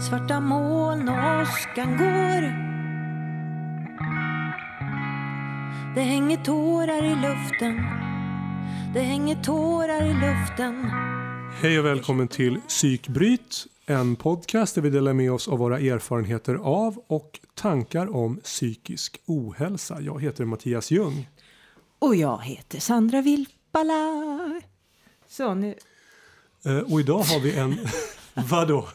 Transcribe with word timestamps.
Svarta 0.00 0.40
moln 0.40 1.08
och 1.08 1.14
åskan 1.42 1.96
går 1.98 2.42
Det 5.94 6.00
hänger 6.00 6.36
tårar 6.44 7.04
i 7.04 7.14
luften 7.14 7.76
Det 8.94 9.00
hänger 9.00 9.42
tårar 9.42 10.02
i 10.04 10.14
luften 10.14 10.90
Hej 11.60 11.78
och 11.78 11.86
välkommen 11.86 12.28
till 12.28 12.60
Psykbryt, 12.68 13.66
en 13.86 14.16
podcast 14.16 14.74
där 14.74 14.82
vi 14.82 14.90
delar 14.90 15.12
med 15.12 15.32
oss 15.32 15.48
av 15.48 15.58
våra 15.58 15.78
erfarenheter 15.78 16.54
av 16.54 17.02
och 17.06 17.40
tankar 17.54 18.16
om 18.16 18.36
psykisk 18.36 19.20
ohälsa. 19.26 20.00
Jag 20.00 20.22
heter 20.22 20.44
Mattias 20.44 20.90
Ljung. 20.90 21.28
Och 21.98 22.16
jag 22.16 22.42
heter 22.42 22.80
Sandra 22.80 23.20
Vilpala. 23.22 24.60
Så 25.28 25.54
nu... 25.54 25.74
Eh, 26.64 26.78
Och 26.78 27.00
idag 27.00 27.18
har 27.22 27.40
vi 27.40 27.56
en... 27.58 27.78
Vadå? 28.34 28.88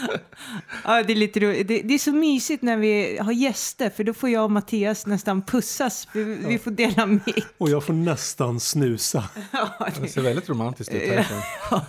Ja, 0.84 1.02
det 1.02 1.12
är 1.12 1.16
lite 1.16 1.40
roligt. 1.40 1.68
Det, 1.68 1.82
det 1.82 1.94
är 1.94 1.98
så 1.98 2.12
mysigt 2.12 2.62
när 2.62 2.76
vi 2.76 3.18
har 3.18 3.32
gäster 3.32 3.90
för 3.90 4.04
då 4.04 4.14
får 4.14 4.28
jag 4.30 4.44
och 4.44 4.50
Mattias 4.50 5.06
nästan 5.06 5.42
pussas. 5.42 6.08
Vi, 6.12 6.24
vi 6.24 6.58
får 6.58 6.70
dela 6.70 7.06
mick. 7.06 7.44
Och 7.58 7.70
jag 7.70 7.84
får 7.84 7.92
nästan 7.92 8.60
snusa. 8.60 9.24
Det 10.00 10.08
ser 10.08 10.20
väldigt 10.22 10.48
romantiskt 10.48 10.94
ut 10.94 11.02
härifrån. 11.10 11.40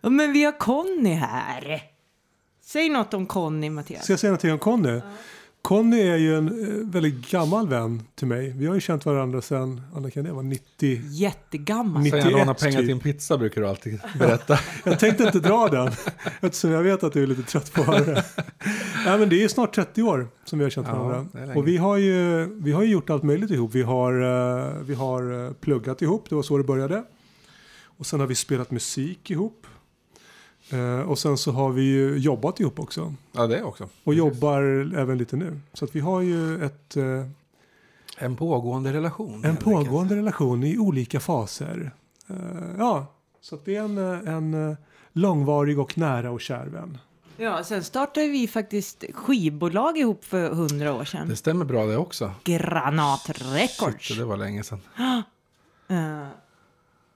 Ja, 0.00 0.10
men 0.10 0.32
vi 0.32 0.44
har 0.44 0.58
Conny 0.58 1.14
här. 1.14 1.82
Säg 2.64 2.88
något 2.88 3.14
om 3.14 3.26
Conny, 3.26 3.70
Mattias. 3.70 4.04
Ska 4.04 4.12
jag 4.12 4.20
säga 4.20 4.30
någonting 4.30 4.52
om 4.52 4.58
Conny? 4.58 5.00
Conny 5.68 6.00
är 6.00 6.16
ju 6.16 6.36
en 6.36 6.48
eh, 6.48 6.90
väldigt 6.90 7.30
gammal 7.30 7.68
vän 7.68 8.02
till 8.14 8.26
mig. 8.26 8.52
Vi 8.56 8.66
har 8.66 8.74
ju 8.74 8.80
känt 8.80 9.06
varandra 9.06 9.42
sedan, 9.42 9.80
Anna 9.94 10.10
kan 10.10 10.24
det 10.24 10.32
vara 10.32 10.42
90? 10.42 11.00
Jättegammal. 11.10 12.02
Ni- 12.02 12.10
Får 12.10 12.18
jag 12.18 12.32
låna 12.32 12.44
91 12.44 12.60
pengar 12.60 12.78
typ. 12.78 12.86
till 12.86 12.90
en 12.90 13.00
pizza 13.00 13.38
brukar 13.38 13.60
du 13.60 13.68
alltid 13.68 14.00
berätta. 14.18 14.58
Jag 14.84 14.98
tänkte 14.98 15.24
inte 15.24 15.40
dra 15.40 15.68
den 15.68 15.92
eftersom 16.40 16.70
jag 16.70 16.82
vet 16.82 17.04
att 17.04 17.12
du 17.12 17.22
är 17.22 17.26
lite 17.26 17.42
trött 17.42 17.72
på 17.72 17.80
att 17.80 17.86
höra 17.86 18.04
det. 18.04 18.24
Nej, 19.06 19.18
men 19.18 19.28
det 19.28 19.36
är 19.36 19.40
ju 19.40 19.48
snart 19.48 19.74
30 19.74 20.02
år 20.02 20.28
som 20.44 20.58
vi 20.58 20.64
har 20.64 20.70
känt 20.70 20.88
Ja, 20.88 21.02
varandra. 21.02 21.54
Och 21.54 21.68
vi 21.68 21.76
har, 21.76 21.96
ju, 21.96 22.44
vi 22.60 22.72
har 22.72 22.82
ju 22.82 22.90
gjort 22.92 23.10
allt 23.10 23.22
möjligt 23.22 23.50
ihop. 23.50 23.74
Vi 23.74 23.82
har, 23.82 24.12
eh, 24.12 24.72
vi 24.82 24.94
har 24.94 25.46
eh, 25.46 25.52
pluggat 25.52 26.02
ihop, 26.02 26.26
det 26.28 26.34
var 26.34 26.42
så 26.42 26.58
det 26.58 26.64
började. 26.64 27.04
Och 27.84 28.06
sen 28.06 28.20
har 28.20 28.26
vi 28.26 28.34
spelat 28.34 28.70
musik 28.70 29.30
ihop. 29.30 29.66
Eh, 30.72 31.00
Och 31.10 31.18
sen 31.18 31.38
så 31.38 31.52
har 31.52 31.70
vi 31.70 31.82
ju 31.82 32.16
jobbat 32.18 32.60
ihop 32.60 32.78
också. 32.78 33.14
Ja, 33.32 33.46
det 33.46 33.62
också. 33.62 33.88
Och 34.04 34.14
jobbar 34.14 34.62
även 34.96 35.18
lite 35.18 35.36
nu. 35.36 35.60
Så 35.72 35.84
att 35.84 35.96
vi 35.96 36.00
har 36.00 36.20
ju 36.20 36.64
ett, 36.64 36.96
eh, 36.96 37.26
En 38.18 38.36
pågående 38.36 38.92
relation. 38.92 39.44
en 39.44 39.56
pågående 39.56 40.16
relation 40.16 40.64
i 40.64 40.78
olika 40.78 41.20
faser. 41.20 41.90
Eh, 42.28 42.36
Ja, 42.78 43.06
så 43.40 43.54
att 43.54 43.64
det 43.64 43.76
är 43.76 43.82
en, 43.82 43.98
eh, 43.98 44.34
en 44.34 44.70
eh, 44.70 44.76
långvarig 45.12 45.78
och 45.78 45.98
nära 45.98 46.30
och 46.30 46.40
kär 46.40 46.66
vän. 46.66 46.98
Ja, 47.36 47.64
sen 47.64 47.84
startade 47.84 48.26
vi 48.28 48.48
faktiskt 48.48 49.04
skivbolag 49.14 49.98
ihop 49.98 50.24
för 50.24 50.50
hundra 50.50 50.90
år 50.92 50.98
enkelt. 50.98 51.08
sedan. 51.10 51.28
Det 51.28 51.36
stämmer 51.36 51.64
bra 51.64 51.86
det 51.86 51.96
också. 51.96 52.32
Granat 52.44 53.28
Records. 53.28 54.06
Shit, 54.08 54.18
det 54.18 54.24
var 54.24 54.36
länge 54.36 54.62
sedan. 54.62 54.80
Eh, 55.90 56.26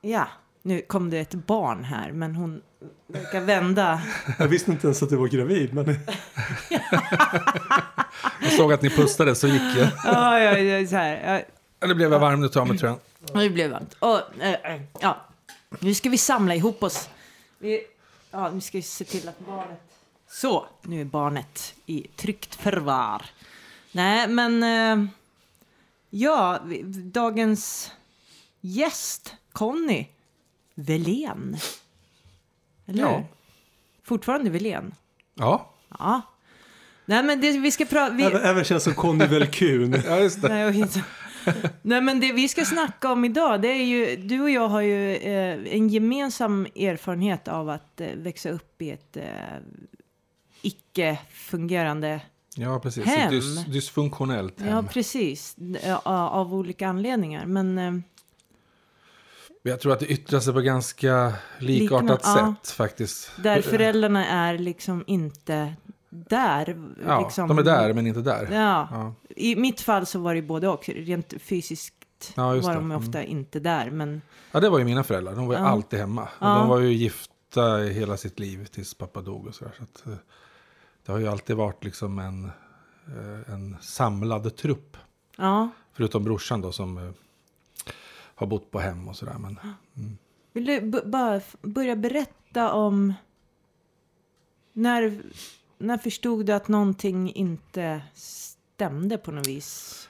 ja, 0.00 0.26
nu 0.62 0.80
kom 0.80 1.10
det 1.10 1.18
ett 1.18 1.34
barn 1.34 1.84
här, 1.84 2.12
men 2.12 2.34
hon 2.34 2.62
verkar 3.06 3.40
vända. 3.40 4.02
Jag 4.38 4.48
visste 4.48 4.70
inte 4.70 4.86
ens 4.86 5.02
att 5.02 5.08
du 5.08 5.16
var 5.16 5.28
gravid. 5.28 5.74
Men 5.74 5.86
Jag 8.42 8.52
såg 8.52 8.72
att 8.72 8.82
ni 8.82 8.90
pustade 8.90 9.34
så 9.34 9.48
gick 9.48 9.76
jag. 9.76 9.88
Ja, 10.04 10.40
ja, 10.40 10.58
ja, 10.58 10.86
så 10.86 10.96
här. 10.96 11.34
Ja, 11.34 11.42
Eller 11.80 11.94
blev 11.94 12.12
jag 12.12 12.18
varm 12.18 12.40
nu 12.40 12.48
tar 12.48 12.60
jag 12.60 12.68
mig 12.68 12.78
tröjan. 12.78 12.98
Det 13.32 13.50
blev 13.50 13.70
varmt. 13.70 13.96
Och, 13.98 14.20
eh, 14.40 14.74
eh, 14.74 14.80
ja, 15.00 15.26
nu 15.80 15.94
ska 15.94 16.10
vi 16.10 16.18
samla 16.18 16.54
ihop 16.54 16.82
oss. 16.82 17.08
Vi, 17.58 17.80
ja, 18.30 18.50
nu 18.50 18.60
ska 18.60 18.78
vi 18.78 18.82
se 18.82 19.04
till 19.04 19.28
att 19.28 19.38
barnet... 19.38 19.80
Så, 20.28 20.66
nu 20.82 21.00
är 21.00 21.04
barnet 21.04 21.74
i 21.86 22.06
tryggt 22.16 22.54
förvar. 22.54 23.22
Nej, 23.92 24.28
men... 24.28 24.62
Eh, 24.62 25.06
ja, 26.10 26.60
dagens 27.12 27.92
gäst, 28.60 29.34
Conny 29.52 30.06
Velén. 30.74 31.56
Eller 32.86 33.02
Ja. 33.02 33.16
hur? 33.16 33.24
Fortfarande 34.04 34.50
Velén? 34.50 34.94
Ja, 35.34 35.70
Ja. 35.98 36.20
Nej, 37.04 37.22
men 37.22 37.40
det 37.40 37.50
vi 37.58 37.70
ska 37.70 37.84
prata... 37.84 38.14
Vi, 38.14 38.22
även, 38.22 38.42
även 38.42 38.64
känns 38.64 38.84
som 38.84 38.94
Conny 38.94 39.26
Velkun. 39.26 40.02
ja 40.06 40.18
just 40.18 40.42
det. 40.42 40.48
Nej, 40.48 40.60
jag 40.60 40.66
vet 40.72 40.76
inte. 40.76 41.02
Nej, 41.82 42.00
men 42.00 42.20
det 42.20 42.32
vi 42.32 42.48
ska 42.48 42.64
snacka 42.64 43.12
om 43.12 43.24
idag, 43.24 43.62
det 43.62 43.68
är 43.68 43.84
ju, 43.84 44.16
du 44.16 44.40
och 44.40 44.50
jag 44.50 44.68
har 44.68 44.80
ju 44.80 45.16
eh, 45.16 45.74
en 45.76 45.88
gemensam 45.88 46.66
erfarenhet 46.76 47.48
av 47.48 47.68
att 47.68 48.00
eh, 48.00 48.08
växa 48.16 48.50
upp 48.50 48.82
i 48.82 48.90
ett 48.90 49.16
eh, 49.16 49.24
icke-fungerande, 50.62 52.20
Ja, 52.56 52.80
precis. 52.80 53.04
Hem. 53.04 53.30
Dys, 53.32 53.64
dysfunktionellt 53.64 54.60
hem. 54.60 54.68
ja 54.68 54.82
precis, 54.82 55.56
av 56.04 56.54
olika 56.54 56.88
anledningar. 56.88 57.46
Men 57.46 57.78
eh, 57.78 57.92
Jag 59.62 59.80
tror 59.80 59.92
att 59.92 60.00
det 60.00 60.06
yttrar 60.06 60.40
sig 60.40 60.52
på 60.52 60.60
ganska 60.60 61.32
likartat 61.58 62.20
ja. 62.24 62.54
sätt 62.62 62.70
faktiskt. 62.70 63.30
där 63.42 63.62
föräldrarna 63.62 64.26
är 64.26 64.58
liksom 64.58 65.04
inte 65.06 65.74
där. 66.10 66.92
Ja, 67.06 67.20
liksom, 67.20 67.48
de 67.48 67.58
är 67.58 67.62
där 67.62 67.92
men 67.92 68.06
inte 68.06 68.20
där. 68.20 68.48
Ja. 68.52 68.88
Ja. 68.90 69.14
I 69.36 69.56
mitt 69.56 69.80
fall 69.80 70.06
så 70.06 70.18
var 70.18 70.34
det 70.34 70.42
både 70.42 70.68
och. 70.68 70.88
Rent 70.88 71.34
fysiskt 71.42 71.94
Ja, 72.36 72.46
var 72.60 72.74
de 72.74 72.90
ofta 72.92 73.22
inte 73.22 73.60
där. 73.60 73.90
Men 73.90 74.22
Ja, 74.52 74.60
det 74.60 74.68
var 74.70 74.78
ju 74.78 74.84
mina 74.84 75.04
föräldrar. 75.04 75.34
De 75.34 75.46
var 75.46 75.54
ju 75.54 75.60
Ja. 75.60 75.66
alltid 75.66 75.98
hemma. 75.98 76.28
De 76.38 76.68
var 76.68 76.78
ju 76.78 76.92
gifta 76.92 77.76
hela 77.76 78.16
sitt 78.16 78.38
liv 78.38 78.64
tills 78.66 78.94
pappa 78.94 79.20
dog 79.20 79.46
och 79.46 79.54
sådär. 79.54 79.72
Så 79.78 79.82
att, 79.82 80.06
eh, 80.06 80.14
det 81.06 81.12
har 81.12 81.18
ju 81.18 81.28
alltid 81.28 81.56
varit 81.56 81.84
liksom 81.84 82.18
en, 82.18 82.44
eh, 83.06 83.52
en 83.54 83.76
samlad 83.80 84.56
trupp. 84.56 84.96
ja, 85.36 85.68
Förutom 85.92 86.24
brorsan 86.24 86.60
då 86.60 86.72
som 86.72 86.98
eh, 86.98 87.10
har 88.34 88.46
bott 88.46 88.70
på 88.70 88.78
hem 88.78 89.08
och 89.08 89.16
sådär. 89.16 89.36
Men 89.38 89.58
Vill 90.52 90.66
du 90.66 91.02
bara 91.04 91.40
börja 91.62 91.96
berätta 91.96 92.72
om 92.72 93.14
när, 94.72 95.22
när 95.78 95.98
förstod 95.98 96.46
du 96.46 96.52
att 96.52 96.68
någonting 96.68 97.32
inte 97.32 98.02
stämde 98.14 99.18
på 99.18 99.30
något 99.32 99.46
vis? 99.46 100.08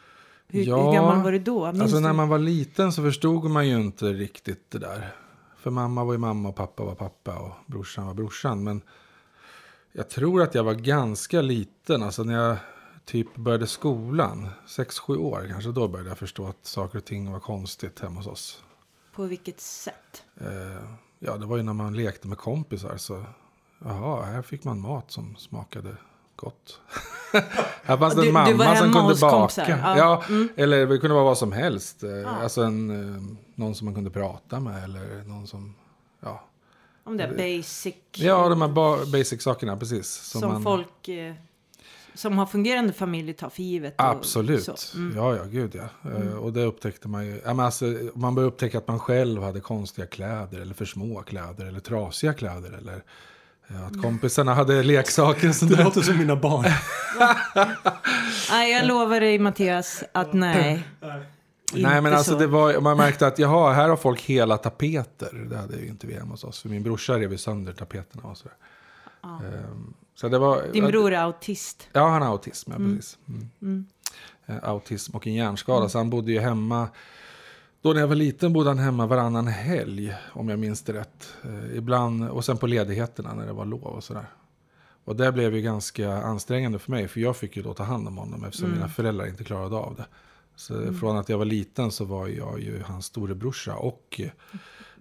Hur, 0.49 0.65
Ja, 0.65 0.87
hur 0.87 0.93
gammal 0.93 1.22
var 1.22 1.32
du 1.32 1.38
då? 1.38 1.66
Minns 1.72 1.82
alltså 1.82 2.00
när 2.00 2.09
du? 2.09 2.15
man 2.15 2.28
var 2.28 2.38
liten 2.38 2.93
så 2.93 3.03
förstod 3.03 3.50
man 3.50 3.69
ju 3.69 3.81
inte 3.81 4.05
riktigt 4.05 4.71
det 4.71 4.78
där. 4.78 5.16
För 5.59 5.71
mamma 5.71 6.05
var 6.05 6.12
ju 6.12 6.19
mamma 6.19 6.49
och 6.49 6.56
pappa 6.56 6.84
var 6.84 6.94
pappa 6.94 7.38
och 7.38 7.53
brorsan 7.66 8.06
var 8.06 8.15
brorsan. 8.15 8.65
Men 8.65 8.81
jag 9.93 10.09
tror 10.09 10.43
att 10.43 10.55
jag 10.55 10.65
var 10.65 10.75
ganska 10.75 11.41
liten. 11.41 12.03
Alltså 12.03 12.22
när 12.22 12.34
jag 12.34 12.56
typ 13.04 13.36
började 13.36 13.66
skolan, 13.66 14.48
6-7 14.66 15.16
år 15.16 15.46
kanske, 15.50 15.70
då 15.70 15.88
började 15.88 16.08
jag 16.10 16.18
förstå 16.18 16.46
att 16.46 16.66
saker 16.66 16.98
och 16.98 17.04
ting 17.04 17.32
var 17.32 17.40
konstigt 17.40 18.00
hemma 18.00 18.16
hos 18.20 18.26
oss. 18.26 18.62
På 19.14 19.22
vilket 19.24 19.60
sätt? 19.60 20.24
Eh, 20.40 20.46
ja, 21.18 21.36
det 21.36 21.46
var 21.46 21.56
ju 21.56 21.62
när 21.62 21.72
man 21.72 21.96
lekte 21.96 22.28
med 22.28 22.38
kompisar 22.38 22.96
så, 22.96 23.24
jaha, 23.84 24.22
här 24.24 24.42
fick 24.42 24.64
man 24.64 24.80
mat 24.80 25.10
som 25.10 25.36
smakade 25.36 25.96
gott. 26.36 26.80
här 27.82 27.96
fanns 27.96 28.14
det 28.14 28.22
Du- 28.22 28.26
en 28.28 28.32
mamma 28.34 28.76
som 28.76 28.92
kunde 28.92 29.14
baka. 29.20 29.30
kompisar, 29.38 29.69
ja. 29.69 29.96
Ja, 29.98 30.22
Mm. 30.28 30.48
eller 30.56 30.86
det 30.86 30.98
kunde 30.98 31.14
vara 31.14 31.24
vad 31.24 31.38
som 31.38 31.52
helst. 31.52 32.02
Eh, 32.02 32.42
Alltså 32.42 32.62
en, 32.62 32.90
eh, 33.16 33.22
någon 33.54 33.74
som 33.74 33.84
man 33.84 33.94
kunde 33.94 34.10
prata 34.10 34.60
med 34.60 34.84
eller 34.84 35.24
någon 35.24 35.46
som, 35.46 35.74
ja. 36.20 36.44
Om 37.04 37.16
det 37.16 37.24
är 37.24 37.58
basic. 37.58 37.94
Ja, 38.16 38.48
de 38.48 38.60
här 38.62 38.69
ba- 38.69 39.04
basic-sakerna, 39.06 39.76
precis. 39.76 40.08
som 40.14 40.40
man, 40.52 40.62
folk 40.62 41.08
eh, 41.08 41.34
som 42.15 42.39
har 42.39 42.47
fungerande 42.47 42.93
familj 42.93 43.33
tar 43.33 43.49
för 43.49 43.62
givet. 43.62 43.95
och 44.00 44.05
Absolut. 44.06 44.65
så. 44.65 44.99
Mm. 44.99 45.17
Ja, 45.17 45.37
ja, 45.37 45.45
gud 45.45 45.75
ja. 45.75 46.11
Eh, 46.11 46.34
Och 46.34 46.53
det 46.53 46.65
upptäckte 46.65 47.09
man 47.09 47.27
ju. 47.27 47.41
Ja, 47.45 47.55
men 47.55 47.67
alltså, 47.67 47.84
man 48.15 48.34
började 48.34 48.53
upptäcka 48.53 48.78
att 48.78 48.89
man 48.89 48.99
själv 48.99 49.43
hade 49.43 49.61
konstiga 49.61 50.06
kläder 50.06 50.61
eller 50.61 50.75
för 50.75 50.84
små 50.84 51.23
kläder 51.23 51.67
eller 51.67 51.81
trasiga 51.81 52.33
kläder. 52.34 52.73
Eller 52.78 53.03
eh, 53.69 53.87
att 53.87 54.03
kompisarna 54.03 54.55
hade 54.55 54.82
leksaker. 54.82 55.53
Sånt 55.53 55.76
Det 55.76 55.85
låter 55.85 56.00
som 56.00 56.19
mina 56.19 56.37
barn. 56.37 56.64
Nej, 58.50 58.73
jag 58.73 58.87
lovar 58.87 59.20
dig 59.20 59.38
Mattias 59.38 60.05
att 60.12 60.32
nej. 60.32 60.85
Nej, 61.75 62.00
men 62.03 62.15
alltså 62.15 62.32
så. 62.32 62.38
det 62.38 62.47
var, 62.47 62.81
man 62.81 62.97
märkte 62.97 63.26
att 63.26 63.38
jaha, 63.38 63.73
här 63.73 63.88
har 63.88 63.97
folk 63.97 64.20
hela 64.20 64.56
tapeter. 64.56 65.47
Det 65.50 65.56
hade 65.56 65.76
ju 65.76 65.88
inte 65.88 66.06
vi 66.06 66.15
hemma 66.15 66.31
hos 66.31 66.44
oss. 66.44 66.62
För 66.62 66.69
min 66.69 66.82
brorsa 66.82 67.19
rev 67.19 67.32
ju 67.32 67.38
sönder 67.38 67.73
tapeterna 67.73 68.23
och 68.29 68.37
sådär. 68.37 68.56
Ehm, 69.25 69.94
så 70.14 70.29
det 70.29 70.38
var... 70.38 70.62
Din 70.73 70.87
bror 70.87 71.12
är 71.12 71.19
autist. 71.23 71.88
Ja, 71.93 72.09
han 72.09 72.23
har 72.23 72.29
autism, 72.29 72.70
ja, 72.73 72.76
precis. 72.79 73.19
Mm. 73.61 73.87
Eh, 74.47 74.56
Autism 74.62 75.17
och 75.17 75.26
en 75.26 75.35
hjärnskada. 75.35 75.79
Mm. 75.79 75.88
Så 75.88 75.99
han 75.99 76.11
bodde 76.11 76.32
ju 76.32 76.38
hemma. 76.41 76.88
Då 77.82 77.93
när 77.93 78.00
jag 78.00 78.09
var 78.09 78.14
liten 78.14 78.53
bodde 78.53 78.70
han 78.70 78.79
hemma 78.79 79.06
varannan 79.06 79.47
helg, 79.47 80.14
om 80.32 80.49
jag 80.49 80.59
minns 80.59 80.82
det 80.82 80.93
rätt. 80.93 81.35
Eh, 81.44 81.76
ibland, 81.76 82.29
och 82.29 82.44
sen 82.44 82.56
på 82.59 82.67
ledigheterna 82.67 83.35
när 83.35 83.47
det 83.47 83.53
var 83.53 83.64
lov 83.64 83.82
och 83.85 84.05
sådär. 84.05 84.26
Och 85.05 85.17
det 85.17 85.32
blev 85.32 85.55
ju 85.55 85.62
ganska 85.62 86.12
ansträngande 86.12 86.79
för 86.79 86.91
mig, 86.91 87.08
för 87.08 87.20
jag 87.20 87.37
fick 87.37 87.56
ju 87.56 87.62
då 87.62 87.75
ta 87.75 87.82
hand 87.82 88.08
om 88.08 88.17
honom 88.19 88.44
eftersom 88.44 88.67
Mm. 88.67 88.79
mina 88.79 88.88
föräldrar 88.88 89.26
inte 89.26 89.44
klarade 89.44 89.76
av 89.76 89.94
det. 89.97 90.06
Så 90.56 90.93
från 90.94 91.17
att 91.17 91.29
jag 91.29 91.38
var 91.38 91.44
liten 91.44 91.91
så 91.91 92.05
var 92.05 92.29
jag 92.29 92.61
ju 92.61 92.82
hans 92.82 93.06
storebrorsa 93.06 93.75
och 93.76 94.20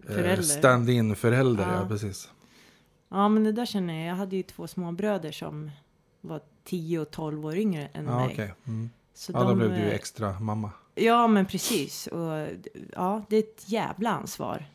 eh, 0.07 0.39
stand-in 0.41 1.15
förälder. 1.15 1.63
Ja. 1.63 1.79
Ja. 1.81 1.87
precis. 1.87 2.29
Ja, 3.11 3.29
men 3.29 3.43
det 3.43 3.51
där 3.51 3.65
känner 3.65 3.93
jag. 3.99 4.07
Jag 4.11 4.15
hade 4.15 4.35
ju 4.35 4.43
två 4.43 4.67
småbröder 4.67 5.31
som 5.31 5.71
var 6.21 6.41
10 6.63 6.99
och 6.99 7.11
12 7.11 7.45
år 7.45 7.55
yngre 7.57 7.87
än 7.93 8.05
Ja, 8.05 8.15
mig. 8.19 8.29
okej. 8.33 8.53
Mm. 8.67 8.89
Så 9.13 9.31
Ja, 9.31 9.39
då 9.43 9.49
de, 9.49 9.57
blev 9.57 9.69
du 9.69 9.77
ju 9.77 9.87
eh, 9.89 9.95
extra 9.95 10.39
mamma. 10.39 10.71
Ja, 10.95 11.27
men 11.27 11.45
precis. 11.45 12.07
Och, 12.07 12.47
ja, 12.93 13.21
det 13.29 13.35
är 13.35 13.39
ett 13.39 13.63
jävla 13.69 14.09
ansvar. 14.09 14.65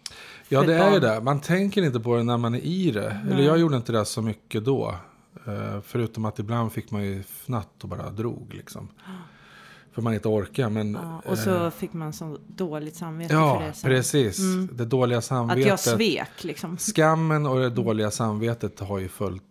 Ja, 0.48 0.62
det 0.62 0.74
är 0.74 0.92
ju 0.94 1.00
det. 1.00 1.20
Man 1.20 1.40
tänker 1.40 1.82
inte 1.82 2.00
på 2.00 2.16
det 2.16 2.22
när 2.22 2.36
man 2.38 2.54
är 2.54 2.60
i 2.60 2.90
det. 2.90 3.10
Eller 3.10 3.36
Nej. 3.36 3.44
jag 3.44 3.58
gjorde 3.58 3.76
inte 3.76 3.92
det 3.92 4.04
så 4.04 4.22
mycket 4.22 4.64
då. 4.64 4.94
Eh, 5.46 5.80
förutom 5.82 6.24
att 6.24 6.38
ibland 6.38 6.72
fick 6.72 6.90
man 6.90 7.04
ju 7.04 7.22
fnatt 7.22 7.82
och 7.82 7.88
bara 7.88 8.10
drog 8.10 8.54
liksom. 8.54 8.88
För 9.96 10.02
man 10.02 10.14
inte 10.14 10.28
orkar. 10.28 10.70
Men, 10.70 10.92
Ja, 11.02 11.22
och 11.26 11.38
så 11.38 11.64
eh, 11.64 11.70
fick 11.70 11.92
man 11.92 12.12
så 12.12 12.38
dåligt 12.46 12.96
samvete 12.96 13.28
för 13.34 13.40
ja 13.40 13.62
det. 13.66 13.72
sen. 13.72 13.90
precis. 13.90 14.38
Mm. 14.38 14.68
Det 14.72 14.84
dåliga 14.84 15.18
Att 15.18 15.24
samvetet. 15.24 15.66
jag 15.66 15.80
svek 15.80 16.44
liksom. 16.44 16.76
Skammen 16.78 17.46
och 17.46 17.58
det 17.58 17.70
dåliga 17.70 18.10
samvetet 18.10 18.80
har 18.80 18.98
ju 18.98 19.08
följt 19.08 19.42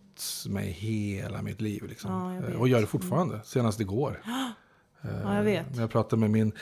mig 0.48 0.70
hela 0.70 1.42
mitt 1.42 1.60
liv. 1.60 1.84
Liksom. 1.88 2.10
Ja, 2.12 2.34
Eh, 2.34 2.40
vet. 2.50 2.56
och 2.60 2.68
gör 2.68 2.80
det 2.80 2.86
fortfarande. 2.86 3.40
Senast 3.44 3.80
igår. 3.80 4.22
Ja, 5.24 5.36
jag 5.36 5.42
vet. 5.42 5.74
När 5.74 5.80
jag 5.80 5.90
pratade 5.90 6.20
med 6.20 6.30
min, 6.30 6.52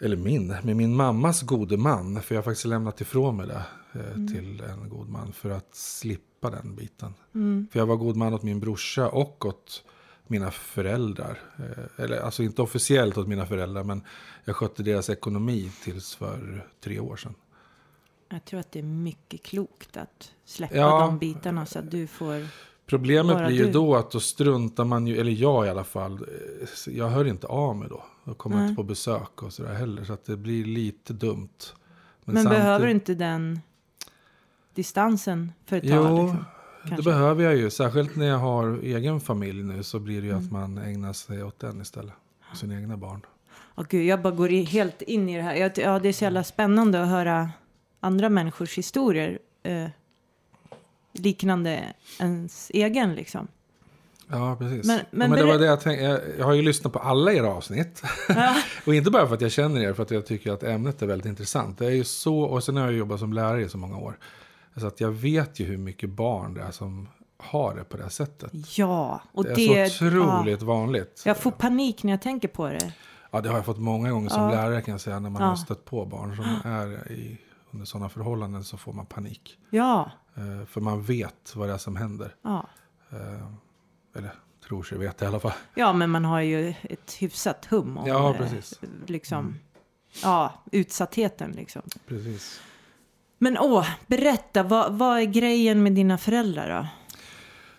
eller 0.00 0.16
min, 0.16 0.46
med 0.62 0.76
min 0.76 0.96
mammas 0.96 1.42
gode 1.42 1.76
man. 1.76 2.22
För 2.22 2.34
jag 2.34 2.42
har 2.42 2.44
faktiskt 2.44 2.64
lämnat 2.66 3.00
ifrån 3.00 3.36
mig 3.36 3.46
det 3.46 3.62
eh, 3.94 4.12
Mm. 4.14 4.28
till 4.28 4.62
en 4.68 4.88
god 4.88 5.08
man. 5.08 5.32
För 5.32 5.50
att 5.50 5.68
slippa 5.74 6.50
den 6.50 6.74
biten. 6.76 7.14
Mm. 7.34 7.66
För 7.72 7.78
jag 7.78 7.86
var 7.86 7.96
god 7.96 8.16
man 8.16 8.34
åt 8.34 8.42
min 8.42 8.60
brorsa 8.60 9.08
och 9.08 9.46
åt 9.46 9.82
mina 10.30 10.50
föräldrar. 10.50 11.38
Eh, 11.58 12.04
eller 12.04 12.20
alltså 12.20 12.42
inte 12.42 12.62
officiellt 12.62 13.18
åt 13.18 13.28
mina 13.28 13.46
föräldrar. 13.46 13.84
Men 13.84 14.02
jag 14.44 14.56
skötte 14.56 14.82
deras 14.82 15.10
ekonomi 15.10 15.72
tills 15.84 16.14
för 16.14 16.66
tre 16.80 17.00
år 17.00 17.16
sedan. 17.16 17.34
Jag 18.28 18.44
tror 18.44 18.60
att 18.60 18.72
det 18.72 18.78
är 18.78 18.82
mycket 18.82 19.42
klokt 19.42 19.96
att 19.96 20.32
släppa 20.44 20.76
Ja. 20.76 21.00
de 21.00 21.18
bitarna 21.18 21.66
så 21.66 21.78
att 21.78 21.90
du 21.90 22.06
får... 22.06 22.46
Problemet 22.86 23.46
blir 23.46 23.56
ju 23.56 23.64
du. 23.64 23.72
då 23.72 23.96
att 23.96 24.10
då 24.10 24.20
struntar 24.20 24.84
man 24.84 25.06
ju, 25.06 25.16
eller 25.20 25.32
jag 25.32 25.66
i 25.66 25.68
alla 25.68 25.84
fall, 25.84 26.12
eh, 26.12 26.94
jag 26.94 27.08
hör 27.08 27.24
inte 27.24 27.46
av 27.46 27.76
mig 27.76 27.88
då. 27.88 28.04
Då 28.24 28.34
kommer 28.34 28.56
jag 28.56 28.60
Nej. 28.60 28.70
inte 28.70 28.76
på 28.76 28.82
besök 28.82 29.42
och 29.42 29.52
sådär 29.52 29.74
heller. 29.74 30.04
Så 30.04 30.12
att 30.12 30.24
det 30.24 30.36
blir 30.36 30.64
lite 30.64 31.12
dumt. 31.12 31.48
Men, 32.24 32.34
samtidigt- 32.36 32.58
behöver 32.58 32.86
du 32.86 32.90
inte 32.92 33.14
den 33.14 33.60
distansen 34.74 35.52
för 35.66 35.76
ett 35.76 35.82
tag? 35.82 36.18
Jo, 36.18 36.36
Liksom, 36.82 36.96
det 36.96 37.02
kanske? 37.02 37.10
behöver 37.10 37.44
jag 37.44 37.56
ju. 37.56 37.70
Särskilt 37.70 38.16
när 38.16 38.26
jag 38.26 38.38
har 38.38 38.78
egen 38.82 39.20
familj 39.20 39.62
nu 39.62 39.82
så 39.82 39.98
blir 39.98 40.20
det 40.20 40.26
ju 40.26 40.32
Mm. 40.32 40.44
att 40.44 40.52
man 40.52 40.78
ägnar 40.78 41.12
sig 41.12 41.44
åt 41.44 41.58
den 41.60 41.80
istället. 41.80 42.14
Och 42.50 42.56
sina 42.56 42.74
egna 42.74 42.96
barn. 42.96 43.20
Åh, 43.76 43.84
gud, 43.88 44.06
jag 44.06 44.22
bara 44.22 44.34
går 44.34 44.48
helt 44.48 45.02
in 45.02 45.28
i 45.28 45.36
det 45.36 45.42
här. 45.42 45.54
Jag, 45.54 45.72
ja, 45.78 45.98
det 45.98 46.08
är 46.08 46.12
så 46.12 46.24
jävla 46.24 46.44
spännande 46.44 47.02
att 47.02 47.08
höra 47.08 47.50
andra 48.00 48.28
människors 48.28 48.78
historier. 48.78 49.38
Eh, 49.62 49.86
liknande 51.12 51.84
ens 52.20 52.70
egen 52.74 53.14
liksom. 53.14 53.48
Ja, 54.28 54.56
precis. 54.58 54.86
Men- 54.86 55.00
Men, 55.10 55.30
men 55.30 55.38
det 55.38 55.44
var 55.46 55.58
det 55.58 55.66
jag 55.66 55.80
tänkte. 55.80 56.04
Jag, 56.04 56.20
jag 56.38 56.44
har 56.44 56.52
ju 56.54 56.62
lyssnat 56.62 56.92
på 56.92 56.98
alla 56.98 57.32
era 57.32 57.48
avsnitt. 57.48 58.02
och 58.86 58.94
inte 58.94 59.10
bara 59.10 59.26
för 59.26 59.34
att 59.34 59.40
jag 59.40 59.50
känner 59.52 59.80
er, 59.80 59.92
för 59.92 60.02
att 60.02 60.10
jag 60.10 60.26
tycker 60.26 60.52
att 60.52 60.62
ämnet 60.62 61.02
är 61.02 61.06
väldigt 61.06 61.26
intressant. 61.26 61.78
Det 61.78 61.86
är 61.86 61.90
ju 61.90 62.04
så, 62.04 62.40
och 62.40 62.64
sen 62.64 62.76
har 62.76 62.84
jag 62.84 62.92
jobbat 62.94 63.20
som 63.20 63.32
lärare 63.32 63.62
i 63.62 63.68
så 63.68 63.78
många 63.78 63.96
år. 63.98 64.18
Så 64.76 64.86
att 64.86 65.00
jag 65.00 65.10
vet 65.10 65.60
ju 65.60 65.64
hur 65.64 65.76
mycket 65.78 66.10
barn 66.10 66.54
det 66.54 66.60
är 66.62 66.70
som 66.70 67.08
har 67.38 67.74
det 67.74 67.84
på 67.84 67.96
det 67.96 68.10
sättet. 68.10 68.78
Ja, 68.78 69.20
och 69.32 69.44
det 69.44 69.54
det... 69.54 69.78
är 69.80 69.86
så 69.88 70.06
otroligt 70.06 70.62
vanligt. 70.62 71.22
Ja, 71.24 71.30
jag 71.30 71.36
får 71.38 71.50
panik 71.50 72.02
när 72.02 72.12
jag 72.12 72.22
tänker 72.22 72.48
på 72.48 72.68
det. 72.68 72.92
Ja, 73.30 73.40
det 73.40 73.48
har 73.48 73.56
jag 73.56 73.64
fått 73.64 73.78
många 73.78 74.10
gånger 74.10 74.28
som 74.28 74.42
Ja. 74.42 74.50
lärare 74.50 74.82
kan 74.82 74.92
jag 74.92 75.00
säga. 75.00 75.18
När 75.18 75.30
man 75.30 75.42
Ja. 75.42 75.48
har 75.48 75.56
stött 75.56 75.84
på 75.84 76.04
barn 76.06 76.36
som 76.36 76.70
är 76.72 77.12
i, 77.12 77.38
under 77.70 77.86
sådana 77.86 78.08
förhållanden 78.08 78.64
så 78.64 78.76
får 78.76 78.92
man 78.92 79.06
panik. 79.06 79.58
Ja, 79.70 80.10
Eh, 80.34 80.66
för 80.66 80.80
man 80.80 81.02
vet 81.02 81.52
vad 81.56 81.68
det 81.68 81.74
är 81.74 81.78
som 81.78 81.96
händer. 81.96 82.34
ja. 82.42 82.66
Eh, 83.10 83.46
eller 84.16 84.32
tror 84.68 84.82
sig 84.82 84.98
veta 84.98 85.24
i 85.24 85.28
alla 85.28 85.40
fall. 85.40 85.52
Ja, 85.74 85.92
men 85.92 86.10
man 86.10 86.24
har 86.24 86.40
ju 86.40 86.74
ett 86.82 87.12
hyfsat 87.18 87.64
hum 87.70 87.98
om 87.98 88.06
Ja, 88.06 88.30
eh, 88.30 88.36
precis. 88.36 88.80
liksom, 89.06 89.54
ja, 90.22 90.52
utsattheten 90.72 91.50
liksom. 91.52 91.82
Precis. 92.06 92.60
Men 93.42 93.58
åh, 93.58 93.86
berätta, 94.06 94.62
vad, 94.62 94.92
vad 94.92 95.18
är 95.18 95.24
grejen 95.24 95.82
med 95.82 95.92
dina 95.92 96.18
föräldrar 96.18 96.80
då? 96.80 96.88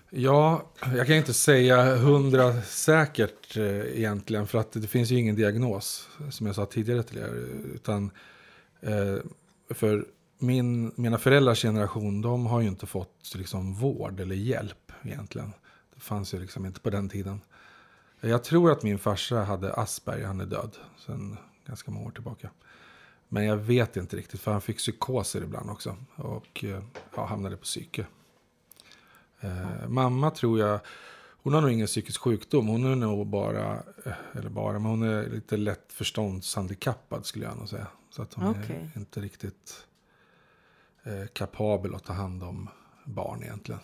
Ja, 0.10 0.72
jag 0.96 1.08
kan 1.08 1.16
inte 1.16 1.34
säga 1.34 1.96
hundra 1.96 2.62
säkert 2.62 3.58
eh, 3.58 3.98
egentligen. 3.98 4.48
För 4.48 4.60
att 4.60 4.72
det 4.72 4.88
finns 4.88 5.12
ju 5.12 5.20
ingen 5.20 5.36
diagnos. 5.36 6.10
Som 6.30 6.46
jag 6.48 6.56
sa 6.56 6.66
tidigare 6.66 7.04
till 7.04 7.18
er. 7.18 7.46
Utan 7.76 8.12
eh, 8.82 9.16
för 9.70 10.06
min, 10.40 10.92
mina 10.96 11.18
föräldrars 11.18 11.62
generation. 11.62 12.22
De 12.22 12.46
har 12.46 12.62
ju 12.62 12.68
inte 12.68 12.86
fått 12.86 13.34
liksom, 13.36 13.74
vård 13.74 14.20
eller 14.20 14.36
hjälp 14.36 14.92
egentligen. 15.04 15.54
Det 15.96 16.02
fanns 16.02 16.34
ju 16.34 16.40
liksom 16.40 16.66
inte 16.66 16.80
på 16.80 16.90
den 16.90 17.10
tiden. 17.10 17.42
Jag 18.22 18.44
tror 18.44 18.72
att 18.72 18.84
min 18.84 19.00
farsa 19.00 19.44
hade 19.44 19.74
Asperger. 19.74 20.26
Han 20.26 20.42
är 20.42 20.46
död. 20.46 20.78
Sen 21.06 21.38
ganska 21.68 21.92
många 21.92 22.08
år 22.08 22.12
tillbaka. 22.12 22.50
Men 23.34 23.46
jag 23.46 23.58
vet 23.58 23.98
inte 23.98 24.16
riktigt. 24.18 24.42
För 24.42 24.52
han 24.52 24.62
fick 24.62 24.78
psykoser 24.78 25.42
ibland 25.42 25.70
också. 25.70 25.96
Och 26.16 26.64
eh, 26.64 26.84
ja, 27.16 27.26
hamnade 27.26 27.58
på 27.58 27.64
psyke. 27.64 28.06
Eh, 29.40 29.88
mamma 29.88 30.32
tror 30.32 30.60
jag, 30.60 30.80
hon 31.44 31.54
har 31.54 31.62
nog 31.62 31.72
ingen 31.72 31.88
psykisk 31.88 32.22
sjukdom. 32.22 32.68
Hon 32.68 32.86
är 32.92 32.96
nog 32.96 33.28
bara, 33.28 33.74
eh, 34.06 34.14
eller 34.34 34.50
bara, 34.50 34.74
men 34.74 34.86
hon 34.86 35.04
är 35.04 35.30
lite 35.30 35.58
lätt 35.58 35.94
förståndshandikappad 35.94 37.26
skulle 37.26 37.46
jag 37.46 37.58
nog 37.58 37.70
säga. 37.70 37.88
Så 38.10 38.22
att 38.22 38.34
hon 38.34 38.46
Okej. 38.46 38.92
är 38.96 39.00
inte 39.00 39.22
riktigt 39.22 39.86
eh, 41.04 41.28
kapabel 41.34 41.96
att 41.96 42.04
ta 42.04 42.14
hand 42.14 42.44
om 42.44 42.70
barn 43.06 43.44
egentligen. 43.44 43.82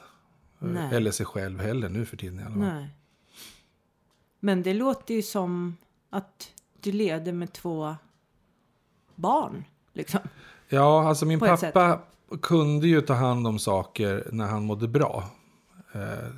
Nej. 0.60 0.96
Eller 0.96 1.12
sig 1.12 1.26
själv 1.26 1.60
heller 1.60 1.90
nu 1.90 2.06
för 2.06 2.18
tiden 2.18 2.40
i 2.40 2.44
alla 2.44 2.52
fall. 2.52 2.60
Nej. 2.60 2.90
Men 4.40 4.64
det 4.64 4.74
låter 4.74 5.14
ju 5.14 5.22
som 5.22 5.78
att 6.10 6.52
du 6.82 6.92
levde 6.92 7.34
med 7.34 7.54
två 7.54 7.96
barn, 9.18 9.64
liksom. 9.94 10.20
Ja, 10.70 11.08
alltså 11.08 11.26
min 11.26 11.40
pappa 11.40 12.00
kunde 12.42 12.88
ju 12.88 13.02
ta 13.02 13.14
hand 13.14 13.48
om 13.48 13.60
saker 13.60 14.28
när 14.32 14.48
han 14.48 14.64
mådde 14.66 14.88
bra. 14.88 15.30
Eh, 15.92 16.30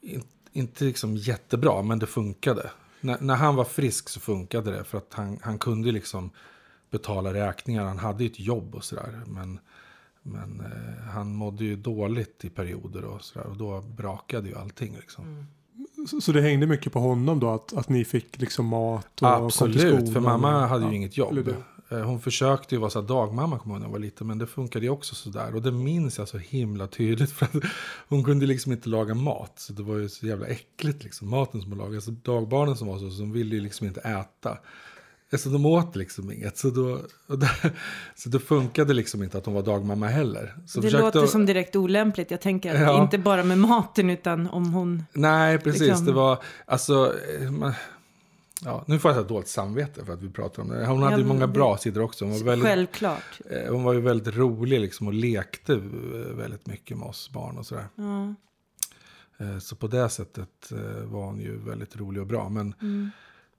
in, 0.00 0.22
inte 0.52 0.84
liksom 0.84 1.16
jättebra, 1.16 1.82
men 1.82 1.98
det 1.98 2.06
funkade. 2.06 2.70
När, 3.00 3.20
när 3.20 3.34
han 3.34 3.56
var 3.56 3.64
frisk 3.64 4.08
så 4.08 4.20
funkade 4.20 4.70
det. 4.70 4.84
För 4.84 4.98
att 4.98 5.14
han, 5.14 5.38
han 5.42 5.58
kunde 5.58 5.92
liksom 5.92 6.30
betala 6.90 7.34
räkningar. 7.34 7.84
Han 7.84 7.98
hade 7.98 8.24
ju 8.24 8.30
ett 8.30 8.40
jobb 8.40 8.74
och 8.74 8.84
sådär. 8.84 9.20
Men, 9.26 9.58
men 10.22 10.60
eh, 10.60 11.04
han 11.10 11.34
mådde 11.34 11.64
ju 11.64 11.76
dåligt 11.76 12.44
i 12.44 12.50
perioder 12.50 13.04
och 13.04 13.22
sådär. 13.22 13.46
Och 13.46 13.56
då 13.56 13.80
brakade 13.80 14.48
ju 14.48 14.56
allting 14.56 14.96
liksom. 14.96 15.24
Mm. 15.24 15.46
Så, 16.20 16.32
det 16.32 16.40
hängde 16.40 16.66
mycket 16.66 16.92
på 16.92 17.00
honom 17.00 17.40
då 17.40 17.50
att, 17.50 17.76
att 17.76 17.88
ni 17.88 18.04
fick 18.04 18.40
liksom 18.40 18.66
mat 18.66 19.22
och 19.22 19.28
Absolut, 19.28 20.12
för 20.12 20.20
mamma 20.20 20.66
hade 20.66 20.84
ju 20.84 20.90
ja, 20.90 20.94
inget 20.94 21.16
jobb. 21.16 21.48
Eh, 21.90 22.00
Hon 22.00 22.20
försökte 22.20 22.74
ju 22.74 22.78
vara 22.78 22.90
så 22.90 23.00
dagmamma 23.00 23.58
kommer 23.58 23.74
jag 23.74 23.78
ihåg 23.78 23.80
när 23.80 23.86
jag 23.86 23.92
var 23.92 23.98
liten. 23.98 24.26
Men 24.26 24.38
det 24.38 24.46
funkade 24.46 24.84
ju 24.84 24.90
också 24.90 25.14
sådär. 25.14 25.54
Och 25.54 25.62
det 25.62 25.72
minns 25.72 26.18
jag 26.18 26.28
så 26.28 26.38
himla 26.38 26.86
tydligt. 26.86 27.30
För 27.32 27.46
att 27.46 27.64
hon 28.08 28.24
kunde 28.24 28.46
liksom 28.46 28.72
inte 28.72 28.88
laga 28.88 29.14
mat. 29.14 29.52
Så 29.56 29.72
det 29.72 29.82
var 29.82 29.96
ju 29.96 30.08
så 30.08 30.26
jävla 30.26 30.46
äckligt 30.46 31.04
liksom. 31.04 31.30
Maten 31.30 31.60
som 31.60 31.70
hon 31.70 31.78
lagade. 31.78 32.00
Så 32.00 32.10
dagbarnen 32.10 32.76
som 32.76 32.88
var 32.88 32.98
så, 32.98 33.10
som 33.10 33.32
ville 33.32 33.54
ju 33.54 33.60
liksom 33.60 33.86
inte 33.86 34.00
äta. 34.00 34.58
Så 35.36 35.48
de 35.48 35.66
åt 35.66 35.96
liksom 35.96 36.32
inget. 36.32 36.58
Så 36.58 36.70
då, 36.70 37.00
det, 37.36 37.50
så 38.14 38.28
det 38.28 38.38
funkade 38.38 38.94
liksom 38.94 39.22
inte 39.22 39.38
att 39.38 39.46
hon 39.46 39.54
var 39.54 39.62
dagmamma 39.62 40.06
heller. 40.06 40.54
Så 40.66 40.80
det 40.80 40.90
låter 40.90 41.18
hon- 41.18 41.28
som 41.28 41.46
direkt 41.46 41.76
olämpligt. 41.76 42.30
Jag 42.30 42.40
tänker 42.40 42.74
att 42.74 42.80
Ja. 42.80 43.02
inte 43.02 43.18
bara 43.18 43.44
med 43.44 43.58
maten 43.58 44.10
utan 44.10 44.46
om 44.50 44.72
hon... 44.72 45.02
Nej, 45.12 45.58
precis. 45.58 45.80
Liksom- 45.82 46.06
Det 46.06 46.12
var, 46.12 46.38
alltså, 46.66 47.14
eh, 47.40 47.50
man, 47.50 47.72
ja, 48.64 48.84
nu 48.86 48.98
får 48.98 49.10
jag 49.10 49.20
ett 49.20 49.28
dåligt 49.28 49.48
samvete 49.48 50.04
för 50.04 50.12
att 50.12 50.22
vi 50.22 50.30
pratar 50.30 50.62
om 50.62 50.68
det. 50.68 50.86
Hon 50.86 51.02
hade 51.02 51.16
ju 51.16 51.22
men 51.22 51.28
många 51.28 51.46
det- 51.46 51.52
bra 51.52 51.76
sidor 51.76 52.02
också. 52.02 52.24
Hon 52.24 52.32
var, 52.38 52.44
väldigt, 52.44 52.68
Självklart. 52.68 53.40
eh, 53.50 53.72
hon 53.72 53.82
var 53.82 53.92
ju 53.92 54.00
väldigt 54.00 54.36
rolig 54.36 54.80
liksom 54.80 55.06
och 55.06 55.14
lekte 55.14 55.72
eh, 55.74 55.78
väldigt 56.36 56.66
mycket 56.66 56.98
med 56.98 57.06
oss 57.08 57.30
barn 57.32 57.58
och 57.58 57.66
sådär. 57.66 57.84
Ja. 57.94 58.34
Så 59.60 59.76
på 59.76 59.86
det 59.86 60.08
sättet 60.08 60.72
var 61.04 61.24
hon 61.26 61.40
ju 61.40 61.56
väldigt 61.58 61.96
rolig 61.96 62.20
och 62.22 62.26
bra. 62.28 62.48
Men 62.48 62.74
Mm. 62.80 63.10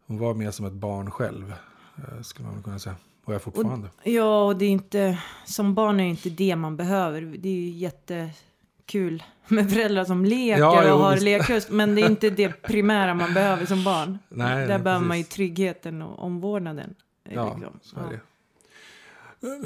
Hon 0.10 0.18
var 0.18 0.34
mer 0.34 0.52
som 0.52 0.66
ett 0.66 0.74
barn 0.74 1.12
själv, 1.12 1.54
eh, 1.98 2.22
skulle 2.22 2.48
man 2.50 2.64
kunna 2.64 2.80
säga. 2.80 2.96
Och 3.26 3.34
är 3.36 3.40
fortfarande. 3.40 3.88
Ja, 4.04 4.44
och 4.46 4.56
det 4.58 4.66
är 4.66 4.70
inte... 4.70 5.18
Som 5.46 5.74
barn 5.74 6.00
är 6.00 6.04
det 6.04 6.10
inte 6.10 6.30
det 6.30 6.56
man 6.56 6.78
behöver. 6.78 7.22
Det 7.22 7.50
är 7.50 7.54
ju 7.54 7.70
jättekul 7.70 9.24
med 9.48 9.72
föräldrar 9.72 10.06
som 10.06 10.26
leker 10.26 10.60
Ja, 10.60 10.84
jo, 10.88 10.94
och 10.94 11.00
har 11.00 11.12
visst. 11.14 11.24
lekhus. 11.24 11.70
Men 11.70 11.96
det 11.96 12.02
är 12.02 12.10
inte 12.10 12.30
det 12.30 12.50
primära 12.62 13.14
man 13.14 13.34
behöver 13.34 13.66
som 13.66 13.84
barn. 13.84 14.18
Nej, 14.30 14.48
Där 14.62 14.68
nej, 14.68 14.80
behöver 14.80 15.06
man 15.06 15.18
ju 15.18 15.24
precis. 15.24 15.36
tryggheten 15.36 16.02
och 16.02 16.20
omvårdnaden. 16.24 16.96
eh, 17.26 17.34
Ja, 17.36 17.56
liksom. 17.58 17.80
så 17.82 18.00
är 18.00 18.10
det. 18.12 18.20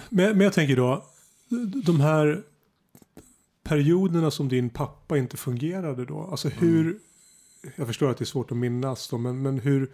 Men, 0.10 0.32
men 0.38 0.42
jag 0.42 0.54
tänker 0.54 0.76
då, 0.76 1.06
de 1.86 2.00
här 2.02 2.44
perioderna 3.64 4.32
som 4.32 4.50
din 4.50 4.70
pappa 4.70 5.18
inte 5.18 5.38
fungerade 5.38 6.06
då. 6.06 6.28
Alltså 6.32 6.50
hur, 6.50 7.00
jag 7.76 7.88
förstår 7.88 8.10
att 8.10 8.18
det 8.18 8.24
är 8.24 8.26
svårt 8.26 8.52
att 8.52 8.58
minnas 8.58 9.10
då, 9.10 9.18
men, 9.18 9.42
men 9.42 9.60
hur, 9.60 9.92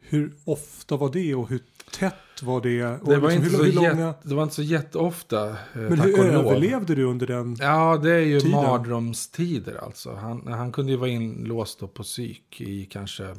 hur 0.00 0.32
ofta 0.44 0.96
var 0.96 1.12
det 1.12 1.34
och 1.34 1.48
hur 1.48 1.60
tätt 1.90 2.14
var 2.42 2.60
det? 2.60 2.84
Och 2.86 3.08
Det 3.08 3.18
var, 3.18 3.30
liksom, 3.30 3.44
inte 3.44 3.56
hur, 3.64 3.72
så 3.72 3.80
hur 3.80 3.82
jätte, 3.82 4.28
det 4.28 4.34
var 4.34 4.42
inte 4.42 4.54
så 4.54 4.62
jätteofta. 4.62 5.48
eh, 5.48 5.56
Men 5.72 6.00
hur 6.00 6.18
överlevde 6.24 6.94
du 6.94 7.04
under 7.04 7.26
den? 7.26 7.56
Ja, 7.60 7.96
det 8.02 8.14
är 8.14 8.18
ju 8.20 8.40
tiden? 8.40 8.56
mardrömstider 8.62 9.84
alltså. 9.84 10.14
Han, 10.14 10.46
han 10.46 10.72
kunde 10.72 10.92
ju 10.92 10.98
vara 10.98 11.10
inlåst 11.10 11.78
på 11.94 12.02
psyk 12.02 12.60
i 12.60 12.86
kanske 12.86 13.36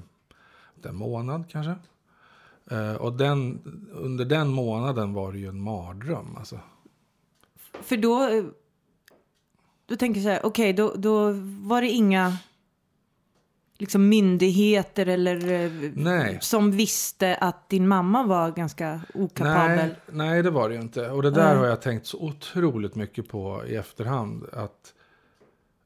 en 0.84 0.96
månad 0.96 1.44
kanske. 1.50 1.76
Eh, 2.72 2.94
och 2.96 3.14
den, 3.14 3.62
under 3.94 4.26
den 4.26 4.48
månaden 4.48 5.14
var 5.14 5.32
det 5.32 5.40
ju 5.40 5.48
en 5.48 5.62
mardröm. 5.62 6.36
Alltså. 6.38 6.60
För 7.82 7.98
då, 7.98 8.28
eh, 8.28 8.44
då 9.86 9.96
tänker 9.96 10.22
jag 10.22 10.26
så 10.26 10.30
här, 10.30 10.46
okej, 10.46 10.74
då, 10.74 10.94
då 10.98 11.32
var 11.62 11.82
det 11.82 11.90
inga 11.90 12.38
liksom 13.82 14.10
myndigheter 14.10 15.06
eller 15.06 15.52
eh, 15.52 15.92
Nej. 15.94 16.38
som 16.42 16.72
visste 16.72 17.36
att 17.36 17.70
din 17.70 17.88
mamma 17.88 18.24
var 18.24 18.52
ganska 18.52 19.02
okapabel. 19.14 19.78
Nej, 19.78 19.96
nej, 20.12 20.44
det 20.44 20.50
var 20.50 20.70
det 20.70 20.76
ju 20.76 20.82
inte. 20.82 21.10
Och 21.10 21.24
det 21.24 21.32
där 21.32 21.48
Nej. 21.48 21.58
har 21.58 21.66
jag 21.66 21.82
tänkt 21.82 22.06
så 22.06 22.20
otroligt 22.20 22.96
mycket 22.96 23.30
på 23.30 23.64
i 23.68 23.76
efterhand. 23.76 24.46
Att, 24.54 24.94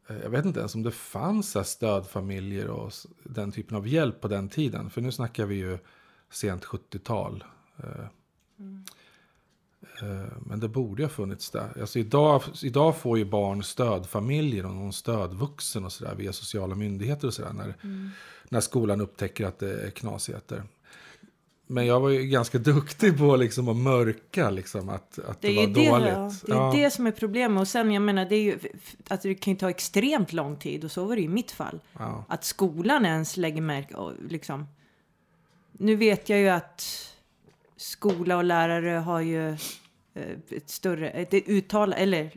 eh, 0.09 0.17
jag 0.23 0.29
vet 0.29 0.45
inte 0.45 0.59
ens 0.59 0.75
om 0.75 0.83
det 0.83 0.91
fanns 0.91 1.69
stödfamiljer 1.69 2.67
och 2.67 2.93
den 3.23 3.51
typen 3.51 3.77
av 3.77 3.87
hjälp 3.87 4.21
på 4.21 4.27
den 4.27 4.49
tiden. 4.49 4.89
För 4.89 5.01
nu 5.01 5.11
snackar 5.11 5.45
vi 5.45 5.55
ju 5.55 5.77
sent 6.31 6.65
70-tal. 6.65 7.43
Eh, 7.77 7.89
eh, 7.89 8.05
Men 10.39 10.59
det 10.59 10.67
borde 10.67 11.03
ha 11.03 11.09
funnits 11.09 11.51
där. 11.51 11.81
Alltså 11.81 11.99
idag, 11.99 12.41
idag 12.63 12.97
får 12.97 13.17
ju 13.17 13.25
barn 13.25 13.63
stödfamiljer 13.63 14.65
och 14.65 14.75
någon 14.75 14.93
stödvuxen 14.93 15.85
och 15.85 15.91
sådär 15.91 16.15
via 16.15 16.33
sociala 16.33 16.75
myndigheter 16.75 17.27
och 17.27 17.33
sådär. 17.33 17.53
När, 17.53 17.73
när 18.49 18.59
skolan 18.59 19.01
upptäcker 19.01 19.45
att 19.45 19.59
det 19.59 19.81
är 19.81 19.89
knasigheter. 19.89 20.63
Men 21.67 21.85
jag 21.85 21.99
var 21.99 22.09
ju 22.09 22.23
ganska 22.23 22.57
duktig 22.73 23.17
på 23.17 23.35
liksom 23.35 23.69
att 23.69 23.75
mörka 23.75 24.49
liksom 24.49 24.89
att, 24.89 25.19
att 25.19 25.41
det, 25.41 25.47
Det 25.47 25.55
var 25.89 25.99
det, 25.99 26.11
dåligt. 26.11 26.43
ja, 26.47 26.71
det 26.73 26.79
är 26.79 26.83
det 26.83 26.91
som 26.91 27.07
är 27.07 27.11
problemet. 27.11 27.61
Och 27.61 27.67
sen, 27.67 27.91
jag 27.91 28.01
menar, 28.01 28.25
det 28.25 28.35
är 28.35 28.43
ju, 28.43 28.59
att 29.07 29.21
det 29.21 29.35
kan 29.35 29.53
ju 29.53 29.59
ta 29.59 29.69
extremt 29.69 30.33
lång 30.33 30.57
tid. 30.57 30.83
Och 30.83 30.91
så 30.91 31.05
var 31.05 31.15
det 31.15 31.21
ju 31.21 31.27
i 31.27 31.29
mitt 31.29 31.51
fall. 31.51 31.79
Ja. 31.93 32.25
Att 32.27 32.43
skolan 32.43 33.05
ens 33.05 33.37
lägger 33.37 33.61
märke, 33.61 33.95
liksom. 34.29 34.67
Nu 35.71 35.95
vet 35.95 36.29
jag 36.29 36.39
ju 36.39 36.49
att 36.49 36.85
skola 37.77 38.37
och 38.37 38.43
lärare 38.43 38.97
har 38.97 39.21
ju 39.21 39.49
eh, 39.49 39.55
ett 40.49 40.69
större, 40.69 41.09
ett 41.09 41.33
uttal, 41.33 41.93
eller 41.93 42.31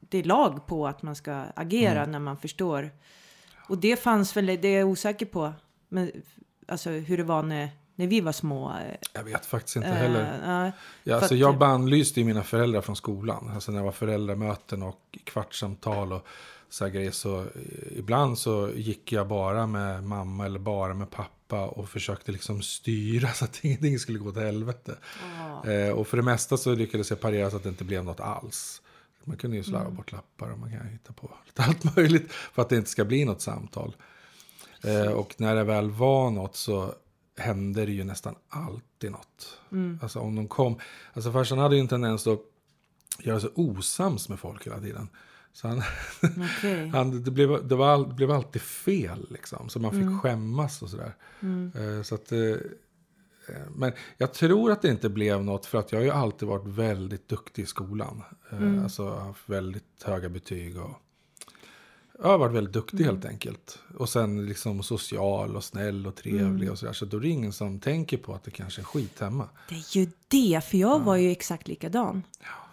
det 0.00 0.18
är 0.18 0.24
lag 0.24 0.66
på 0.66 0.86
att 0.86 1.02
man 1.02 1.16
ska 1.16 1.44
agera 1.56 1.98
Mm. 2.00 2.10
när 2.12 2.18
man 2.18 2.36
förstår. 2.36 2.90
Och 3.68 3.78
det 3.78 3.96
fanns 3.96 4.36
väl, 4.36 4.46
det 4.46 4.68
är 4.68 4.78
jag 4.78 4.88
osäker 4.88 5.26
på. 5.26 5.52
Men 5.88 6.10
alltså 6.68 6.90
hur 6.90 7.16
det 7.16 7.24
var 7.24 7.42
när, 7.42 7.68
när 7.94 8.06
vi 8.06 8.20
var 8.20 8.32
små. 8.32 8.68
eh, 8.70 8.96
Jag 9.12 9.24
vet 9.24 9.46
faktiskt 9.46 9.76
inte 9.76 9.88
heller. 9.88 10.66
eh, 10.66 10.72
Ja, 11.02 11.16
alltså 11.16 11.34
jag 11.34 11.58
bannlyste 11.58 12.20
ju 12.20 12.26
mina 12.26 12.42
föräldrar 12.42 12.80
från 12.80 12.96
skolan. 12.96 13.50
Alltså 13.54 13.72
när 13.72 13.78
det 13.78 13.84
var 13.84 13.92
föräldramöten 13.92 14.82
och 14.82 15.18
kvartssamtal 15.24 16.12
och 16.12 16.26
så 16.74 16.84
här 16.84 16.92
grejer. 16.92 17.10
Så 17.10 17.40
eh, 17.40 17.98
ibland 17.98 18.38
så 18.38 18.70
gick 18.74 19.12
jag 19.12 19.28
bara 19.28 19.66
med 19.66 20.04
mamma 20.04 20.46
eller 20.46 20.58
bara 20.58 20.94
med 20.94 21.10
pappa 21.10 21.66
och 21.66 21.88
försökte 21.88 22.32
liksom 22.32 22.62
styra 22.62 23.28
så 23.34 23.44
att 23.44 23.64
ingenting 23.64 23.98
skulle 23.98 24.18
gå 24.18 24.32
till 24.32 24.42
helvete. 24.42 24.96
Eh, 25.64 25.88
och 25.88 26.06
för 26.06 26.16
det 26.16 26.22
mesta 26.22 26.56
så 26.56 26.74
lyckades 26.74 27.10
jag 27.10 27.20
parera 27.20 27.50
så 27.50 27.56
att 27.56 27.62
det 27.62 27.68
inte 27.68 27.84
blev 27.84 28.04
något 28.04 28.20
alls. 28.20 28.82
Man 29.24 29.36
kunde 29.36 29.56
ju 29.56 29.62
slarva 29.62 29.90
bort 29.90 30.12
lappar 30.12 30.50
och 30.50 30.58
man 30.58 30.70
kan 30.70 30.86
hitta 30.86 31.12
på 31.12 31.30
lite 31.46 31.62
allt 31.62 31.96
möjligt 31.96 32.32
för 32.32 32.62
att 32.62 32.68
det 32.68 32.76
inte 32.76 32.90
ska 32.90 33.04
bli 33.04 33.24
något 33.24 33.42
samtal. 33.42 33.96
Eh, 34.84 35.12
och 35.12 35.34
när 35.36 35.54
det 35.54 35.64
väl 35.64 35.90
var 35.90 36.30
något 36.30 36.56
så 36.56 36.94
hände 37.36 37.86
det 37.86 37.92
ju 37.92 38.04
nästan 38.04 38.34
alltid 38.48 39.10
något. 39.10 39.58
Alltså 40.02 40.18
om 40.20 40.36
de 40.36 40.48
kom, 40.48 40.80
alltså 41.12 41.32
farsan 41.32 41.58
hade 41.58 41.74
ju 41.74 41.80
en 41.80 41.88
tendens 41.88 42.26
att 42.26 42.40
göra 43.22 43.40
sig 43.40 43.50
osams 43.54 44.28
med 44.28 44.38
folk 44.38 44.66
hela 44.66 44.80
tiden. 44.80 45.08
Så 45.56 45.68
han, 45.68 45.82
okej. 46.58 46.88
han, 46.92 47.22
det, 47.24 47.30
blev, 47.30 47.68
det, 47.68 47.74
var, 47.74 47.88
all- 47.88 48.08
det 48.08 48.14
blev 48.14 48.30
alltid 48.30 48.62
fel 48.62 49.26
liksom. 49.30 49.68
Så 49.68 49.80
man 49.80 49.90
fick 49.90 50.22
skämmas 50.22 50.82
och 50.82 50.90
sådär. 50.90 51.14
Eh, 51.74 52.02
så 52.02 52.14
att, 52.14 52.32
eh, 52.32 52.38
eh, 52.40 52.58
men 53.74 53.92
jag 54.18 54.32
tror 54.34 54.72
att 54.72 54.82
det 54.82 54.88
inte 54.88 55.08
blev 55.08 55.44
något 55.44 55.66
för 55.66 55.78
att 55.78 55.92
jag 55.92 55.98
har 55.98 56.04
ju 56.04 56.10
alltid 56.10 56.48
varit 56.48 56.66
väldigt 56.66 57.28
duktig 57.28 57.62
i 57.62 57.66
skolan. 57.66 58.22
Eh, 58.52 58.82
Alltså 58.82 59.14
haft 59.14 59.48
väldigt 59.48 60.02
höga 60.04 60.28
betyg 60.28 60.78
och 60.78 60.90
jag 62.22 62.28
har 62.28 62.38
varit 62.38 62.52
väldigt 62.54 62.72
duktig 62.74 63.04
helt 63.04 63.24
enkelt. 63.24 63.78
Och 63.98 64.08
sen 64.08 64.46
liksom 64.46 64.82
social 64.82 65.56
och 65.56 65.64
snäll 65.64 66.06
och 66.06 66.14
trevlig 66.16 66.70
och 66.70 66.78
sådär. 66.78 66.92
Så 66.92 67.04
då 67.04 67.16
är 67.16 67.20
det 67.20 67.28
ingen 67.28 67.52
som 67.52 67.80
tänker 67.80 68.16
på 68.16 68.34
att 68.34 68.44
det 68.44 68.50
kanske 68.50 68.80
är 68.80 68.84
skit 68.84 69.20
hemma. 69.20 69.48
Det 69.68 69.74
är 69.74 69.96
ju 69.98 70.08
det, 70.28 70.64
för 70.64 70.78
jag 70.78 71.00
var 71.00 71.16
ju 71.16 71.30
exakt 71.30 71.68
likadan. 71.68 72.22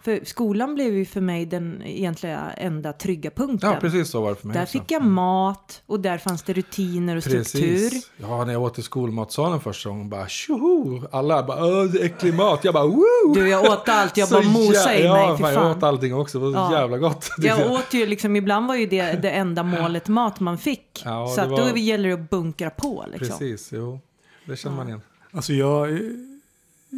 För 0.04 0.20
skolan 0.24 0.74
blev 0.74 0.94
ju 0.94 1.04
för 1.04 1.20
mig 1.20 1.46
den 1.46 1.82
egentligen 1.84 2.40
enda 2.56 2.92
trygga 2.92 3.30
punkten. 3.30 3.70
Ja, 3.70 3.76
precis 3.80 4.08
så 4.10 4.20
var 4.20 4.28
det 4.30 4.36
för 4.36 4.46
mig 4.46 4.54
Där 4.54 4.62
också. 4.62 4.72
fick 4.78 4.90
jag 4.90 5.02
mat 5.04 5.82
och 5.86 6.00
där 6.00 6.18
fanns 6.18 6.42
det 6.42 6.52
rutiner 6.52 7.16
och 7.16 7.22
struktur. 7.22 7.60
Precis. 7.90 8.10
Ja, 8.16 8.44
när 8.44 8.52
jag 8.52 8.62
åt 8.62 8.78
i 8.78 8.82
skolmatsalen 8.82 9.60
första 9.60 9.88
gången 9.88 10.08
bara 10.10 10.28
tjoho! 10.28 11.02
Alla 11.12 11.42
bara 11.42 11.58
öh, 11.58 11.90
äcklig 12.00 12.34
mat. 12.34 12.64
Jag 12.64 12.74
bara 12.74 12.86
woo! 12.86 13.34
Du, 13.34 13.48
jag 13.48 13.64
åt 13.64 13.88
allt. 13.88 14.16
Jag 14.16 14.28
Så 14.28 14.34
bara 14.34 14.44
mosade 14.48 14.94
i 14.98 15.02
jä- 15.04 15.12
mig. 15.12 15.26
Ja, 15.28 15.36
fan, 15.36 15.52
jag 15.54 15.70
åt 15.76 15.82
allting 15.82 16.14
också. 16.14 16.38
Det 16.38 16.44
var 16.44 16.52
så 16.68 16.74
Ja. 16.74 16.80
jävla 16.80 16.98
gott. 16.98 17.28
Jag 17.38 17.72
åt 17.72 17.94
ju 17.94 18.06
liksom, 18.06 18.36
ibland 18.36 18.66
var 18.66 18.74
ju 18.74 18.86
det 18.86 19.12
det 19.22 19.30
enda 19.30 19.62
målet 19.62 20.08
mat 20.08 20.40
man 20.40 20.58
fick. 20.58 21.02
Ja, 21.04 21.26
så 21.34 21.40
att 21.40 21.48
var- 21.50 21.70
då 21.72 21.76
gäller 21.78 22.08
det 22.08 22.14
att 22.14 22.30
bunkra 22.30 22.70
på 22.70 23.04
liksom. 23.12 23.38
Precis, 23.38 23.68
jo. 23.72 24.00
Det 24.46 24.56
känner 24.56 24.76
man 24.76 24.88
igen. 24.88 25.00
Alltså 25.32 25.52
jag, 25.52 25.88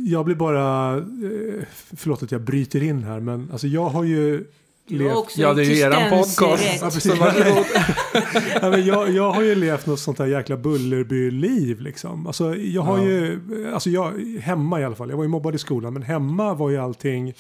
jag 0.06 0.24
blir 0.24 0.34
bara, 0.34 0.96
eh, 0.96 1.64
förlåt 1.96 2.22
att 2.22 2.32
jag 2.32 2.40
bryter 2.40 2.82
in 2.82 3.02
här, 3.04 3.20
men 3.20 3.48
alltså 3.52 3.66
jag 3.66 3.88
har 3.88 4.04
ju 4.04 4.46
Du 4.88 4.98
levt, 4.98 5.16
också 5.16 5.40
Ja, 5.40 5.54
det 5.54 5.62
är 5.62 5.64
ju 5.64 5.78
eran 5.80 6.10
podcast. 6.10 6.64
Ja, 6.80 6.90
precis. 6.90 7.12
Ja, 8.62 8.70
men 8.70 8.86
jag, 8.86 9.10
jag 9.10 9.32
har 9.32 9.42
ju 9.42 9.54
levt 9.54 9.86
något 9.86 10.00
sånt 10.00 10.18
där 10.18 10.26
jäkla 10.26 10.56
Bullerby-liv 10.56 11.80
liksom. 11.80 12.26
Alltså 12.26 12.56
jag 12.56 12.82
har 12.82 12.98
Ja. 12.98 13.04
ju, 13.04 13.40
alltså 13.74 13.90
jag, 13.90 14.12
hemma 14.40 14.80
i 14.80 14.84
alla 14.84 14.94
fall, 14.96 15.10
jag 15.10 15.16
var 15.16 15.24
ju 15.24 15.28
mobbad 15.30 15.54
i 15.54 15.58
skolan, 15.58 15.92
men 15.92 16.02
hemma 16.02 16.54
var 16.54 16.70
ju 16.70 16.76
allting 16.78 17.34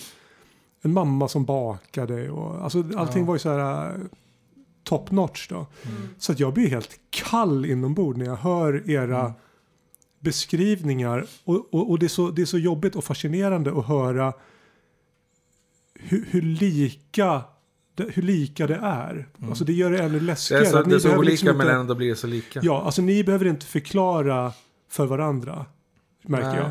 en 0.82 0.92
mamma 0.92 1.28
som 1.28 1.44
bakade 1.44 2.30
och 2.30 2.64
alltså 2.64 2.84
allting 2.96 3.22
Ja. 3.22 3.26
var 3.26 3.34
ju 3.34 3.38
så 3.38 3.48
här 3.48 3.86
eh, 3.90 3.94
top 4.84 5.10
notch 5.10 5.48
då. 5.48 5.66
Så 6.18 6.32
att 6.32 6.40
jag 6.40 6.52
blir 6.54 6.68
helt 6.68 6.90
kall 7.10 7.64
inombords 7.66 8.18
när 8.18 8.26
jag 8.26 8.36
hör 8.36 8.90
era 8.90 9.20
Mm. 9.20 9.32
Beskrivningar 10.24 11.26
och, 11.44 11.74
och, 11.74 11.90
och 11.90 11.98
det, 11.98 12.06
är 12.06 12.08
så, 12.08 12.30
det 12.30 12.42
är 12.42 12.46
så 12.46 12.58
jobbigt 12.58 12.96
och 12.96 13.04
fascinerande 13.04 13.78
att 13.78 13.86
höra 13.86 14.32
hur, 15.94 16.24
hur 16.30 16.42
lika 16.42 17.42
det, 17.94 18.06
hur 18.14 18.22
lika 18.22 18.66
det 18.66 18.78
är. 18.82 19.28
Alltså 19.48 19.64
det 19.64 19.72
gör 19.72 19.90
det 19.90 19.98
ännu 19.98 20.06
Mm. 20.08 20.18
Det 20.18 20.24
läskigare. 20.26 20.62
är 20.64 20.70
så, 20.70 20.82
det 20.82 20.94
är 20.94 20.98
så 20.98 21.16
olika 21.18 21.30
liksom 21.30 21.48
men 21.48 21.66
inte- 21.66 21.72
ändå 21.72 21.94
blir 21.94 22.08
det 22.08 22.16
så 22.16 22.26
lika. 22.26 22.60
Ja, 22.62 22.82
alltså 22.82 23.02
ni 23.02 23.24
behöver 23.24 23.44
inte 23.46 23.66
förklara 23.66 24.52
för 24.90 25.06
varandra. 25.06 25.66
Märker 26.22 26.48
Nej. 26.48 26.56
jag. 26.58 26.70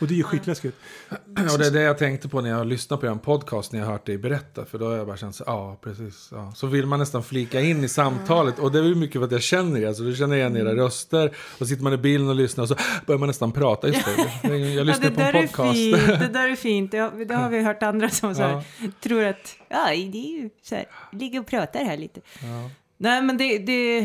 Och 0.00 0.06
det 0.06 0.14
är 0.14 0.16
ju 0.16 0.22
skitläskigt. 0.22 0.76
Och 1.52 1.58
det 1.58 1.66
är 1.66 1.70
det 1.70 1.82
jag 1.82 1.98
tänkte 1.98 2.28
på 2.28 2.40
när 2.40 2.50
jag 2.50 2.66
lyssnade 2.66 3.00
på 3.00 3.06
en 3.06 3.18
podcast 3.18 3.72
när 3.72 3.80
jag 3.80 3.86
hört 3.86 4.06
dig 4.06 4.18
berätta. 4.18 4.64
För 4.64 4.78
då 4.78 4.88
har 4.88 4.96
jag 4.96 5.06
bara 5.06 5.16
känt 5.16 5.34
så 5.36 5.44
ja 5.46 5.78
precis. 5.82 6.28
Ja. 6.32 6.52
Så 6.56 6.66
vill 6.66 6.86
man 6.86 6.98
nästan 6.98 7.22
flika 7.22 7.60
in 7.60 7.84
i 7.84 7.88
samtalet. 7.88 8.58
Och 8.58 8.72
det 8.72 8.78
är 8.78 8.82
ju 8.82 8.94
mycket 8.94 9.20
för 9.20 9.24
att 9.26 9.32
jag 9.32 9.42
känner 9.42 9.80
er. 9.80 9.86
Alltså 9.88 10.02
du 10.02 10.16
känner 10.16 10.36
igen 10.36 10.56
era 10.56 10.74
röster. 10.76 11.36
Och 11.60 11.68
sitter 11.68 11.82
man 11.82 11.92
i 11.92 11.96
bilen 11.96 12.28
och 12.28 12.34
lyssnar 12.34 12.62
och 12.62 12.68
så 12.68 12.76
börjar 13.06 13.18
man 13.18 13.26
nästan 13.26 13.52
prata. 13.52 13.88
Just 13.88 14.04
det, 14.42 14.48
jag 14.48 14.58
Ja, 14.58 14.82
lyssnar 14.82 15.10
det 15.10 15.14
på 15.32 15.38
en 15.38 15.48
podcast. 15.48 15.72
fint. 15.74 16.06
Det 16.06 16.28
där 16.32 16.48
är 16.48 16.56
fint. 16.56 16.90
Det 16.90 16.98
har, 16.98 17.24
det 17.24 17.34
har 17.34 17.50
vi 17.50 17.62
hört 17.62 17.82
andra 17.82 18.08
som 18.10 18.34
så 18.34 18.42
här, 18.42 18.62
tror 19.00 19.24
att 19.24 19.56
ja, 19.68 19.86
det 19.88 20.18
är 20.18 20.42
ju 20.42 20.50
så 20.62 20.74
här, 20.74 20.84
ligger 21.12 21.40
och 21.40 21.46
pratar 21.46 21.84
här 21.84 21.96
lite. 21.96 22.20
Ja. 22.42 22.70
Nej, 22.98 23.22
men 23.22 23.36
det, 23.36 23.58
det, 23.58 24.00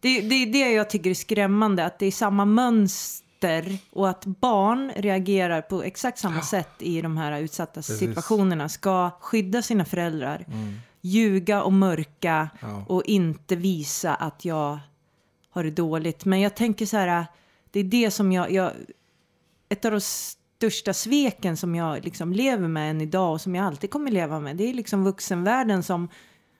det, 0.00 0.20
det 0.20 0.34
är 0.34 0.46
det 0.52 0.72
jag 0.72 0.90
tycker 0.90 1.10
är 1.10 1.14
skrämmande, 1.14 1.84
att 1.84 1.98
det 1.98 2.06
är 2.06 2.10
samma 2.10 2.44
mönster 2.44 3.23
och 3.90 4.08
att 4.08 4.24
barn 4.24 4.92
reagerar 4.96 5.62
på 5.62 5.82
exakt 5.82 6.18
samma 6.18 6.42
sätt 6.42 6.70
i 6.78 7.02
de 7.02 7.16
här 7.16 7.40
utsatta 7.40 7.82
situationerna. 7.82 8.68
Ska 8.68 9.10
skydda 9.20 9.62
sina 9.62 9.84
föräldrar, 9.84 10.46
ljuga 11.00 11.62
och 11.62 11.72
mörka 11.72 12.50
Ja. 12.60 12.84
och 12.88 13.04
inte 13.04 13.56
visa 13.56 14.14
att 14.14 14.44
jag 14.44 14.78
har 15.50 15.64
det 15.64 15.70
dåligt. 15.70 16.24
Men 16.24 16.40
jag 16.40 16.56
tänker 16.56 16.86
så 16.86 16.96
här, 16.96 17.26
det 17.70 17.80
är 17.80 17.84
det 17.84 18.10
som 18.10 18.32
jag, 18.32 18.52
jag 18.52 18.72
ett 19.68 19.84
av 19.84 19.90
de 19.90 20.00
största 20.00 20.92
sveken 20.94 21.56
som 21.56 21.74
jag 21.74 22.04
liksom 22.04 22.32
lever 22.32 22.68
med 22.68 22.90
än 22.90 23.00
idag 23.00 23.32
och 23.32 23.40
som 23.40 23.54
jag 23.54 23.66
alltid 23.66 23.90
kommer 23.90 24.10
leva 24.10 24.40
med. 24.40 24.56
Det 24.56 24.70
är 24.70 24.74
liksom 24.74 25.04
vuxenvärlden 25.04 25.82
som 25.82 26.08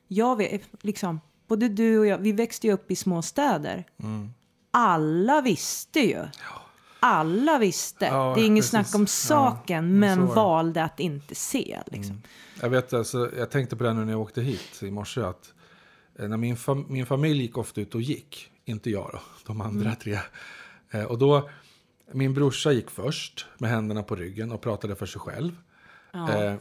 jag 0.08 0.36
vet, 0.36 0.62
liksom, 0.82 1.20
både 1.48 1.68
du 1.68 1.98
och 1.98 2.06
jag, 2.06 2.18
vi 2.18 2.32
växte 2.32 2.66
ju 2.66 2.72
upp 2.72 2.90
i 2.90 2.96
små 2.96 3.22
städer. 3.22 3.84
Mm. 4.02 4.30
Alla 4.70 5.40
visste 5.40 6.00
ju. 6.00 6.24
Alla 7.06 7.58
visste. 7.58 8.04
Ja, 8.04 8.32
det 8.34 8.40
är 8.40 8.46
inget 8.46 8.62
precis. 8.62 8.70
snack 8.70 8.94
om 8.94 9.00
Ja, 9.00 9.06
saken, 9.06 9.98
men 9.98 10.16
så 10.16 10.24
men 10.24 10.34
valde 10.34 10.84
att 10.84 11.00
inte 11.00 11.34
se. 11.34 11.80
Liksom. 11.86 12.22
Jag 12.60 12.70
vet, 12.70 12.92
alltså, 12.92 13.30
jag 13.36 13.50
tänkte 13.50 13.76
på 13.76 13.84
det 13.84 13.92
nu 13.92 14.04
när 14.04 14.12
jag 14.12 14.20
åkte 14.20 14.42
hit 14.42 14.82
i 14.82 14.90
morse. 14.90 15.20
Att 15.20 15.54
eh, 16.18 16.28
när 16.28 16.36
min, 16.36 16.56
fam 16.56 16.86
min 16.88 17.06
familj 17.06 17.42
gick 17.42 17.58
ofta 17.58 17.80
ut 17.80 17.94
och 17.94 18.02
gick. 18.02 18.50
Inte 18.64 18.90
jag 18.90 19.10
då, 19.12 19.20
de 19.46 19.60
andra 19.60 19.94
tre. 19.94 20.18
Eh, 20.90 21.04
och 21.04 21.18
då 21.18 21.48
min 22.12 22.34
brorsa 22.34 22.72
gick 22.72 22.90
först 22.90 23.46
med 23.58 23.70
händerna 23.70 24.02
på 24.02 24.16
ryggen 24.16 24.52
och 24.52 24.60
pratade 24.60 24.96
för 24.96 25.06
sig 25.06 25.20
själv. 25.20 25.56
Eh, 26.14 26.54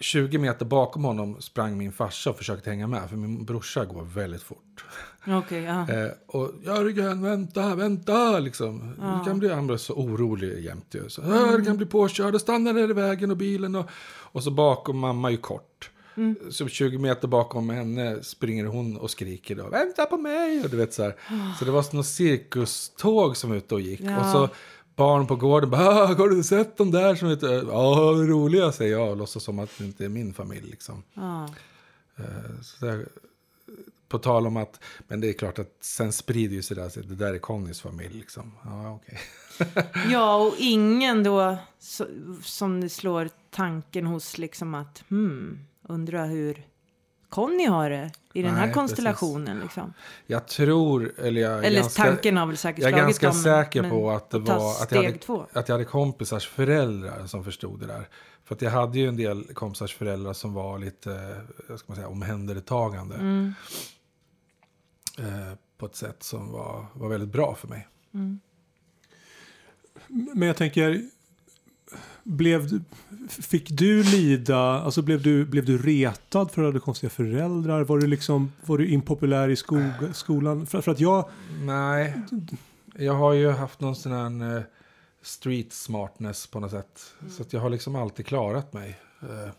20 0.00 0.38
meter 0.38 0.64
bakom 0.66 1.04
honom 1.04 1.40
sprang 1.40 1.78
min 1.78 1.92
farsa 1.92 2.30
och 2.30 2.36
försökte 2.36 2.70
hänga 2.70 2.86
med, 2.86 3.08
för 3.08 3.16
min 3.16 3.44
brorsa 3.44 3.84
går 3.84 4.02
väldigt 4.02 4.42
fort. 4.42 4.84
Ja. 5.24 5.42
Eh, 5.94 6.10
och 6.26 6.52
Jörgen, 6.64 7.22
vänta, 7.22 7.74
vänta, 7.74 8.38
liksom. 8.38 8.94
Du 9.18 9.24
kan 9.30 9.38
bli, 9.38 9.48
han 9.54 9.66
blev 9.66 9.76
så 9.76 9.92
orolig 9.94 10.64
jämt. 10.64 10.94
Så, 11.08 11.22
"Ah, 11.22 11.56
Du 11.56 11.64
kan 11.64 11.76
bli 11.76 11.86
påkörd 11.86 12.34
och 12.34 12.40
stanna 12.40 12.72
där 12.72 12.90
i 12.90 12.92
vägen 12.92 13.30
och 13.30 13.36
bilen. 13.36 13.74
Och, 13.76 13.86
och 14.10 14.42
så 14.44 14.50
bakom 14.50 14.98
mamma 14.98 15.28
är 15.28 15.32
ju 15.32 15.38
kort. 15.38 15.90
Så 16.50 16.68
20 16.68 16.98
meter 16.98 17.28
bakom 17.28 17.70
henne 17.70 18.22
springer 18.22 18.64
hon 18.64 18.96
och 18.96 19.10
skriker 19.10 19.54
då, 19.54 19.68
vänta 19.68 20.04
på 20.04 20.16
mig! 20.16 20.64
Och 20.64 20.70
du 20.70 20.76
vet 20.76 20.92
så 20.94 21.02
här. 21.02 21.14
Så 21.58 21.64
det 21.64 21.70
var 21.70 21.94
något 21.96 22.06
cirkuståg 22.06 23.36
som 23.36 23.52
ute 23.52 23.74
och 23.74 23.80
gick. 23.80 24.00
Ja. 24.00 24.18
Och 24.20 24.26
så 24.26 24.48
barn 24.98 25.26
på 25.26 25.36
gården 25.36 25.70
bara, 25.70 25.88
"Ah, 25.88 26.06
har 26.14 26.28
du 26.28 26.42
sett 26.42 26.76
de 26.76 26.90
där 26.90 27.14
som 27.14 27.30
inte, 27.30 27.46
ja, 27.46 27.94
roliga 28.16 28.72
säger 28.72 28.92
jag 28.92 29.10
och 29.10 29.16
låtsas 29.16 29.42
som 29.44 29.58
att 29.58 29.70
det 29.78 29.84
inte 29.84 30.04
är 30.04 30.08
min 30.08 30.34
familj 30.34 30.70
liksom. 30.70 31.02
ja. 31.14 31.44
Eh, 32.16 32.60
Så 32.62 32.86
där, 32.86 33.08
på 34.08 34.18
tal 34.18 34.46
om 34.46 34.56
att, 34.56 34.80
men 35.08 35.20
det 35.20 35.28
är 35.28 35.32
klart 35.32 35.58
att 35.58 35.76
sen 35.80 36.12
sprider 36.12 36.54
ju 36.56 36.62
sig 36.62 36.76
det 36.76 36.82
där, 36.82 37.02
det 37.02 37.14
där 37.14 37.34
är 37.34 37.38
Connys 37.38 37.80
familj 37.80 38.14
liksom. 38.18 38.52
Ja, 38.64 38.94
okej. 38.94 39.18
Ja, 40.10 40.36
och 40.36 40.54
ingen 40.58 41.22
då 41.22 41.56
som 42.42 42.80
det 42.80 42.88
slår 42.88 43.28
tanken 43.50 44.06
hos 44.06 44.38
liksom 44.38 44.74
att 44.74 45.04
hmm, 45.08 45.58
undrar 45.88 46.26
hur 46.26 46.66
Conny 47.28 47.66
har 47.66 47.90
det 47.90 48.10
i 48.32 48.42
den 48.42 48.54
här 48.54 48.66
Nej, 48.66 48.74
konstellationen 48.74 49.60
liksom. 49.60 49.94
Jag 50.26 50.46
tror, 50.46 51.12
eller 51.18 51.40
jag 51.40 51.64
Eller 51.64 51.80
ganska, 51.80 52.02
tanken 52.02 52.36
har 52.36 52.46
väl 52.46 52.56
säkert 52.56 52.84
jag 52.84 52.92
är 52.92 52.96
ganska 52.96 53.26
dem, 53.26 53.36
säker 53.36 53.90
på 53.90 54.10
att 54.10 54.30
det 54.30 54.38
var 54.38 54.82
att 54.82 54.92
jag, 54.92 55.02
hade, 55.02 55.18
två. 55.18 55.46
att 55.52 55.68
jag 55.68 55.74
hade 55.74 55.84
kompisars 55.84 56.48
föräldrar 56.48 57.26
som 57.26 57.44
förstod 57.44 57.80
det 57.80 57.86
där. 57.86 58.08
För 58.44 58.54
att 58.54 58.62
jag 58.62 58.70
hade 58.70 58.98
ju 58.98 59.08
en 59.08 59.16
del 59.16 59.44
kompisars 59.54 59.94
föräldrar 59.94 60.32
som 60.32 60.54
var 60.54 60.78
lite, 60.78 61.12
eh, 61.68 61.76
ska 61.76 61.84
man 61.86 61.96
säga, 61.96 62.08
omhändertagande. 62.08 63.14
Mm. 63.14 63.54
Eh, 65.18 65.54
på 65.78 65.86
ett 65.86 65.96
sätt 65.96 66.22
som 66.22 66.52
var, 66.52 66.86
var 66.92 67.08
väldigt 67.08 67.28
bra 67.28 67.54
för 67.54 67.68
mig. 67.68 67.88
Men 70.08 70.42
jag 70.48 70.56
tänker, 70.56 71.02
blev 72.28 72.80
fick 73.28 73.70
du 73.70 74.02
lida, 74.02 74.58
alltså 74.58 75.02
blev 75.02 75.22
du, 75.22 75.44
blev 75.44 75.64
du 75.64 75.78
retad 75.78 76.50
för 76.50 76.62
att 76.62 76.64
du 76.64 76.64
hade 76.64 76.80
konstiga 76.80 77.10
föräldrar? 77.10 77.84
Var 77.84 77.98
du 77.98 78.06
liksom, 78.06 78.52
var 78.66 78.78
du 78.78 78.88
impopulär 78.88 79.48
i 79.48 79.56
skog, 79.56 79.92
skolan? 80.12 80.66
För, 80.66 80.80
för 80.80 80.92
att 80.92 81.00
jag, 81.00 81.28
Nej, 81.62 82.20
jag 82.96 83.14
har 83.14 83.32
ju 83.32 83.50
haft 83.50 83.80
någon 83.80 83.96
sån 83.96 84.12
här 84.12 84.56
eh, 84.56 84.62
street 85.22 85.72
smartness 85.72 86.46
på 86.46 86.60
något 86.60 86.70
sätt. 86.70 87.00
Så 87.30 87.42
att 87.42 87.52
jag 87.52 87.60
har 87.60 87.70
liksom 87.70 87.96
alltid 87.96 88.26
klarat 88.26 88.72
mig. 88.72 88.98
Eh, 89.22 89.50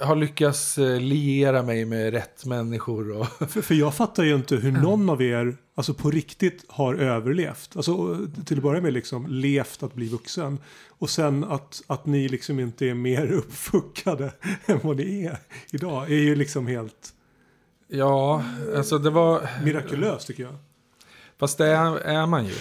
har 0.00 0.16
lyckats 0.16 0.78
eh, 0.78 1.00
liera 1.00 1.62
mig 1.62 1.84
med 1.84 2.12
rätt 2.12 2.44
människor. 2.44 3.10
Och 3.16 3.26
för, 3.50 3.62
för 3.62 3.74
jag 3.74 3.94
fattar 3.94 4.22
ju 4.22 4.34
inte 4.34 4.56
hur 4.56 4.72
någon 4.72 5.10
av 5.10 5.22
er, 5.22 5.56
alltså 5.74 5.94
på 5.94 6.10
riktigt 6.10 6.64
har 6.68 6.94
överlevt. 6.94 7.76
Alltså 7.76 8.18
till 8.46 8.56
att 8.56 8.62
börja 8.62 8.80
med 8.80 8.92
liksom 8.92 9.26
levt 9.26 9.82
att 9.82 9.94
bli 9.94 10.08
vuxen. 10.08 10.58
Och 10.88 11.10
sen 11.10 11.44
att, 11.44 11.82
att 11.86 12.06
ni 12.06 12.28
liksom 12.28 12.60
inte 12.60 12.86
är 12.86 12.94
mer 12.94 13.32
uppfuckade 13.32 14.32
än 14.66 14.80
vad 14.82 14.96
ni 14.96 15.24
är 15.24 15.38
idag. 15.70 16.10
Är 16.10 16.18
ju 16.18 16.34
liksom 16.34 16.66
helt 16.66 17.14
ja, 17.90 18.44
alltså 18.76 18.98
det 18.98 19.10
var... 19.10 19.48
mirakulöst 19.64 20.26
tycker 20.26 20.42
jag. 20.42 20.54
Fast 21.38 21.58
det 21.58 21.66
är, 21.66 21.96
är 21.96 22.26
man 22.26 22.46
ju 22.46 22.54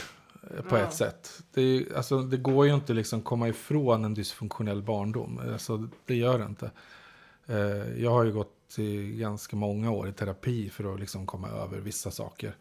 eh, 0.57 0.63
på 0.69 0.77
Ja. 0.77 0.81
ett 0.81 0.93
sätt. 0.93 1.41
Det, 1.53 1.61
är, 1.61 1.97
alltså, 1.97 2.21
det 2.21 2.37
går 2.37 2.67
ju 2.67 2.73
inte 2.73 2.93
liksom 2.93 3.21
komma 3.21 3.47
ifrån 3.47 4.05
en 4.05 4.13
dysfunktionell 4.13 4.81
barndom. 4.81 5.41
Alltså, 5.53 5.87
det 6.05 6.15
gör 6.15 6.39
det 6.39 6.45
inte. 6.45 6.71
Eh, 7.49 8.01
Jag 8.03 8.11
har 8.11 8.23
ju 8.25 8.31
gått 8.33 8.55
i 8.79 9.15
ganska 9.17 9.55
många 9.55 9.91
år 9.91 10.09
i 10.09 10.13
terapi 10.13 10.69
för 10.69 10.93
att 10.93 10.99
liksom 10.99 11.25
komma 11.25 11.49
över 11.49 11.79
vissa 11.79 12.11
saker. 12.11 12.55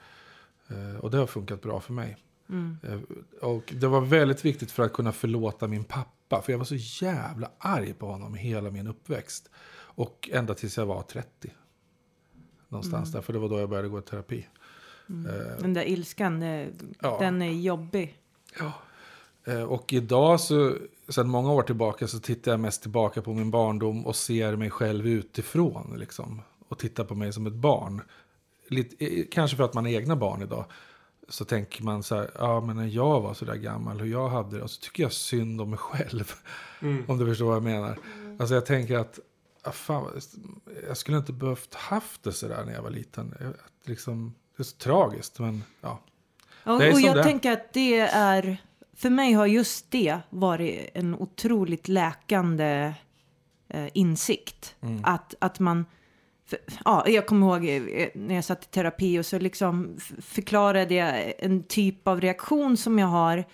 Eh, 0.68 0.96
Och 1.00 1.10
det 1.10 1.18
har 1.18 1.26
funkat 1.26 1.62
bra 1.62 1.80
för 1.80 1.92
mig. 1.92 2.16
Mm. 2.48 2.76
Eh, 2.82 2.98
Och 3.42 3.72
det 3.76 3.86
var 3.86 4.00
väldigt 4.00 4.44
viktigt 4.44 4.70
för 4.70 4.82
att 4.82 4.92
kunna 4.92 5.12
förlåta 5.12 5.66
min 5.68 5.84
pappa. 5.84 6.42
För 6.42 6.52
jag 6.52 6.58
var 6.58 6.64
så 6.64 7.04
jävla 7.04 7.50
arg 7.58 7.94
på 7.94 8.06
honom 8.06 8.34
hela 8.34 8.70
min 8.70 8.86
uppväxt. 8.86 9.50
Och 9.76 10.28
ända 10.32 10.54
tills 10.54 10.76
jag 10.76 10.86
var 10.86 11.02
30. 11.02 11.52
Någonstans 12.68 13.12
där, 13.12 13.20
för 13.20 13.32
det 13.32 13.38
var 13.38 13.48
då 13.48 13.58
jag 13.60 13.68
började 13.68 13.88
gå 13.88 13.98
i 13.98 14.02
terapi. 14.02 14.46
Eh, 15.08 15.58
Den 15.60 15.74
där 15.74 15.88
ilskan, 15.88 16.42
Ja. 17.00 17.18
den 17.20 17.42
är 17.42 17.50
jobbig. 17.52 18.18
Ja. 18.58 18.72
Eh, 19.48 19.62
Och 19.62 19.92
idag, 19.92 20.40
så, 20.40 20.76
sedan 21.08 21.28
många 21.28 21.52
år 21.52 21.62
tillbaka, 21.62 22.08
så 22.08 22.18
tittar 22.20 22.50
jag 22.50 22.60
mest 22.60 22.82
tillbaka 22.82 23.22
på 23.22 23.32
min 23.34 23.50
barndom 23.50 24.06
och 24.06 24.16
ser 24.16 24.56
mig 24.56 24.70
själv 24.70 25.06
utifrån. 25.06 25.94
Liksom, 25.98 26.42
och 26.68 26.78
tittar 26.78 27.04
på 27.04 27.14
mig 27.14 27.32
som 27.32 27.46
ett 27.46 27.52
barn. 27.52 28.02
Lite, 28.68 29.06
eh, 29.06 29.24
kanske 29.30 29.56
för 29.56 29.64
att 29.64 29.74
man 29.74 29.86
är 29.86 29.90
egna 29.90 30.16
barn 30.16 30.42
idag. 30.42 30.64
Så 31.28 31.44
tänker 31.44 31.82
man 31.82 32.02
så 32.02 32.14
här, 32.14 32.30
ja 32.38 32.60
men 32.60 32.76
när 32.76 32.86
jag 32.86 33.20
var 33.20 33.34
så 33.34 33.44
där 33.44 33.54
gammal, 33.54 34.00
hur 34.00 34.06
jag 34.06 34.28
hade 34.28 34.56
det. 34.56 34.62
Och 34.62 34.70
så 34.70 34.80
tycker 34.80 35.02
jag 35.02 35.12
synd 35.12 35.60
om 35.60 35.70
mig 35.70 35.78
själv. 35.78 36.32
Om 37.06 37.18
du 37.18 37.26
förstår 37.26 37.46
vad 37.46 37.56
jag 37.56 37.62
menar. 37.62 37.98
Alltså 38.38 38.54
jag 38.54 38.66
tänker 38.66 38.98
att, 38.98 39.18
ah, 39.62 39.72
fan, 39.72 40.20
jag 40.88 40.96
skulle 40.96 41.16
inte 41.16 41.32
behövt 41.32 41.74
haft 41.74 42.22
det 42.22 42.32
så 42.32 42.48
där 42.48 42.64
när 42.64 42.72
jag 42.72 42.82
var 42.82 42.90
liten. 42.90 43.34
Att 43.40 43.88
liksom, 43.88 44.34
det 44.56 44.62
är 44.62 44.64
så 44.64 44.76
tragiskt, 44.76 45.38
men 45.38 45.64
ja. 45.80 46.00
Och, 46.64 46.82
är 46.82 46.88
och 46.88 46.94
som 46.94 47.04
jag 47.04 47.16
det 47.16 47.22
tänker 47.22 47.52
att 47.52 47.72
det 47.72 47.98
är, 48.00 48.62
för 48.98 49.10
mig 49.10 49.32
har 49.32 49.46
just 49.46 49.90
det 49.90 50.18
varit 50.30 50.90
en 50.94 51.14
otroligt 51.14 51.88
läkande 51.88 52.94
eh, 53.68 53.88
insikt. 53.94 54.74
Mm. 54.80 55.00
Att, 55.04 55.34
att 55.38 55.58
man, 55.58 55.86
för, 56.46 56.58
ja, 56.84 57.08
jag 57.08 57.26
kommer 57.26 57.46
ihåg 57.46 57.90
eh, 57.92 58.08
när 58.14 58.34
jag 58.34 58.44
satt 58.44 58.64
i 58.64 58.66
terapi 58.68 59.18
och 59.18 59.26
så 59.26 59.38
liksom 59.38 59.96
förklarade 60.20 60.94
jag 60.94 61.32
en 61.38 61.62
typ 61.62 62.08
av 62.08 62.20
reaktion 62.20 62.76
som 62.76 62.98
jag 62.98 63.06
har 63.06 63.44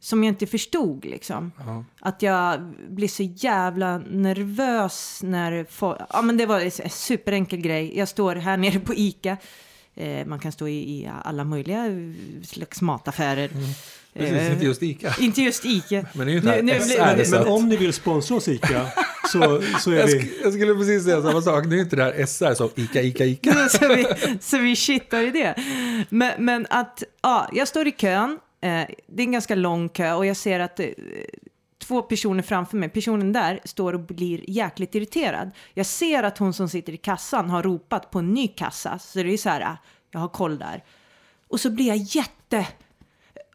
som 0.00 0.24
jag 0.24 0.32
inte 0.32 0.46
förstod 0.46 1.04
liksom. 1.04 1.52
ja. 1.58 1.84
Att 2.00 2.22
jag 2.22 2.60
blir 2.88 3.08
så 3.08 3.22
jävla 3.22 3.98
nervös 3.98 5.20
när. 5.22 5.66
Ja 5.80 6.22
men 6.22 6.36
det 6.36 6.46
var 6.46 6.60
en 6.60 6.90
superenkel 6.90 7.60
grej. 7.60 7.98
Jag 7.98 8.08
står 8.08 8.34
här 8.34 8.56
nere 8.56 8.80
på 8.80 8.94
ICA. 8.94 9.36
Eh, 9.94 10.26
man 10.26 10.38
kan 10.38 10.52
stå 10.52 10.68
i, 10.68 10.72
i 10.72 11.10
alla 11.24 11.44
möjliga 11.44 11.86
eh, 11.86 12.42
slags 12.42 12.80
mataffärer. 12.82 13.50
Precis, 14.14 14.32
Eh, 14.36 14.52
inte 14.52 14.64
just 14.64 14.82
Ica. 14.82 15.14
Inte 15.20 15.42
just 15.42 15.64
ICA. 15.64 16.06
Men 16.14 16.26
det 16.26 16.32
är 16.32 16.34
ju 16.34 16.36
inte 16.36 16.62
Nu- 16.62 16.72
här 17.00 17.16
nu 17.16 17.24
så 17.24 17.34
Men 17.38 17.46
om 17.48 17.68
ni 17.68 17.76
vill 17.76 17.92
sponsra 17.92 18.36
oss 18.36 18.48
ICA 18.48 18.86
så, 19.32 19.62
så 19.80 19.90
är 19.90 19.94
jag, 19.96 20.06
vi... 20.06 20.18
sk- 20.20 20.28
jag 20.42 20.52
skulle 20.52 20.74
precis 20.74 21.04
säga 21.04 21.22
samma 21.22 21.42
sak. 21.42 21.66
Nu 21.66 21.76
är 21.76 21.80
inte 21.80 21.96
det 21.96 22.02
här 22.04 22.26
SR 22.26 22.54
som 22.54 22.70
Ica, 22.74 23.00
Ica, 23.02 23.24
Ica. 23.24 23.54
så, 23.68 23.88
vi, 23.94 24.06
så 24.40 24.58
vi 24.58 24.76
shittar 24.76 25.20
i 25.20 25.30
det. 25.30 25.54
Men, 26.08 26.44
men 26.44 26.66
att, 26.70 27.02
ja, 27.22 27.48
jag 27.52 27.68
står 27.68 27.88
i 27.88 27.92
kön. 27.92 28.38
Eh, 28.60 28.68
det 29.06 29.22
är 29.22 29.26
en 29.26 29.32
ganska 29.32 29.54
lång 29.54 29.88
kö 29.88 30.12
och 30.12 30.26
jag 30.26 30.36
ser 30.36 30.60
att 30.60 30.80
eh, 30.80 30.86
två 31.84 32.02
personer 32.02 32.42
framför 32.42 32.76
mig, 32.76 32.88
personen 32.88 33.32
där 33.32 33.60
står 33.64 33.92
och 33.92 34.00
blir 34.00 34.50
jäkligt 34.50 34.94
irriterad. 34.94 35.50
Jag 35.74 35.86
ser 35.86 36.22
att 36.22 36.38
hon 36.38 36.52
som 36.52 36.68
sitter 36.68 36.92
i 36.92 36.96
kassan 36.96 37.50
har 37.50 37.62
ropat 37.62 38.10
på 38.10 38.18
en 38.18 38.34
ny 38.34 38.48
kassa, 38.48 38.98
så 38.98 39.22
det 39.22 39.32
är 39.32 39.36
så 39.36 39.48
här, 39.48 39.60
ah, 39.60 39.76
jag 40.10 40.20
har 40.20 40.28
koll 40.28 40.58
där. 40.58 40.82
Och 41.48 41.60
så 41.60 41.70
blir 41.70 41.86
jag 41.88 41.96
jätte... 41.96 42.66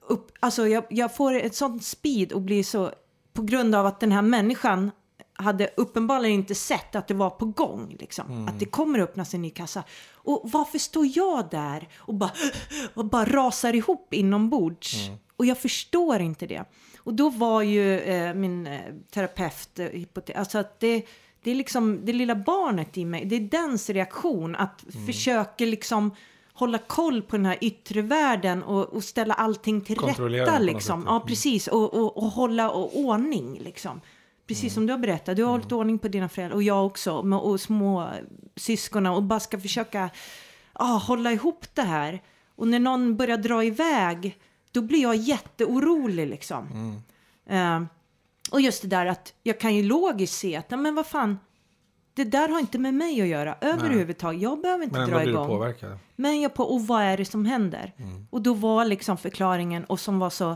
Upp, 0.09 0.31
alltså 0.39 0.67
jag, 0.67 0.83
jag 0.89 1.15
får 1.15 1.33
ett 1.33 1.55
sånt 1.55 1.83
speed 1.83 2.31
och 2.31 2.41
blir 2.41 2.63
så... 2.63 2.91
På 3.33 3.41
grund 3.41 3.75
av 3.75 3.85
att 3.85 3.99
den 3.99 4.11
här 4.11 4.21
människan 4.21 4.91
hade 5.33 5.69
uppenbarligen 5.77 6.35
inte 6.35 6.55
sett 6.55 6.95
att 6.95 7.07
det 7.07 7.13
var 7.13 7.29
på 7.29 7.45
gång. 7.45 7.95
Liksom. 7.99 8.47
Att 8.47 8.59
det 8.59 8.65
kommer 8.65 8.99
öppnas 8.99 9.33
en 9.33 9.41
ny 9.41 9.49
kassa. 9.49 9.83
Och 10.13 10.41
varför 10.43 10.79
står 10.79 11.05
jag 11.15 11.49
där 11.51 11.89
och 11.97 12.13
bara, 12.13 12.31
och 12.93 13.05
bara 13.05 13.25
rasar 13.25 13.75
ihop 13.75 14.13
inombords? 14.13 14.95
Och 15.35 15.45
jag 15.45 15.57
förstår 15.57 16.19
inte 16.19 16.47
det. 16.47 16.65
Och 16.97 17.13
då 17.13 17.29
var 17.29 17.61
ju 17.61 17.99
eh, 17.99 18.33
min 18.33 18.67
eh, 18.67 18.79
terapeut, 19.11 19.79
eh, 19.79 20.39
alltså 20.39 20.57
att 20.57 20.79
det, 20.79 21.05
det 21.43 21.51
är 21.51 21.55
liksom 21.55 22.05
det 22.05 22.13
lilla 22.13 22.35
barnet 22.35 22.97
i 22.97 23.05
mig, 23.05 23.25
det 23.25 23.35
är 23.35 23.39
dens 23.39 23.89
reaktion 23.89 24.55
att 24.55 24.85
försöka 25.05 25.65
liksom 25.65 26.11
hålla 26.59 26.77
koll 26.77 27.21
på 27.21 27.35
den 27.37 27.45
här 27.45 27.57
yttre 27.61 28.01
världen 28.01 28.63
och, 28.63 28.85
och 28.93 29.03
ställa 29.03 29.33
allting 29.33 29.81
till 29.81 29.95
rätta 29.99 30.59
liksom. 30.59 31.03
Ja, 31.07 31.15
Mm. 31.15 31.27
precis. 31.27 31.67
Och, 31.67 31.93
och, 31.93 32.17
och 32.17 32.23
hålla 32.31 32.71
och 32.71 32.97
ordning 32.99 33.59
liksom. 33.59 34.01
Precis 34.47 34.63
Mm. 34.63 34.73
som 34.73 34.85
du 34.87 34.93
har 34.93 34.97
berättat, 34.97 35.35
du 35.35 35.43
har 35.43 35.51
hållit 35.51 35.71
ordning 35.71 35.99
på 35.99 36.07
dina 36.07 36.29
föräldrar 36.29 36.55
och 36.55 36.63
jag 36.63 36.85
också 36.85 37.11
och 37.21 37.61
små 37.61 38.09
syskonen 38.55 39.13
och 39.13 39.23
bara 39.23 39.39
ska 39.39 39.59
försöka 39.59 40.09
ah, 40.73 40.97
hålla 40.97 41.31
ihop 41.31 41.65
det 41.75 41.81
här. 41.81 42.21
Och 42.55 42.67
när 42.67 42.79
någon 42.79 43.17
börjar 43.17 43.37
dra 43.37 43.63
iväg, 43.63 44.37
då 44.71 44.81
blir 44.81 45.01
jag 45.01 45.15
jätteorolig 45.15 46.27
liksom. 46.27 46.67
Mm. 47.47 47.83
Eh, 47.83 47.89
och 48.51 48.61
just 48.61 48.81
det 48.81 48.87
där 48.87 49.05
att 49.05 49.33
jag 49.43 49.59
kan 49.59 49.75
ju 49.75 49.83
logiskt 49.83 50.33
se 50.37 50.55
att, 50.55 50.69
men 50.69 50.95
vad 50.95 51.05
fan, 51.07 51.39
det 52.19 52.25
där 52.25 52.49
har 52.49 52.59
inte 52.59 52.79
med 52.79 52.93
mig 52.93 53.21
att 53.21 53.27
göra 53.27 53.55
överhuvudtaget. 53.61 54.41
Jag 54.41 54.61
behöver 54.61 54.83
inte 54.83 54.99
Men 54.99 55.09
dra 55.09 55.23
igång. 55.23 55.47
påverkad. 55.47 55.97
Men 56.15 56.41
jag 56.41 56.53
på, 56.53 56.63
och 56.63 56.87
vad 56.87 57.01
är 57.01 57.17
det 57.17 57.25
som 57.25 57.45
händer? 57.45 57.93
Mm. 57.97 58.27
Och 58.29 58.41
då 58.41 58.53
var 58.53 58.85
liksom 58.85 59.17
förklaringen, 59.17 59.85
och 59.85 59.99
som 59.99 60.19
var 60.19 60.29
så 60.29 60.55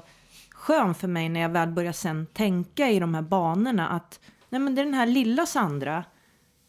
skön 0.52 0.96
för 0.96 1.08
mig 1.08 1.30
när 1.30 1.40
jag 1.40 1.50
väl 1.50 1.70
börjar 1.70 1.92
sen 1.92 2.26
tänka 2.34 2.90
i 2.90 3.00
de 3.00 3.14
här 3.14 3.22
banorna 3.22 3.88
att 3.90 4.20
nej 4.50 4.62
men 4.62 4.76
det 4.76 4.82
är 4.82 4.86
den 4.86 4.94
här 4.94 5.06
lilla 5.08 5.46
Sandra 5.46 6.04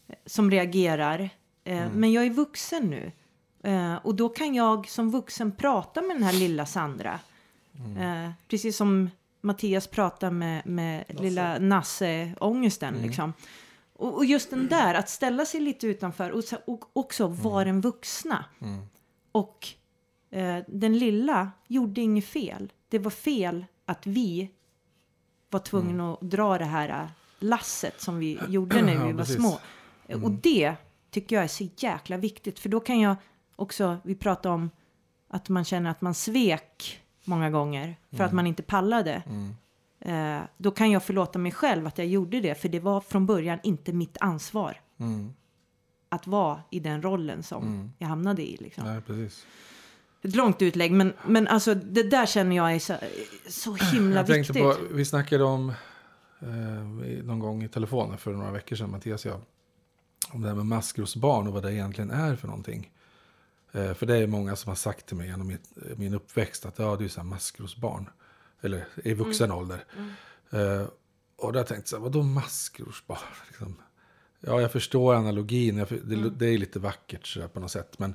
eh, 0.07 0.15
som 0.25 0.51
reagerar. 0.51 1.29
Eh, 1.63 1.83
Men 1.93 2.11
jag 2.13 2.25
är 2.25 2.29
vuxen 2.29 2.89
nu. 2.89 3.11
Eh, 3.63 3.95
och 3.95 4.15
då 4.15 4.29
kan 4.29 4.55
jag 4.55 4.87
som 4.89 5.11
vuxen 5.11 5.51
prata 5.51 6.01
med 6.01 6.15
den 6.15 6.23
här 6.23 6.33
lilla 6.33 6.65
Sandra. 6.65 7.19
Eh, 7.99 8.31
precis 8.47 8.77
som 8.77 9.09
Mattias 9.41 9.87
pratar 9.87 10.31
med, 10.31 10.67
med 10.67 11.03
lilla 11.07 11.59
Nasse-ångesten. 11.59 12.93
Liksom. 13.01 13.33
Och, 13.97 14.13
och 14.15 14.25
just 14.25 14.49
den 14.49 14.67
där, 14.67 14.93
att 14.93 15.09
ställa 15.09 15.45
sig 15.45 15.59
lite 15.61 15.87
utanför 15.87 16.31
och, 16.31 16.43
och 16.67 16.89
också 16.93 17.27
vara 17.27 17.65
den 17.65 17.81
vuxna. 17.81 18.45
Och 19.31 19.67
eh, 20.31 20.57
den 20.67 20.97
lilla 20.97 21.51
gjorde 21.67 22.01
inget 22.01 22.25
fel. 22.25 22.73
Det 22.89 22.99
var 22.99 23.11
fel 23.11 23.65
att 23.85 24.07
vi 24.07 24.49
var 25.49 25.59
tvungna 25.59 26.13
att 26.13 26.21
dra 26.21 26.57
det 26.57 26.65
här 26.65 26.89
eh, 26.89 27.09
lasset 27.39 28.01
som 28.01 28.19
vi 28.19 28.39
gjorde 28.49 28.81
när 28.81 28.93
Ja, 28.93 29.05
vi 29.05 29.11
var 29.13 29.19
precis. 29.19 29.35
små. 29.35 29.59
Och 30.23 30.31
det 30.31 30.75
tycker 31.11 31.35
jag 31.35 31.43
är 31.43 31.47
så 31.47 31.67
jäkla 31.77 32.17
viktigt. 32.17 32.59
För 32.59 32.69
då 32.69 32.79
kan 32.79 32.99
jag 32.99 33.15
också, 33.55 33.97
vi 34.03 34.15
pratar 34.15 34.49
om 34.49 34.69
att 35.27 35.49
man 35.49 35.63
känner 35.65 35.89
att 35.89 36.01
man 36.01 36.13
svek 36.13 37.01
många 37.23 37.49
gånger 37.49 37.95
för 38.17 38.23
att 38.23 38.33
man 38.33 38.47
inte 38.47 38.63
pallade. 38.63 39.23
Eh, 40.05 40.41
då 40.57 40.71
kan 40.71 40.91
jag 40.91 41.03
förlåta 41.03 41.39
mig 41.39 41.51
själv 41.51 41.87
att 41.87 41.97
jag 41.97 42.07
gjorde 42.07 42.39
det. 42.39 42.55
För 42.55 42.69
det 42.69 42.79
var 42.79 43.01
från 43.01 43.25
början 43.25 43.59
inte 43.63 43.93
mitt 43.93 44.17
ansvar 44.19 44.81
Mm. 44.99 45.33
att 46.09 46.27
vara 46.27 46.61
i 46.71 46.79
den 46.79 47.01
rollen 47.01 47.43
som 47.43 47.91
jag 47.97 48.07
hamnade 48.07 48.41
i. 48.49 48.57
Liksom. 48.57 48.83
Nej, 48.83 49.01
precis. 49.01 49.45
Ett 50.21 50.35
långt 50.35 50.61
utlägg, 50.61 50.91
men, 50.91 51.13
men 51.27 51.47
alltså 51.47 51.73
det 51.75 52.03
där 52.03 52.25
känner 52.25 52.55
jag 52.55 52.75
är 52.75 52.79
så, 52.79 52.95
så 53.49 53.73
himla 53.73 54.15
Jag 54.19 54.23
viktigt. 54.37 54.61
på, 54.63 54.75
vi 54.91 55.05
snackade 55.05 55.43
om 55.43 55.69
eh, 56.39 56.47
någon 57.23 57.39
gång 57.39 57.63
i 57.63 57.67
telefonen 57.69 58.17
för 58.17 58.33
några 58.33 58.51
veckor 58.51 58.75
sedan, 58.75 58.91
Mattias 58.91 59.25
och 59.25 59.31
jag. 59.31 59.41
Om 60.29 60.41
det 60.41 60.47
här 60.47 60.55
med 60.55 60.65
maskrosbarn 60.65 61.47
och 61.47 61.53
vad 61.53 61.63
det 61.63 61.73
egentligen 61.73 62.11
är 62.11 62.35
för 62.35 62.47
någonting. 62.47 62.91
Eh, 63.71 63.93
för 63.93 64.05
det 64.05 64.17
är 64.17 64.27
många 64.27 64.55
som 64.55 64.69
har 64.69 64.75
sagt 64.75 65.05
till 65.05 65.17
mig 65.17 65.27
genom 65.27 65.47
mitt, 65.47 65.69
min 65.97 66.13
uppväxt 66.13 66.65
att 66.65 66.79
ja, 66.79 66.95
du 66.95 67.05
är 67.05 67.09
så 67.09 67.19
här 67.19 67.27
maskrosbarn. 67.27 68.09
Eller 68.61 68.85
i 69.03 69.13
vuxen 69.13 69.51
ålder. 69.51 69.83
Eh, 70.49 70.87
och 71.37 71.53
då 71.53 71.57
har 71.57 71.63
jag 71.63 71.67
tänkt 71.67 71.87
så 71.87 71.95
här, 71.95 72.03
vadå 72.03 72.23
maskrosbarn? 72.23 73.19
Liksom. 73.47 73.75
Ja, 74.39 74.61
jag 74.61 74.71
förstår 74.71 75.15
analogin. 75.15 75.77
Jag, 75.77 75.89
för- 75.89 75.99
det, 76.03 76.29
det 76.29 76.45
är 76.47 76.57
lite 76.57 76.79
vackert 76.79 77.27
så 77.27 77.39
där 77.39 77.47
på 77.47 77.59
något 77.59 77.71
sätt. 77.71 77.99
Men 77.99 78.13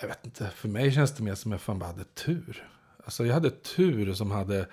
jag 0.00 0.08
vet 0.08 0.24
inte, 0.24 0.50
för 0.54 0.68
mig 0.68 0.92
känns 0.92 1.14
det 1.16 1.22
mer 1.22 1.34
som 1.34 1.52
att 1.52 1.54
jag 1.54 1.60
fan 1.60 1.78
bara 1.78 1.86
hade 1.90 2.04
tur. 2.04 2.68
Alltså 3.04 3.26
jag 3.26 3.34
hade 3.34 3.50
tur 3.50 4.14
som 4.14 4.30
hade 4.30 4.68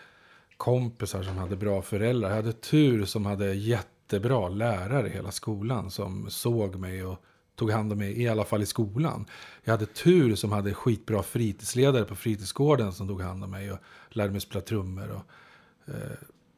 kompisar 0.57 1.23
som 1.23 1.37
hade 1.37 1.55
bra 1.55 1.81
föräldrar. 1.81 2.29
Jag 2.29 2.35
hade 2.35 2.53
tur 2.53 3.05
som 3.05 3.25
hade 3.25 3.53
jättebra 3.53 4.49
lärare 4.49 5.07
i 5.07 5.11
hela 5.11 5.31
skolan 5.31 5.91
som 5.91 6.29
såg 6.29 6.75
mig 6.75 7.03
och 7.05 7.23
tog 7.55 7.71
hand 7.71 7.91
om 7.91 7.97
mig, 7.97 8.21
i 8.21 8.27
alla 8.27 8.45
fall 8.45 8.61
i 8.61 8.65
skolan. 8.65 9.25
Jag 9.63 9.71
hade 9.71 9.85
tur 9.85 10.35
som 10.35 10.51
hade 10.51 10.73
skitbra 10.73 11.23
fritidsledare 11.23 12.05
på 12.05 12.15
fritidsgården 12.15 12.93
som 12.93 13.07
tog 13.07 13.21
hand 13.21 13.43
om 13.43 13.51
mig 13.51 13.71
och 13.71 13.79
lärde 14.09 14.31
mig 14.31 14.41
spela 14.41 14.61
trummor. 14.61 15.09
Och, 15.09 15.93
eh, 15.93 16.11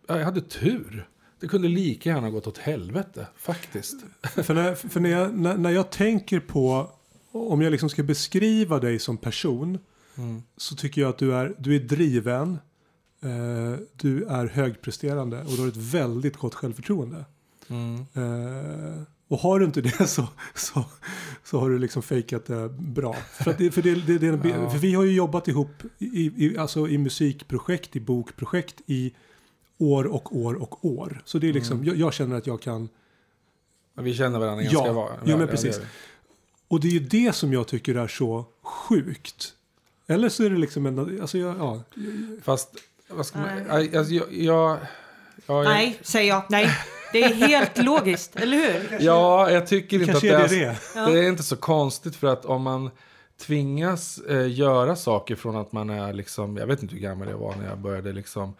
ja, 0.07 0.17
jag 0.17 0.25
hade 0.25 0.41
tur. 0.41 1.09
Det 1.39 1.47
kunde 1.47 1.67
lika 1.67 2.09
gärna 2.09 2.29
gått 2.29 2.47
åt 2.47 2.57
helvete, 2.57 3.27
faktiskt. 3.35 3.95
För, 4.21 4.53
när, 4.53 4.75
för 4.75 4.99
när, 4.99 5.09
jag, 5.09 5.33
när, 5.33 5.57
när 5.57 5.69
jag 5.69 5.89
tänker 5.89 6.39
på, 6.39 6.91
om 7.31 7.61
jag 7.61 7.71
liksom 7.71 7.89
ska 7.89 8.03
beskriva 8.03 8.79
dig 8.79 8.99
som 8.99 9.17
person, 9.17 9.79
så 10.57 10.75
tycker 10.75 11.01
jag 11.01 11.09
att 11.09 11.17
du 11.17 11.33
är, 11.33 11.55
du 11.59 11.75
är 11.75 11.79
driven, 11.79 12.59
eh, 13.21 13.79
du 13.93 14.25
är 14.25 14.45
högpresterande 14.45 15.41
och 15.41 15.51
du 15.51 15.61
har 15.61 15.67
ett 15.67 15.77
väldigt 15.77 16.37
gott 16.37 16.55
självförtroende. 16.55 17.25
Eh, 18.13 19.03
och 19.33 19.39
har 19.39 19.59
du 19.59 19.65
inte 19.65 19.81
det 19.81 20.07
så, 20.07 20.27
så, 20.55 20.85
så 21.43 21.59
har 21.59 21.69
du 21.69 21.79
liksom 21.79 22.01
fejkat 22.03 22.45
det 22.45 22.69
bra. 22.69 23.13
För, 23.13 23.51
att 23.51 23.57
det, 23.57 23.71
för, 23.71 23.81
det, 23.81 23.95
det, 23.95 24.17
det, 24.17 24.49
Ja. 24.49 24.69
för 24.69 24.77
vi 24.77 24.93
har 24.93 25.03
ju 25.03 25.11
jobbat 25.11 25.47
ihop 25.47 25.83
i, 25.97 26.45
i, 26.45 26.57
alltså 26.57 26.87
i 26.87 26.97
musikprojekt, 26.97 27.95
i 27.95 27.99
bokprojekt 27.99 28.81
i 28.85 29.13
år 29.77 30.03
och 30.05 30.37
år 30.37 30.53
och 30.53 30.85
år. 30.85 31.21
Så 31.25 31.37
det 31.39 31.49
är 31.49 31.53
liksom, 31.53 31.83
jag, 31.83 31.95
jag 31.95 32.13
känner 32.13 32.35
att 32.35 32.47
jag 32.47 32.61
kan 32.61 32.89
Men 33.93 34.05
vi 34.05 34.13
känner 34.13 34.39
varandra 34.39 34.63
Ja, 34.63 34.69
ganska 34.71 34.93
väl. 34.93 35.09
men 35.21 35.29
Ja, 35.29 35.37
det 35.37 35.47
precis. 35.47 35.79
Och 36.67 36.79
det 36.79 36.87
är 36.87 36.91
ju 36.91 36.99
det 36.99 37.35
som 37.35 37.53
jag 37.53 37.67
tycker 37.67 37.95
är 37.95 38.07
så 38.07 38.45
sjukt. 38.61 39.53
Eller 40.07 40.29
så 40.29 40.43
är 40.43 40.49
det 40.49 40.57
liksom 40.57 40.85
en, 40.85 41.21
alltså 41.21 41.37
jag, 41.37 41.55
ja. 41.59 41.83
Fast, 42.43 42.69
vad 43.09 43.25
ska 43.25 43.39
man, 43.39 43.69
alltså, 43.69 44.13
jag, 44.13 44.33
jag, 44.33 44.77
ja, 45.45 45.63
jag, 45.63 45.63
Nej, 45.63 45.99
säger 46.01 46.29
jag. 46.29 46.43
Nej, 46.49 46.69
det 47.13 47.23
är 47.23 47.33
helt 47.33 47.77
logiskt, 47.77 48.35
eller 48.39 48.57
hur? 48.57 48.97
ja, 48.99 49.51
jag 49.51 49.67
tycker 49.67 49.99
inte 49.99 50.11
att 50.11 50.21
det 50.21 50.29
är 50.29 50.39
är, 50.39 50.47
det. 50.47 50.77
Ja. 50.95 51.05
det 51.05 51.19
är 51.19 51.29
inte 51.29 51.43
så 51.43 51.55
konstigt 51.55 52.15
för 52.15 52.27
att 52.27 52.45
om 52.45 52.61
man 52.61 52.89
tvingas 53.37 54.17
eh, 54.17 54.51
göra 54.51 54.95
saker 54.95 55.35
från 55.35 55.55
att 55.55 55.71
man 55.71 55.89
är 55.89 56.13
liksom, 56.13 56.57
jag 56.57 56.67
vet 56.67 56.81
inte 56.81 56.95
hur 56.95 57.01
gammal 57.01 57.29
jag 57.29 57.37
var 57.37 57.55
när 57.55 57.69
jag 57.69 57.77
började 57.77 58.13
liksom 58.13 58.55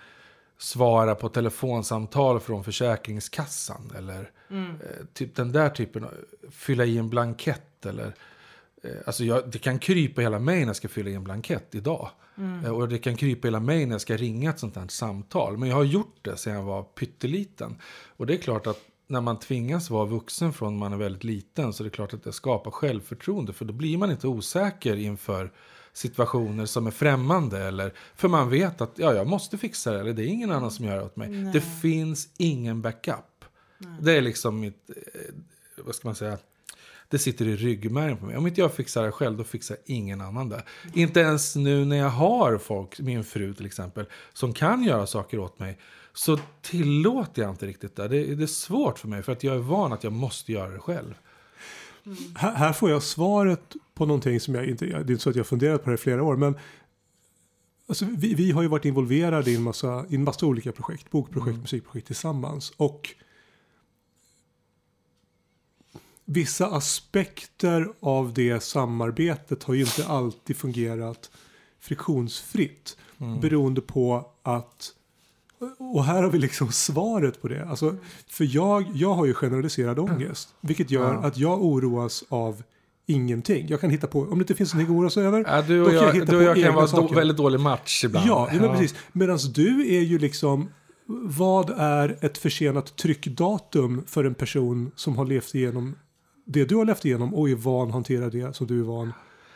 svara 0.57 1.15
på 1.15 1.29
telefonsamtal 1.29 2.39
från 2.39 2.63
Försäkringskassan 2.63 3.91
eller 3.97 4.31
eh, 4.49 5.05
typ 5.13 5.35
den 5.35 5.51
där 5.51 5.69
typen 5.69 6.03
av, 6.03 6.11
fylla 6.51 6.85
i 6.85 6.97
en 6.97 7.09
blankett 7.09 7.85
eller 7.85 8.13
Alltså 9.05 9.23
jag, 9.23 9.51
det 9.51 9.57
kan 9.57 9.79
krypa 9.79 10.21
hela 10.21 10.39
mig 10.39 10.59
när 10.59 10.67
jag 10.67 10.75
ska 10.75 10.87
fylla 10.87 11.09
i 11.09 11.13
en 11.13 11.23
blankett 11.23 11.75
idag. 11.75 12.09
Eh, 12.65 12.71
Och 12.71 12.89
det 12.89 12.97
kan 12.97 13.15
krypa 13.15 13.47
hela 13.47 13.59
mig 13.59 13.85
när 13.85 13.93
jag 13.93 14.01
ska 14.01 14.17
ringa 14.17 14.49
ett 14.49 14.59
sånt 14.59 14.75
här 14.75 14.87
samtal. 14.87 15.57
Men 15.57 15.69
jag 15.69 15.75
har 15.75 15.83
gjort 15.83 16.17
det 16.21 16.37
sedan 16.37 16.53
jag 16.53 16.63
var 16.63 16.83
pytteliten. 16.83 17.75
Och 18.17 18.25
det 18.27 18.33
är 18.33 18.37
klart 18.37 18.67
att 18.67 18.79
när 19.07 19.21
man 19.21 19.39
tvingas 19.39 19.89
vara 19.89 20.05
vuxen 20.05 20.53
från 20.53 20.77
man 20.77 20.93
är 20.93 20.97
väldigt 20.97 21.23
liten 21.23 21.73
så 21.73 21.83
är 21.83 21.85
det 21.85 21.89
klart 21.91 22.13
att 22.13 22.23
det 22.23 22.33
skapar 22.33 22.71
självförtroende. 22.71 23.53
För 23.53 23.65
då 23.65 23.73
blir 23.73 23.97
man 23.97 24.11
inte 24.11 24.27
osäker 24.27 24.95
inför 24.95 25.51
situationer 25.93 26.65
som 26.65 26.87
är 26.87 26.91
främmande. 26.91 27.59
Eller, 27.59 27.93
för 28.15 28.27
man 28.27 28.49
vet 28.49 28.81
att 28.81 28.91
ja, 28.95 29.13
jag 29.13 29.27
måste 29.27 29.57
fixa 29.57 29.91
det, 29.91 29.99
eller 29.99 30.13
det 30.13 30.23
är 30.23 30.27
ingen 30.27 30.51
annan 30.51 30.71
som 30.71 30.85
gör 30.85 30.97
det 30.97 31.03
åt 31.03 31.15
mig. 31.15 31.29
Det 31.53 31.61
finns 31.61 32.29
ingen 32.37 32.81
backup. 32.81 33.45
Det 34.01 34.11
är 34.17 34.21
liksom 34.21 34.59
mitt, 34.59 34.89
eh, 34.89 35.33
vad 35.85 35.95
ska 35.95 36.07
man 36.07 36.15
säga, 36.15 36.37
det 37.13 37.19
sitter 37.19 37.47
i 37.47 37.55
ryggmärgen 37.55 38.17
på 38.17 38.25
mig. 38.25 38.37
Om 38.37 38.47
inte 38.47 38.61
jag 38.61 38.73
fixar 38.73 39.03
det 39.03 39.11
själv, 39.11 39.37
då 39.37 39.43
fixar 39.43 39.77
ingen 39.85 40.21
annan 40.21 40.49
det. 40.49 40.63
Inte 40.93 41.19
ens 41.19 41.55
nu 41.55 41.85
när 41.85 41.95
jag 41.95 42.09
har 42.09 42.57
folk, 42.57 42.99
min 42.99 43.23
fru 43.23 43.53
till 43.53 43.65
exempel, 43.65 44.05
som 44.33 44.53
kan 44.53 44.83
göra 44.83 45.07
saker 45.07 45.39
åt 45.39 45.59
mig, 45.59 45.77
så 46.13 46.39
tillåter 46.61 47.41
jag 47.41 47.51
inte 47.51 47.65
riktigt 47.65 47.95
det. 47.95 48.07
Det, 48.07 48.35
det 48.35 48.43
är 48.43 48.47
svårt 48.47 48.99
för 48.99 49.07
mig, 49.07 49.23
för 49.23 49.31
att 49.31 49.43
jag 49.43 49.55
är 49.55 49.59
van 49.59 49.93
att 49.93 50.03
jag 50.03 50.13
måste 50.13 50.51
göra 50.51 50.69
det 50.69 50.79
själv. 50.79 51.13
Här, 52.35 52.55
här 52.55 52.73
får 52.73 52.89
jag 52.89 53.03
svaret 53.03 53.75
på 53.93 54.05
någonting 54.05 54.39
som 54.39 54.55
jag 54.55 54.65
inte, 54.65 54.85
det 54.85 54.93
är 54.93 55.11
inte 55.11 55.17
så 55.17 55.29
att 55.29 55.35
jag 55.35 55.43
har 55.43 55.47
funderat 55.47 55.83
på 55.83 55.89
det 55.89 55.93
i 55.93 55.97
flera 55.97 56.23
år, 56.23 56.35
men 56.35 56.57
alltså, 57.87 58.05
vi, 58.17 58.33
vi 58.33 58.51
har 58.51 58.61
ju 58.61 58.67
varit 58.67 58.85
involverade 58.85 59.51
i 59.51 59.55
en 59.55 59.63
massa, 59.63 60.05
i 60.09 60.15
en 60.15 60.23
massa 60.23 60.45
olika 60.45 60.71
projekt, 60.71 61.11
bokprojekt, 61.11 61.59
musikprojekt 61.59 62.07
tillsammans. 62.07 62.73
Och 62.77 63.15
vissa 66.25 66.67
aspekter 66.67 67.87
av 67.99 68.33
det 68.33 68.63
samarbetet 68.63 69.63
har 69.63 69.73
ju 69.73 69.81
inte 69.81 70.07
alltid 70.07 70.57
fungerat 70.57 71.31
friktionsfritt. 71.79 72.97
Beroende 73.41 73.81
på 73.81 74.31
att 74.43 74.93
och 75.77 76.05
här 76.05 76.23
har 76.23 76.29
vi 76.29 76.37
liksom 76.37 76.71
svaret 76.71 77.41
på 77.41 77.47
det. 77.47 77.65
Alltså, 77.65 77.95
för 78.27 78.55
jag, 78.55 78.85
jag 78.93 79.13
har 79.13 79.25
ju 79.25 79.33
generaliserad 79.33 79.99
ångest. 79.99 80.53
Vilket 80.61 80.91
gör 80.91 81.13
att 81.13 81.37
jag 81.37 81.63
oroas 81.63 82.23
av 82.29 82.63
ingenting. 83.05 83.67
Jag 83.69 83.81
kan 83.81 83.89
hitta 83.89 84.07
på, 84.07 84.21
om 84.21 84.37
det 84.37 84.41
inte 84.41 84.55
finns 84.55 84.73
någonting 84.73 84.95
att 84.95 84.99
oroa 84.99 85.09
sig 85.09 85.25
över. 85.25 85.45
Ja, 85.47 85.61
du 85.61 85.79
då 85.79 85.83
och 85.83 85.89
kan 85.89 85.95
jag 85.95 86.07
jag, 86.07 86.13
hitta 86.13 86.25
du 86.25 86.37
och 86.37 86.53
på 86.53 86.59
jag 86.59 86.65
kan 86.65 86.75
vara 86.75 86.85
då, 86.85 86.91
saker. 86.91 87.15
väldigt 87.15 87.37
dålig 87.37 87.59
match 87.59 88.03
ibland. 88.03 88.27
Ja, 88.27 88.49
ja. 88.53 88.61
Men 88.61 88.71
precis. 88.71 88.95
Medan 89.11 89.37
du 89.53 89.95
är 89.95 90.01
ju 90.01 90.19
liksom, 90.19 90.69
vad 91.05 91.69
är 91.77 92.17
ett 92.21 92.37
försenat 92.37 92.95
tryckdatum 92.95 94.03
för 94.07 94.23
en 94.23 94.33
person 94.33 94.91
som 94.95 95.17
har 95.17 95.25
levt 95.25 95.55
igenom 95.55 95.95
det 96.45 96.65
du 96.65 96.75
har 96.75 96.85
levt 96.85 97.05
igenom 97.05 97.33
och 97.33 97.49
är 97.49 97.55
van 97.55 97.87
att 97.87 97.93
hantera 97.93 98.29
det 98.29 98.55
som 98.55 98.67
du 98.67 98.79
är 98.79 98.83
van 98.83 99.13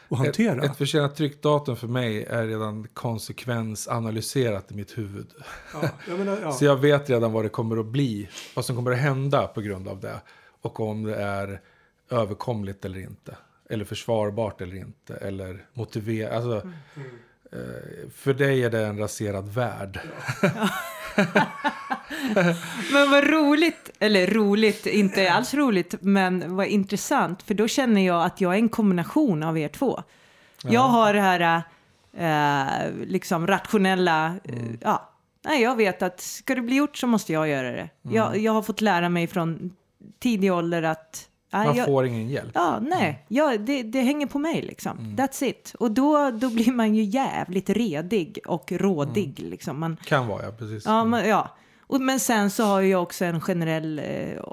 att 0.09 0.17
hantera? 0.17 0.63
Ett, 0.63 0.71
ett 0.71 0.77
försenat 0.77 1.15
tryckdatum 1.15 1.75
för 1.75 1.87
mig 1.87 2.23
är 2.23 2.47
redan 2.47 2.87
konsekvensanalyserat 2.93 4.71
i 4.71 4.75
mitt 4.75 4.97
huvud. 4.97 5.27
ja, 5.73 5.89
jag 6.09 6.19
menar, 6.19 6.39
ja. 6.41 6.51
Så 6.51 6.65
jag 6.65 6.75
vet 6.75 7.09
redan 7.09 7.31
vad 7.31 7.45
det 7.45 7.49
kommer 7.49 7.77
att 7.77 7.85
bli, 7.85 8.29
vad 8.55 8.65
som 8.65 8.75
kommer 8.75 8.91
att 8.91 8.97
hända 8.97 9.47
på 9.47 9.61
grund 9.61 9.87
av 9.87 9.99
det. 9.99 10.21
Och 10.61 10.79
om 10.79 11.03
det 11.03 11.15
är 11.15 11.61
överkomligt 12.09 12.85
eller 12.85 12.99
inte. 12.99 13.37
Eller 13.69 13.85
försvarbart 13.85 14.61
eller 14.61 14.75
inte. 14.75 15.15
Eller 15.15 15.65
motiverat. 15.73 16.33
Alltså, 16.33 16.67
eh, 16.67 17.03
för 18.15 18.33
dig 18.33 18.63
är 18.63 18.69
det 18.69 18.85
en 18.85 18.97
raserad 18.97 19.53
värld. 19.53 19.99
Men 22.93 23.11
vad 23.11 23.27
roligt, 23.27 23.91
eller 23.99 24.27
roligt, 24.27 24.85
inte 24.85 25.31
alls 25.31 25.53
roligt, 25.53 25.95
men 26.01 26.55
vad 26.55 26.67
intressant. 26.67 27.43
För 27.43 27.53
då 27.53 27.67
känner 27.67 28.05
jag 28.05 28.25
att 28.25 28.41
jag 28.41 28.53
är 28.53 28.57
en 28.57 28.69
kombination 28.69 29.43
av 29.43 29.57
er 29.57 29.67
två. 29.67 30.03
Jag 30.63 30.81
har 30.81 31.13
det 31.13 31.21
här 31.21 31.63
eh, 32.17 32.91
liksom 33.05 33.47
rationella, 33.47 34.35
eh, 34.43 34.55
ja. 34.81 35.13
Nej, 35.45 35.61
jag 35.61 35.75
vet 35.75 36.01
att 36.01 36.19
ska 36.21 36.55
det 36.55 36.61
bli 36.61 36.75
gjort 36.75 36.97
så 36.97 37.07
måste 37.07 37.33
jag 37.33 37.47
göra 37.47 37.71
det. 37.71 37.89
Jag, 38.01 38.37
jag 38.37 38.51
har 38.51 38.61
fått 38.61 38.81
lära 38.81 39.09
mig 39.09 39.27
från 39.27 39.75
tidig 40.19 40.53
ålder 40.53 40.83
att 40.83 41.27
Man 41.51 41.75
jag, 41.75 41.85
får 41.85 42.05
ingen 42.05 42.29
hjälp. 42.29 42.51
Ja, 42.53 42.79
nej, 42.79 43.25
ja, 43.27 43.57
det, 43.57 43.83
det 43.83 44.01
hänger 44.01 44.27
på 44.27 44.39
mig 44.39 44.61
liksom. 44.61 44.97
That's 44.97 45.43
it. 45.43 45.75
Och 45.79 45.91
då, 45.91 46.31
då 46.31 46.49
blir 46.49 46.71
man 46.71 46.95
ju 46.95 47.03
jävligt 47.03 47.69
redig 47.69 48.39
och 48.45 48.71
rådig 48.71 49.39
liksom. 49.39 49.79
Man, 49.79 49.97
Kan 49.97 50.27
vara, 50.27 50.43
ja. 50.45 50.51
Precis. 50.51 50.85
ja, 50.85 51.03
men, 51.03 51.29
ja. 51.29 51.55
Och, 51.81 52.01
men 52.01 52.19
sen 52.19 52.51
så 52.51 52.63
har 52.63 52.81
jag 52.81 53.03
också 53.03 53.25
en 53.25 53.41
generell 53.41 53.99
eh, 53.99 54.43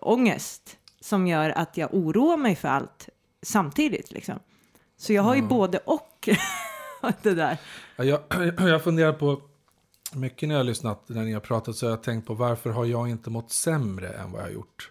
ångest 0.00 0.76
som 1.00 1.26
gör 1.26 1.50
att 1.50 1.76
jag 1.76 1.94
oroar 1.94 2.36
mig 2.36 2.56
för 2.56 2.68
allt 2.68 3.08
samtidigt 3.42 4.10
liksom. 4.10 4.38
Så 4.96 5.12
jag 5.12 5.22
har 5.22 5.34
ju 5.34 5.42
både 5.42 5.78
och 5.78 6.28
det 7.22 7.34
där. 7.34 7.58
Ja, 7.96 8.04
jag, 8.04 8.20
jag 8.70 8.84
funderar 8.84 9.12
på 9.12 9.40
mycket 10.12 10.48
när 10.48 10.54
jag 10.54 10.60
har 10.60 10.64
lyssnat, 10.64 11.08
när 11.08 11.24
ni 11.24 11.32
har 11.32 11.40
pratat, 11.40 11.76
så 11.76 11.86
har 11.86 11.90
jag 11.90 12.02
tänkt 12.02 12.26
på 12.26 12.34
varför 12.34 12.70
har 12.70 12.84
jag 12.84 13.08
inte 13.08 13.30
mått 13.30 13.50
sämre 13.50 14.08
än 14.08 14.32
vad 14.32 14.40
jag 14.40 14.46
har 14.46 14.52
gjort? 14.52 14.90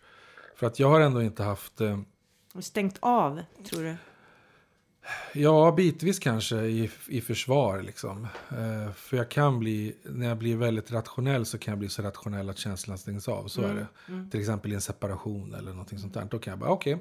För 0.56 0.68
att 0.68 0.80
jag 0.80 0.90
har 0.90 1.00
ändå 1.00 1.22
inte 1.24 1.44
haft, 1.44 1.82
eh, 1.82 2.00
Stängt 2.60 2.98
av, 3.00 3.42
tror 3.70 3.84
du? 3.84 3.96
ja 5.34 5.72
bitvis 5.72 6.20
kanske 6.20 6.56
i, 6.62 6.92
i 7.08 7.22
försvar 7.22 7.82
liksom. 7.82 8.28
Eh, 8.50 8.92
för 8.94 9.18
jag 9.18 9.30
kan 9.32 9.60
bli, 9.60 9.96
när 10.04 10.28
jag 10.28 10.38
blir 10.38 10.56
väldigt 10.58 10.92
rationell 10.92 11.46
så 11.46 11.58
kan 11.58 11.72
jag 11.72 11.80
bli 11.80 11.90
så 11.90 12.02
rationell 12.02 12.50
att 12.50 12.58
känslan 12.58 12.98
stängs 12.98 13.28
av, 13.28 13.48
så 13.48 13.64
Mm, 13.64 13.78
är 13.78 13.88
det. 14.08 14.30
Till 14.32 14.40
exempel 14.40 14.72
i 14.72 14.76
en 14.76 14.82
separation 14.82 15.54
eller 15.54 15.72
någonting 15.72 16.00
sånt 16.00 16.14
där, 16.14 16.28
då 16.32 16.40
kan 16.40 16.52
jag 16.52 16.60
bara 16.60 16.70
okej. 16.70 16.98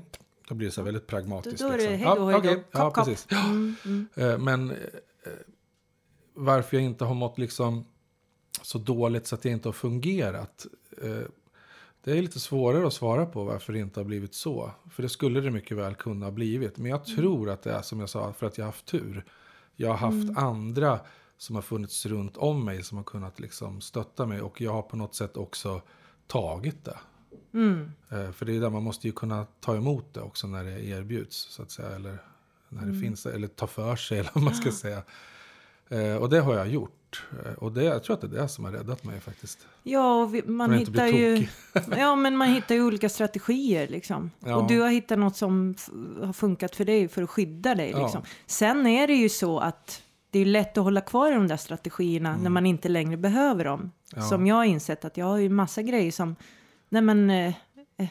Då 0.48 0.54
blir 0.54 0.68
det 0.68 0.72
så 0.72 0.82
väldigt 0.82 1.06
pragmatiskt. 1.06 1.58
Då- 1.60 1.68
då 1.68 1.74
är 1.74 1.78
det 1.78 1.90
liksom. 1.90 2.06
hej 2.06 2.16
då, 2.16 2.24
hej 2.30 2.40
då. 2.42 2.48
okej, 2.50 2.64
ja, 2.70 2.90
kopp. 2.90 3.04
precis. 3.06 3.26
Mm, 3.32 3.74
mm. 3.84 4.06
Eh, 4.14 4.38
Men 4.38 4.70
eh, 4.70 4.76
varför 6.34 6.76
jag 6.76 6.84
inte 6.84 7.04
har 7.04 7.14
mått 7.14 7.38
liksom 7.38 7.84
så 8.62 8.78
dåligt 8.78 9.26
så 9.26 9.34
att 9.34 9.44
jag 9.44 9.52
inte 9.52 9.68
har 9.68 9.72
fungerat. 9.72 10.66
Det 12.04 12.18
är 12.18 12.22
lite 12.22 12.40
svårare 12.40 12.86
att 12.86 12.92
svara 12.92 13.26
på 13.26 13.44
varför 13.44 13.72
det 13.72 13.78
inte 13.78 14.00
har 14.00 14.04
blivit 14.04 14.34
så. 14.34 14.70
För 14.90 15.02
det 15.02 15.08
skulle 15.08 15.40
det 15.40 15.50
mycket 15.50 15.76
väl 15.76 15.94
kunna 15.94 16.26
ha 16.26 16.30
blivit. 16.30 16.78
Men 16.78 16.90
jag 16.90 17.04
tror 17.04 17.50
att 17.50 17.62
det 17.62 17.72
är 17.72 17.82
som 17.82 18.00
jag 18.00 18.08
sa, 18.08 18.32
för 18.32 18.46
att 18.46 18.58
jag 18.58 18.64
har 18.64 18.68
haft 18.72 18.86
tur. 18.86 19.24
Jag 19.76 19.88
har 19.88 19.96
haft 19.96 20.38
andra 20.38 21.00
som 21.36 21.54
har 21.54 21.62
funnits 21.62 22.06
runt 22.06 22.36
om 22.36 22.64
mig 22.64 22.82
som 22.82 22.96
har 22.96 23.04
kunnat 23.04 23.40
liksom 23.40 23.80
stötta 23.80 24.26
mig. 24.26 24.40
Och 24.40 24.60
jag 24.60 24.72
har 24.72 24.82
på 24.82 24.96
något 24.96 25.14
sätt 25.14 25.36
också 25.36 25.82
tagit 26.26 26.84
det. 26.84 26.98
Mm. 27.54 27.90
Eh, 28.08 28.32
För 28.32 28.46
det 28.46 28.56
är 28.56 28.60
där 28.60 28.70
man 28.70 28.82
måste 28.82 29.06
ju 29.06 29.12
kunna 29.12 29.46
ta 29.60 29.76
emot 29.76 30.14
det 30.14 30.20
också 30.20 30.46
när 30.46 30.64
det 30.64 30.84
erbjuds. 30.84 31.36
Så 31.36 31.62
att 31.62 31.70
säga. 31.70 31.88
Eller 31.88 32.18
när 32.68 32.86
det 32.86 33.00
finns, 33.00 33.26
eller 33.26 33.48
ta 33.48 33.66
för 33.66 33.96
sig 33.96 34.18
eller 34.18 34.30
vad 34.34 34.44
man 34.44 34.54
ska 34.54 34.72
säga. 34.72 35.02
Eh, 35.92 36.16
Och 36.16 36.28
det 36.30 36.40
har 36.40 36.54
jag 36.54 36.68
gjort. 36.68 37.24
Eh, 37.44 37.52
Och 37.52 37.72
det, 37.72 37.84
jag 37.84 38.04
tror 38.04 38.14
att 38.14 38.20
det 38.20 38.26
är 38.38 38.42
det 38.42 38.48
som 38.48 38.64
har 38.64 38.72
räddat 38.72 39.04
mig 39.04 39.20
faktiskt. 39.20 39.58
Ja, 39.82 40.22
och 40.22 40.34
vi, 40.34 40.42
man 40.46 40.72
hittar 40.72 41.06
ju... 41.06 41.46
ja, 41.98 42.16
men 42.16 42.36
man 42.36 42.48
hittar 42.48 42.74
ju 42.74 42.82
olika 42.84 43.08
strategier 43.08 43.88
liksom. 43.88 44.30
Ja. 44.38 44.56
Och 44.56 44.68
du 44.68 44.80
har 44.80 44.88
hittat 44.88 45.18
något 45.18 45.36
som 45.36 45.74
har 46.22 46.32
funkat 46.32 46.76
för 46.76 46.84
dig 46.84 47.08
för 47.08 47.22
att 47.22 47.30
skydda 47.30 47.74
dig 47.74 47.90
Ja. 47.90 48.02
liksom. 48.02 48.22
Sen 48.46 48.86
är 48.86 49.06
det 49.06 49.14
ju 49.14 49.28
så 49.28 49.58
att 49.58 50.02
det 50.30 50.38
är 50.38 50.44
lätt 50.44 50.78
att 50.78 50.84
hålla 50.84 51.00
kvar 51.00 51.32
i 51.32 51.34
de 51.34 51.48
där 51.48 51.56
strategierna 51.56 52.36
när 52.36 52.50
man 52.50 52.66
inte 52.66 52.88
längre 52.88 53.16
behöver 53.16 53.64
dem. 53.64 53.80
Mm. 53.80 53.90
Ja. 54.16 54.22
Som 54.22 54.46
jag 54.46 54.54
har 54.56 54.64
insett 54.64 55.04
att 55.04 55.16
jag 55.16 55.26
har 55.26 55.38
ju 55.38 55.48
massa 55.48 55.82
grejer 55.82 56.12
som, 56.12 56.36
nej 56.88 57.02
men, 57.02 57.30
eh, 57.30 57.54
eh, 57.96 58.08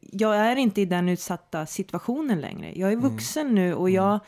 jag 0.00 0.36
är 0.36 0.56
inte 0.56 0.80
i 0.80 0.84
den 0.84 1.08
utsatta 1.08 1.66
situationen 1.66 2.40
längre. 2.40 2.72
Jag 2.78 2.88
är 2.92 2.96
Mm. 2.96 3.10
vuxen 3.10 3.54
nu 3.54 3.74
och 3.74 3.90
jag, 3.90 4.14
eh, 4.14 4.20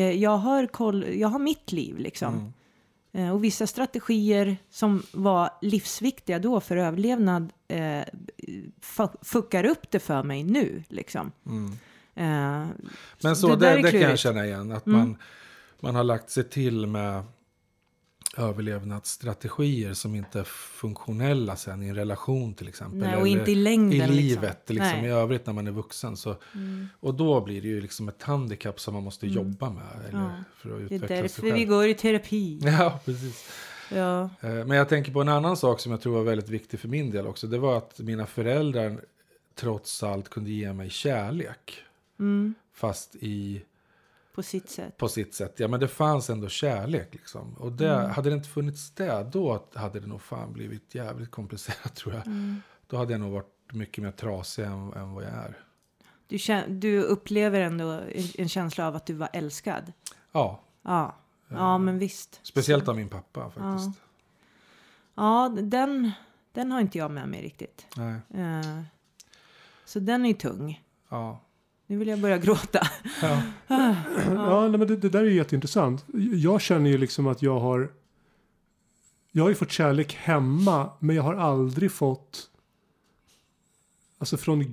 jag, 0.00 0.36
har 0.36 0.66
koll, 0.66 1.04
jag 1.14 1.28
har 1.28 1.38
mitt 1.38 1.72
liv 1.72 1.98
liksom. 1.98 2.34
Mm. 2.34 2.52
Eh, 3.28 3.34
Och 3.34 3.44
vissa 3.44 3.66
strategier 3.66 4.56
som 4.70 5.02
var 5.12 5.50
livsviktiga 5.62 6.38
då 6.38 6.60
för 6.60 6.76
överlevnad 6.76 7.52
eh, 7.68 8.02
fu- 8.82 9.16
fuckar 9.24 9.64
upp 9.64 9.90
det 9.90 9.98
för 9.98 10.22
mig 10.22 10.44
nu. 10.44 10.82
Liksom. 10.88 11.32
Mm. 11.46 11.72
Eh, 12.14 12.68
Men 13.22 13.36
så, 13.36 13.48
det 13.56 13.56
det, 13.76 13.82
det, 13.82 13.90
kan 13.90 14.00
jag 14.00 14.18
känna 14.18 14.46
igen. 14.46 14.72
Att 14.72 14.86
Mm. 14.86 14.98
man, 14.98 15.16
man 15.80 15.94
har 15.94 16.04
lagt 16.04 16.30
sig 16.30 16.44
till 16.48 16.86
med 16.86 17.24
överlevnadsstrategier 18.36 19.94
som 19.94 20.14
inte 20.14 20.40
är 20.40 20.44
funktionella 20.44 21.56
sen 21.56 21.82
i 21.82 21.88
en 21.88 21.94
relation 21.94 22.54
till 22.54 22.68
exempel. 22.68 22.98
nej, 23.00 23.16
och 23.16 23.26
Eller 23.26 23.38
inte 23.40 23.52
i 23.52 23.54
längden. 23.54 23.92
i 23.92 24.06
livet 24.08 24.58
liksom. 24.66 24.76
liksom, 24.76 25.04
i 25.04 25.10
övrigt 25.10 25.46
när 25.46 25.52
man 25.52 25.66
är 25.66 25.70
vuxen. 25.70 26.16
Så, 26.16 26.36
Mm. 26.54 26.88
Och 27.00 27.14
då 27.14 27.40
blir 27.40 27.62
det 27.62 27.68
ju 27.68 27.80
liksom 27.80 28.08
ett 28.08 28.22
handikapp 28.22 28.80
som 28.80 28.94
man 28.94 29.02
måste 29.02 29.26
jobba 29.26 29.70
med. 29.70 29.82
Eller, 30.08 30.18
Ja. 30.20 30.30
för 30.56 30.70
att 30.70 30.76
Det 30.88 30.94
är 30.94 30.96
utveckla 30.96 31.16
därför 31.16 31.42
vi 31.52 31.64
går 31.64 31.86
i 31.86 31.94
terapi. 31.94 32.58
Ja, 32.62 33.00
precis. 33.04 33.48
Ja. 33.90 34.22
Eh, 34.40 34.50
Men 34.50 34.70
jag 34.70 34.88
tänker 34.88 35.12
på 35.12 35.20
en 35.20 35.28
annan 35.28 35.56
sak 35.56 35.80
som 35.80 35.92
jag 35.92 36.00
tror 36.00 36.14
var 36.14 36.22
väldigt 36.22 36.48
viktig 36.48 36.80
för 36.80 36.88
min 36.88 37.10
del 37.10 37.26
också. 37.26 37.46
Det 37.46 37.58
var 37.58 37.78
att 37.78 37.98
mina 37.98 38.26
föräldrar 38.26 39.00
trots 39.54 40.02
allt 40.02 40.28
kunde 40.28 40.50
ge 40.50 40.72
mig 40.72 40.90
kärlek. 40.90 41.74
Mm. 42.20 42.54
Fast 42.74 43.16
i, 43.16 43.62
På 44.34 44.42
sitt 44.42 44.70
sätt. 44.70 44.96
på 44.96 45.08
sitt 45.08 45.34
sätt. 45.34 45.60
Ja, 45.60 45.68
men 45.68 45.80
det 45.80 45.88
fanns 45.88 46.30
ändå 46.30 46.48
kärlek 46.48 47.08
liksom. 47.14 47.54
Och 47.54 47.72
det, 47.72 47.94
Mm. 47.94 48.10
hade 48.10 48.30
det 48.30 48.34
inte 48.34 48.48
funnits 48.48 48.90
det, 48.90 49.28
då 49.32 49.66
hade 49.74 50.00
det 50.00 50.06
nog 50.06 50.22
fan 50.22 50.52
blivit 50.52 50.94
jävligt 50.94 51.30
komplicerat 51.30 51.94
tror 51.96 52.14
jag. 52.14 52.26
Mm. 52.26 52.62
Då 52.86 52.96
hade 52.96 53.12
jag 53.12 53.20
nog 53.20 53.32
varit 53.32 53.72
mycket 53.72 54.04
mer 54.04 54.10
trasig 54.10 54.64
än, 54.64 54.92
än 54.92 55.12
vad 55.14 55.24
jag 55.24 55.30
är. 55.32 55.58
Du, 56.26 56.38
du 56.68 57.02
upplever 57.02 57.60
ändå 57.60 58.00
en, 58.38 58.48
känsla 58.48 58.88
av 58.88 58.96
att 58.96 59.06
du 59.06 59.14
var 59.14 59.28
älskad. 59.32 59.92
Ja, 60.32 60.60
Ja, 60.82 61.16
ja 61.48 61.78
men 61.78 61.98
visst. 61.98 62.40
speciellt 62.42 62.88
av 62.88 62.96
min 62.96 63.08
pappa 63.08 63.50
faktiskt. 63.50 64.00
Ja, 65.14 65.56
den, 65.62 66.10
den 66.52 66.72
har 66.72 66.80
inte 66.80 66.98
jag 66.98 67.10
med 67.10 67.28
mig 67.28 67.42
riktigt. 67.42 67.86
Nej, 67.96 68.20
Eh, 68.34 68.80
så 69.84 69.98
den 70.00 70.26
är 70.26 70.34
tung. 70.34 70.82
ja. 71.08 71.40
Nu 71.92 71.98
vill 71.98 72.08
jag 72.08 72.18
börja 72.18 72.38
gråta. 72.38 72.88
Ja. 73.22 73.42
Ja, 74.28 74.68
nej, 74.68 74.78
men 74.78 74.88
det, 74.88 74.96
det 74.96 75.08
där 75.08 75.20
är 75.20 75.24
ju 75.24 75.34
jätteintressant. 75.34 76.04
Jag 76.32 76.60
känner 76.60 76.90
ju 76.90 76.98
liksom 76.98 77.26
att 77.26 77.42
jag 77.42 77.60
har... 77.60 77.92
Jag 79.32 79.44
har 79.44 79.48
ju 79.48 79.54
fått 79.54 79.70
kärlek 79.70 80.14
hemma, 80.14 80.90
men 80.98 81.16
jag 81.16 81.22
har 81.22 81.34
aldrig 81.34 81.92
fått... 81.92 82.50
Alltså 84.18 84.36
från 84.36 84.72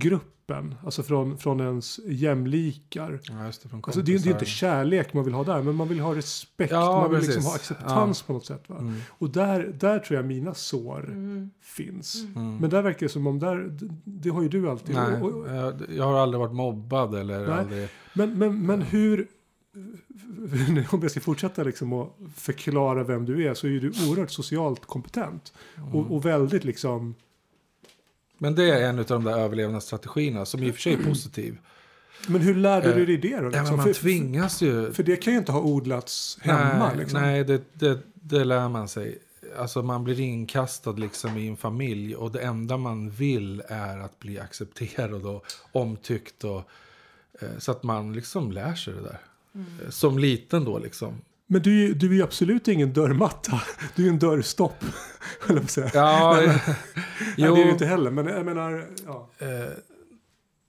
gruppen, 0.49 0.75
alltså 0.83 1.03
från, 1.03 1.37
från 1.37 1.59
ens 1.61 1.99
jämlikar. 2.05 3.19
ja, 3.23 3.45
just 3.45 3.63
det. 3.63 3.69
Från 3.69 3.81
Alltså 3.85 4.01
det 4.01 4.11
är 4.11 4.13
ju 4.13 4.19
det 4.19 4.29
är 4.29 4.33
inte 4.33 4.45
kärlek 4.45 5.13
man 5.13 5.23
vill 5.23 5.33
ha 5.33 5.43
där, 5.43 5.61
men 5.61 5.75
man 5.75 5.87
vill 5.87 5.99
ha 5.99 6.15
respekt, 6.15 6.71
Ja, 6.71 7.01
man 7.01 7.09
vill 7.09 7.19
precis. 7.19 7.35
liksom 7.35 7.49
ha 7.49 7.55
acceptans 7.55 8.21
på 8.21 8.33
något 8.33 8.45
sätt. 8.45 8.63
Va? 8.67 8.77
Mm. 8.79 8.95
Och 9.09 9.29
där, 9.29 9.75
där 9.79 9.99
tror 9.99 10.17
jag 10.17 10.25
mina 10.25 10.53
sår 10.53 11.05
Mm. 11.09 11.49
finns. 11.61 12.23
Mm. 12.35 12.57
Men 12.57 12.69
där 12.69 12.81
verkar 12.81 12.99
det 12.99 13.09
som 13.09 13.27
om, 13.27 13.39
där, 13.39 13.55
det, 13.55 13.89
det 14.03 14.29
har 14.29 14.41
ju 14.41 14.49
du 14.49 14.69
alltid. 14.69 14.95
Nej, 14.95 15.21
Och, 15.21 15.29
och, 15.31 15.49
jag, 15.55 15.81
jag 15.95 16.03
har 16.03 16.17
aldrig 16.19 16.39
varit 16.39 16.53
mobbad 16.55 17.15
eller 17.15 17.47
Nej. 17.47 17.59
aldrig... 17.59 17.89
Men, 18.13 18.37
men, 18.37 18.65
men 18.65 18.81
hur... 18.81 19.27
Om 20.91 21.01
jag 21.01 21.11
ska 21.11 21.19
fortsätta 21.19 21.63
liksom 21.63 21.93
att 21.93 22.09
förklara 22.35 23.03
vem 23.03 23.25
du 23.25 23.45
är 23.47 23.53
så 23.53 23.67
är 23.67 23.71
du 23.71 23.89
oerhört 24.09 24.31
socialt 24.31 24.85
kompetent. 24.85 25.53
Mm. 25.77 25.95
Och, 25.95 26.15
och 26.15 26.25
väldigt 26.25 26.63
liksom... 26.63 27.15
Men 28.41 28.55
det 28.55 28.69
är 28.69 28.89
en 28.89 28.99
av 28.99 29.05
de 29.05 29.23
där 29.23 29.37
överlevnadsstrategierna 29.39 30.45
som 30.45 30.63
i 30.63 30.71
och 30.71 30.75
för 30.75 30.81
sig 30.81 30.93
är 30.93 31.03
positiv. 31.03 31.57
Men 32.27 32.41
hur 32.41 32.55
lärde 32.55 32.93
du 32.93 33.01
Eh, 33.01 33.07
dig 33.07 33.17
det 33.17 33.37
då? 33.37 33.43
Ja, 33.43 33.49
Liksom? 33.49 33.63
men 33.63 33.75
man 33.77 33.85
för, 33.85 33.93
tvingas 33.93 34.61
ju... 34.61 34.91
för 34.91 35.03
det 35.03 35.15
kan 35.15 35.33
ju 35.33 35.39
inte 35.39 35.51
ha 35.51 35.61
odlats 35.61 36.37
hemma. 36.41 36.87
nej, 36.87 36.97
liksom. 36.97 37.21
nej 37.21 37.43
det, 37.43 37.61
det, 37.73 37.99
det 38.13 38.43
lär 38.43 38.69
man 38.69 38.87
sig. 38.87 39.17
Alltså 39.57 39.81
man 39.81 40.03
blir 40.03 40.19
inkastad 40.19 40.91
liksom 40.91 41.37
i 41.37 41.47
en 41.47 41.57
familj 41.57 42.15
och 42.15 42.31
det 42.31 42.39
enda 42.39 42.77
man 42.77 43.09
vill 43.09 43.63
är 43.67 43.97
att 43.97 44.19
bli 44.19 44.39
accepterad 44.39 45.25
och 45.25 45.45
omtyckt. 45.71 46.43
Och, 46.43 46.63
eh, 47.41 47.49
så 47.57 47.71
att 47.71 47.83
man 47.83 48.13
liksom 48.13 48.51
lär 48.51 48.75
sig 48.75 48.93
det 48.93 49.01
där. 49.01 49.19
Eh, 49.83 49.89
Som 49.89 50.19
liten 50.19 50.63
då 50.65 50.79
liksom. 50.79 51.21
Men 51.51 51.61
du, 51.61 51.83
är 51.83 51.87
ju- 51.87 51.93
du 51.93 52.09
är 52.09 52.13
ju 52.13 52.23
absolut 52.23 52.67
ingen 52.67 52.93
dörrmatta. 52.93 53.61
Du 53.95 54.05
är 54.05 54.09
en 54.09 54.19
dörrstopp. 54.19 54.83
höll 55.47 55.57
jag 55.57 55.69
säga. 55.69 55.91
Ja, 55.93 56.41
Nej, 56.45 56.59
jo, 57.37 57.55
det 57.55 57.61
är 57.61 57.65
du 57.65 57.71
inte 57.71 57.85
heller. 57.85 58.11
Men 58.11 58.25
jag 58.27 58.45
menar... 58.45 58.87
Ja. 59.05 59.29
eh, 59.39 59.47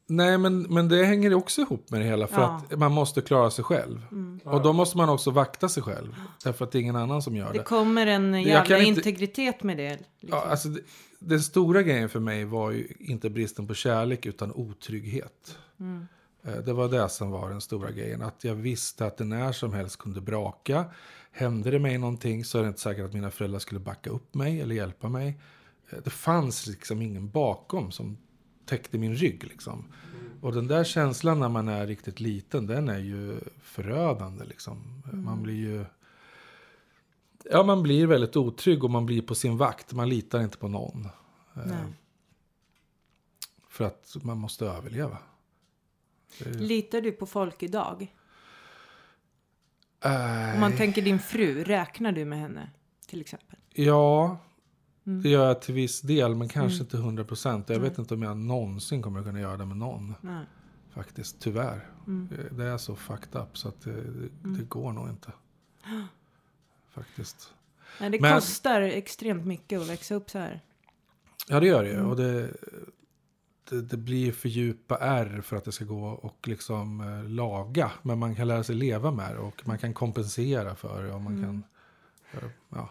nej 0.06 0.38
men, 0.38 0.62
men 0.62 0.88
det 0.88 1.04
hänger 1.04 1.34
också 1.34 1.60
ihop 1.60 1.90
med 1.90 2.00
det 2.00 2.04
hela. 2.06 2.26
För 2.26 2.40
Ja. 2.40 2.62
att 2.70 2.78
man 2.78 2.92
måste 2.92 3.20
klara 3.20 3.50
sig 3.50 3.64
själv. 3.64 4.02
Mm. 4.12 4.40
Och 4.44 4.62
då 4.62 4.72
måste 4.72 4.96
man 4.96 5.08
också 5.08 5.30
vakta 5.30 5.68
sig 5.68 5.82
själv. 5.82 6.14
Därför 6.44 6.64
att 6.64 6.72
det 6.72 6.78
är 6.78 6.80
ingen 6.80 6.96
annan 6.96 7.22
som 7.22 7.36
gör 7.36 7.52
Det 7.52 7.58
det. 7.58 7.64
kommer 7.64 8.06
en 8.06 8.42
jävla 8.42 8.78
inte- 8.78 8.88
integritet 9.00 9.62
med 9.62 9.76
det. 9.76 9.90
Liksom. 10.20 10.38
Ja, 10.38 10.46
alltså, 10.50 10.68
det, 10.68 10.80
den 11.18 11.40
stora 11.40 11.82
grejen 11.82 12.08
för 12.08 12.20
mig 12.20 12.44
var 12.44 12.70
ju 12.70 12.86
inte 12.98 13.30
bristen 13.30 13.66
på 13.66 13.74
kärlek 13.74 14.26
utan 14.26 14.52
otrygghet. 14.52 15.56
Mm. 15.80 16.06
Eh, 16.42 16.56
Det 16.56 16.72
var 16.72 16.88
det 16.88 17.08
som 17.08 17.30
var 17.30 17.50
den 17.50 17.60
stora 17.60 17.90
grejen. 17.90 18.22
Att 18.22 18.44
jag 18.44 18.54
visste 18.54 19.06
att 19.06 19.16
det 19.16 19.24
när 19.24 19.52
som 19.52 19.72
helst 19.72 19.98
kunde 19.98 20.20
braka. 20.20 20.84
Hände 21.32 21.70
det 21.70 21.78
mig 21.78 21.98
någonting 21.98 22.44
så 22.44 22.58
är 22.58 22.62
det 22.62 22.68
inte 22.68 22.80
säkert 22.80 23.04
att 23.04 23.12
mina 23.12 23.30
föräldrar 23.30 23.58
skulle 23.58 23.80
backa 23.80 24.10
upp 24.10 24.34
mig 24.34 24.60
eller 24.60 24.74
hjälpa 24.74 25.08
mig. 25.08 25.40
Eh, 25.90 25.98
Det 26.04 26.10
fanns 26.10 26.66
liksom 26.66 27.02
ingen 27.02 27.30
bakom 27.30 27.90
som 27.92 28.18
täckte 28.66 28.98
min 28.98 29.14
rygg. 29.16 29.44
Liksom. 29.44 29.84
Och 30.40 30.52
den 30.52 30.66
där 30.66 30.84
känslan 30.84 31.40
när 31.40 31.48
man 31.48 31.68
är 31.68 31.86
riktigt 31.86 32.20
liten, 32.20 32.66
den 32.66 32.88
är 32.88 32.98
ju 32.98 33.40
förödande. 33.62 34.44
Liksom. 34.44 35.02
Man 35.12 35.42
blir 35.42 35.54
ju 35.54 35.84
Ja, 37.52 37.62
man 37.62 37.82
blir 37.82 38.06
väldigt 38.06 38.36
otrygg 38.36 38.84
och 38.84 38.90
man 38.90 39.06
blir 39.06 39.22
på 39.22 39.34
sin 39.34 39.56
vakt. 39.56 39.92
Man 39.92 40.08
litar 40.08 40.40
inte 40.40 40.58
på 40.58 40.68
någon. 40.68 41.04
Eh, 41.56 41.62
Nej. 41.66 41.76
För 43.68 43.84
att 43.84 44.16
man 44.22 44.38
måste 44.38 44.66
överleva. 44.66 45.18
Litar 46.38 47.00
du 47.00 47.12
på 47.12 47.26
folk 47.26 47.62
idag? 47.62 48.14
Äh, 50.04 50.54
Om 50.54 50.60
man 50.60 50.76
tänker 50.76 51.02
din 51.02 51.18
fru, 51.18 51.64
räknar 51.64 52.12
du 52.12 52.24
med 52.24 52.38
henne? 52.38 52.70
Till 53.06 53.20
exempel. 53.20 53.58
Ja, 53.74 54.38
Mm. 55.06 55.22
det 55.22 55.28
gör 55.28 55.46
jag 55.46 55.62
till 55.62 55.74
viss 55.74 56.00
del, 56.00 56.34
men 56.34 56.48
kanske 56.48 56.82
inte 56.82 56.96
100 56.96 57.24
procent. 57.24 57.68
Jag 57.68 57.80
vet 57.80 57.98
inte 57.98 58.14
om 58.14 58.22
jag 58.22 58.36
någonsin 58.36 59.02
kommer 59.02 59.22
kunna 59.22 59.40
göra 59.40 59.56
det 59.56 59.66
med 59.66 59.76
någon. 59.76 60.14
Nej. 60.20 60.44
Faktiskt, 60.94 61.40
tyvärr. 61.40 61.86
Mm. 62.06 62.28
Det- 62.30 62.56
Det 62.56 62.64
är 62.64 62.78
så 62.78 62.96
fucked 62.96 63.40
up 63.42 63.58
så 63.58 63.68
att 63.68 63.80
det, 63.80 63.92
det, 63.92 64.28
det 64.58 64.64
går 64.64 64.92
nog 64.92 65.08
inte. 65.08 65.32
Faktiskt. 66.90 67.54
Nej, 68.00 68.10
det 68.10 68.20
Men- 68.20 68.34
kostar 68.34 68.80
extremt 68.82 69.46
mycket 69.46 69.80
att 69.80 69.88
växa 69.88 70.14
upp 70.14 70.30
så 70.30 70.38
här. 70.38 70.60
Ja, 71.48 71.60
det 71.60 71.66
gör 71.66 71.82
det 71.82 71.88
ju. 71.88 71.94
Mm. 71.96 72.06
Och 72.10 72.16
det, 72.16 72.50
det, 73.70 73.96
blir 73.96 74.32
för 74.32 74.48
djupa 74.48 74.98
ärr 75.00 75.40
för 75.40 75.56
att 75.56 75.64
det 75.64 75.72
ska 75.72 75.84
gå 75.84 76.04
och 76.06 76.48
liksom 76.48 77.00
eh, 77.00 77.28
laga. 77.30 77.90
Men 78.02 78.18
man 78.18 78.34
kan 78.34 78.48
lära 78.48 78.64
sig 78.64 78.74
leva 78.74 79.10
med 79.10 79.34
det 79.34 79.38
och 79.38 79.62
man 79.64 79.78
kan 79.78 79.94
kompensera 79.94 80.74
för 80.74 81.02
det. 81.04 81.12
Och 81.12 81.20
man 81.20 81.32
Mm. 81.38 81.44
kan, 81.44 81.62
eh, 82.42 82.48
ja. 82.68 82.88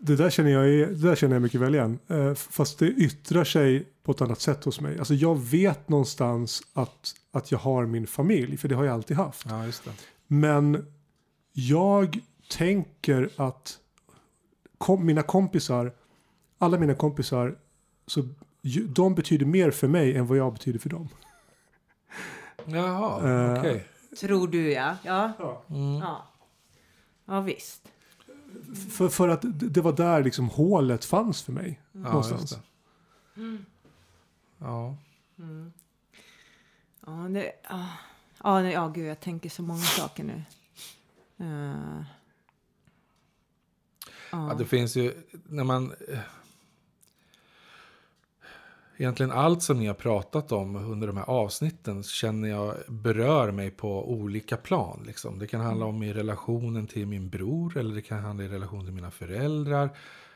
Det 0.00 0.16
där 0.16 0.30
känner 0.30 0.50
jag, 0.50 0.88
det 0.88 0.94
där 1.08 1.14
känner 1.16 1.34
jag 1.34 1.42
mycket 1.42 1.60
väl 1.60 1.74
igen. 1.74 1.98
Eh, 2.08 2.34
Fast 2.34 2.78
det 2.78 2.86
yttrar 2.88 3.44
sig 3.44 3.88
på 4.02 4.12
ett 4.12 4.20
annat 4.20 4.40
sätt 4.40 4.64
hos 4.64 4.80
mig. 4.80 4.98
Alltså 4.98 5.14
jag 5.14 5.38
vet 5.40 5.88
någonstans 5.88 6.62
att, 6.72 7.14
att 7.32 7.52
jag 7.52 7.58
har 7.58 7.86
min 7.86 8.06
familj, 8.06 8.56
för 8.56 8.68
det 8.68 8.74
har 8.74 8.84
jag 8.84 8.94
alltid 8.94 9.16
haft. 9.16 9.46
ja, 9.48 9.66
just 9.66 9.84
det. 9.84 9.90
Men 10.26 10.86
jag 11.52 12.18
tänker 12.50 13.30
att 13.36 13.78
kom, 14.78 15.06
mina 15.06 15.22
kompisar, 15.22 15.92
alla 16.58 16.78
mina 16.78 16.94
kompisar, 16.94 17.58
så 18.06 18.28
de 18.88 19.14
betyder 19.14 19.46
mer 19.46 19.70
för 19.70 19.88
mig 19.88 20.16
än 20.16 20.26
vad 20.26 20.38
jag 20.38 20.52
betyder 20.52 20.78
för 20.78 20.88
dem. 20.90 21.08
Jaha, 22.64 23.30
Eh, 23.52 23.58
okej. 23.58 23.86
Tror 24.20 24.48
du 24.48 24.72
ja. 24.72 24.96
Ja. 25.02 25.32
Mm. 25.70 25.94
Ja, 25.94 26.28
ja 27.24 27.40
visst. 27.40 27.88
För, 28.90 29.08
för 29.08 29.28
att 29.28 29.40
det 29.44 29.80
var 29.80 29.92
där 29.92 30.24
liksom 30.24 30.48
hålet 30.48 31.04
fanns 31.04 31.42
för 31.42 31.52
mig. 31.52 31.80
Ja, 31.92 31.98
någonstans. 31.98 32.40
just 32.40 32.54
det. 33.34 33.58
Ja. 34.58 34.96
Ja, 37.06 37.12
det, 37.12 37.52
ja. 37.70 37.86
Ja, 38.44 38.60
nej, 38.60 38.72
ja, 38.72 38.88
gud, 38.88 39.06
jag 39.06 39.20
tänker 39.20 39.50
så 39.50 39.62
många 39.62 39.80
saker 39.80 40.24
nu. 40.24 40.42
Eh, 41.38 42.04
ja. 44.32 44.48
Ja, 44.48 44.54
det 44.58 44.64
finns 44.64 44.96
ju, 44.96 45.14
när 45.48 45.64
man... 45.64 45.94
Egentligen 48.96 49.32
allt 49.32 49.62
som 49.62 49.78
ni 49.78 49.86
har 49.86 49.94
pratat 49.94 50.52
om 50.52 50.76
under 50.76 51.06
de 51.06 51.16
här 51.16 51.24
avsnitten 51.30 52.02
känner 52.02 52.48
jag 52.48 52.74
berör 52.88 53.50
mig 53.50 53.70
på 53.70 54.12
olika 54.12 54.56
plan. 54.56 55.02
Liksom. 55.06 55.38
Det 55.38 55.46
kan 55.46 55.60
handla 55.60 55.86
om 55.86 56.02
i 56.02 56.12
relationen 56.12 56.86
till 56.86 57.06
min 57.06 57.28
bror 57.28 57.76
eller 57.76 57.94
det 57.94 58.02
kan 58.02 58.20
handla 58.22 58.44
i 58.44 58.48
relation 58.48 58.84
till 58.84 58.94
mina 58.94 59.10
föräldrar. 59.10 59.90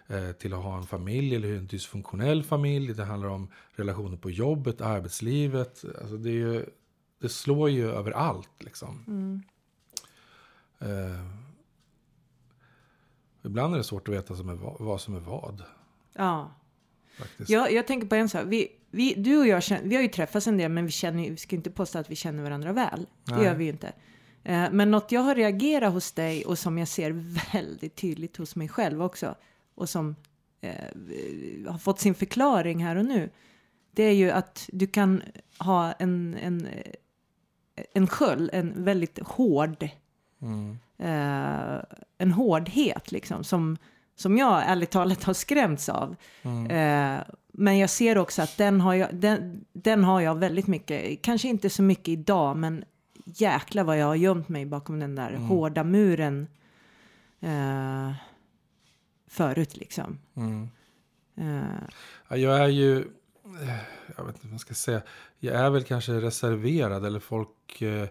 Eh, 0.07 0.33
till 0.33 0.55
att 0.55 0.63
ha 0.63 0.77
en 0.77 0.87
familj 0.87 1.37
eller 1.37 1.57
en 1.57 1.67
dysfunktionell 1.67 2.43
familj. 2.43 2.95
Det 2.95 3.05
handlar 3.05 3.29
om 3.29 3.49
relationer 3.73 4.17
på 4.17 4.31
jobbet, 4.31 4.81
arbetslivet. 4.81 5.85
Alltså 6.01 6.17
det, 6.17 6.31
ju, 6.31 6.67
det 7.21 7.29
slår 7.29 7.71
ju 7.71 7.91
över 7.91 8.11
allt. 8.11 8.51
Liksom. 8.59 9.05
Mm. 9.07 9.43
Eh, 10.79 11.21
ibland 13.43 13.75
är 13.75 13.79
det 13.79 13.85
svårt 13.85 14.09
att 14.09 14.15
veta 14.15 14.37
som 14.37 14.49
är 14.49 14.55
va- 14.55 14.77
vad 14.79 15.01
som 15.01 15.15
är 15.17 15.21
vad. 15.21 15.63
ja. 16.15 16.51
Faktiskt. 17.19 17.51
Jag, 17.51 17.73
jag 17.73 17.87
tänker 17.87 18.07
på 18.07 18.15
en 18.15 18.29
sak. 18.29 18.43
Vi, 18.47 18.69
vi, 18.91 19.15
du 19.15 19.39
och 19.39 19.47
jag 19.47 19.63
känner, 19.63 19.89
vi 19.89 19.95
har 19.95 20.03
ju 20.03 20.09
träffats 20.09 20.47
en 20.47 20.57
del, 20.59 20.71
men 20.71 20.87
vi, 20.87 20.93
känner, 20.93 21.31
vi 21.31 21.37
ska 21.37 21.57
inte 21.57 21.71
påstå 21.71 21.99
att 21.99 22.11
vi 22.11 22.17
känner 22.17 22.43
varandra 22.43 22.73
väl. 22.73 23.07
Det 23.25 23.35
Nej. 23.35 23.45
gör 23.45 23.55
vi 23.55 23.65
ju 23.65 23.71
inte. 23.71 23.93
Eh, 24.45 24.67
men 24.73 24.91
något 24.91 25.13
jag 25.13 25.21
har 25.21 25.35
reagerat 25.35 25.93
hos 25.93 26.13
dig 26.13 26.45
och 26.45 26.59
som 26.59 26.79
jag 26.79 26.89
ser 26.89 27.11
väldigt 27.53 27.97
tydligt 27.97 28.37
hos 28.37 28.57
mig 28.57 28.69
själv 28.69 29.03
också 29.03 29.35
och 29.75 29.89
som 29.89 30.17
eh, 30.61 31.71
har 31.71 31.79
fått 31.79 32.01
sin 32.01 32.15
förklaring 32.15 32.85
här 32.85 32.97
och 32.97 33.05
nu. 33.05 33.31
Det 33.91 34.03
är 34.03 34.13
ju 34.15 34.31
att 34.31 34.69
du 34.73 34.87
kan 34.87 35.23
ha 35.59 35.93
en, 35.93 36.37
en, 36.43 36.69
en 37.95 38.07
sköld, 38.07 38.51
en 38.53 38.85
väldigt 38.85 39.19
hård 39.19 39.89
Mm. 40.43 40.79
eh, 40.99 41.83
en 42.19 42.33
hårdhet 42.33 43.13
liksom 43.13 43.45
som, 43.45 43.77
som 44.19 44.39
jag 44.39 44.63
ärligt 44.67 44.91
talat 44.91 45.25
har 45.25 45.35
skrämts 45.35 45.89
av. 45.89 46.17
Mm. 46.43 46.67
Eh, 46.71 47.25
men 47.53 47.79
jag 47.79 47.91
ser 47.91 48.19
också 48.19 48.43
att 48.43 48.57
den 48.57 48.81
har 48.81 48.95
jag, 48.95 49.15
den, 49.15 49.65
den 49.73 50.05
har 50.05 50.21
jag 50.21 50.39
väldigt 50.39 50.67
mycket, 50.67 51.23
kanske 51.23 51.49
inte 51.49 51.71
så 51.71 51.83
mycket 51.83 52.09
idag, 52.09 52.57
men 52.57 52.85
jäkla 53.25 53.85
vad 53.85 53.99
jag 53.99 54.07
har 54.07 54.15
gömt 54.15 54.49
mig 54.49 54.67
bakom 54.67 55.01
den 55.01 55.15
där 55.15 55.35
hårda 55.35 55.85
muren 55.85 56.47
eh, 57.41 58.13
förut 59.29 59.77
liksom. 59.77 60.19
Mm. 60.37 60.69
Eh, 61.37 61.89
Ja, 62.29 62.37
jag 62.37 62.59
är 62.59 62.69
ju, 62.69 62.99
eh, 62.99 63.79
jag 64.17 64.25
vet 64.25 64.35
inte 64.35 64.47
vad 64.47 64.51
man 64.51 64.59
ska 64.59 64.75
säga, 64.75 65.03
jag 65.39 65.55
är 65.55 65.71
väl 65.71 65.85
kanske 65.85 66.13
reserverad 66.13 67.07
eller 67.07 67.21
folk 67.21 67.83
eh, 67.83 68.09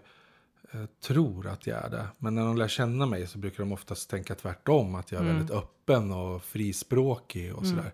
tror 1.00 1.46
att 1.46 1.66
jag 1.66 1.84
är 1.84 1.90
det. 1.90 2.06
Men 2.18 2.34
när 2.34 2.42
de 2.44 2.56
lär 2.56 2.68
känna 2.68 3.06
mig 3.06 3.26
så 3.26 3.38
brukar 3.38 3.58
de 3.58 3.72
oftast 3.72 4.10
tänka 4.10 4.34
tvärtom, 4.34 4.94
att 4.94 5.12
jag 5.12 5.20
är 5.20 5.24
väldigt 5.34 5.50
öppen 5.50 6.12
och 6.12 6.42
frispråkig 6.44 7.54
och 7.54 7.66
sådär. 7.66 7.92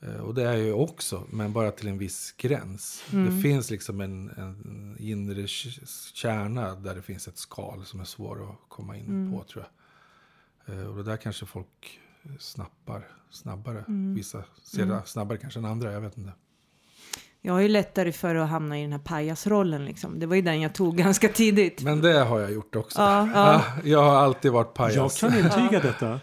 Eh, 0.00 0.16
Och 0.20 0.34
det 0.34 0.42
är 0.42 0.52
jag 0.52 0.58
ju 0.64 0.72
också, 0.72 1.26
men 1.30 1.52
bara 1.52 1.70
till 1.70 1.88
en 1.88 1.98
viss 1.98 2.32
gräns. 2.32 3.04
Det 3.10 3.42
finns 3.42 3.70
liksom 3.70 4.00
en, 4.00 4.30
en 4.30 4.96
inre 4.98 5.46
kärna 6.14 6.74
där 6.74 6.94
det 6.94 7.02
finns 7.02 7.28
ett 7.28 7.38
skal 7.38 7.84
som 7.84 8.00
är 8.00 8.04
svår 8.04 8.50
att 8.50 8.56
komma 8.68 8.96
in 8.96 9.32
på 9.32 9.44
tror 9.44 9.64
jag. 10.66 10.78
Eh, 10.78 10.86
Och 10.86 10.96
det 10.96 11.02
där 11.02 11.16
kanske 11.16 11.46
folk 11.46 12.00
snappar 12.38 13.08
snabbare. 13.30 13.84
Vissa 14.16 14.44
ser 14.62 14.86
det 14.86 15.02
snabbare 15.06 15.38
kanske 15.38 15.58
än 15.58 15.64
andra, 15.64 15.92
jag 15.92 16.00
vet 16.00 16.18
inte. 16.18 16.32
Jag 17.42 17.52
har 17.52 17.60
ju 17.60 17.68
lättare 17.68 18.12
för 18.12 18.34
att 18.34 18.48
hamna 18.48 18.78
i 18.78 18.82
den 18.82 18.92
här 18.92 18.98
pajasrollen 18.98 19.84
liksom. 19.84 20.18
Det 20.20 20.26
var 20.26 20.36
ju 20.36 20.42
den 20.42 20.60
jag 20.60 20.74
tog 20.74 20.96
ganska 20.96 21.28
tidigt. 21.28 21.82
Men 21.82 22.00
det 22.00 22.18
har 22.18 22.40
jag 22.40 22.52
gjort 22.52 22.76
också. 22.76 23.00
Ja, 23.00 23.28
ja. 23.34 23.62
Jag 23.84 24.02
har 24.02 24.16
alltid 24.16 24.52
varit 24.52 24.66
Jag 24.66 24.74
pajas. 24.74 25.20
kan 25.20 25.38
intyga 25.38 25.80
detta. 25.80 26.20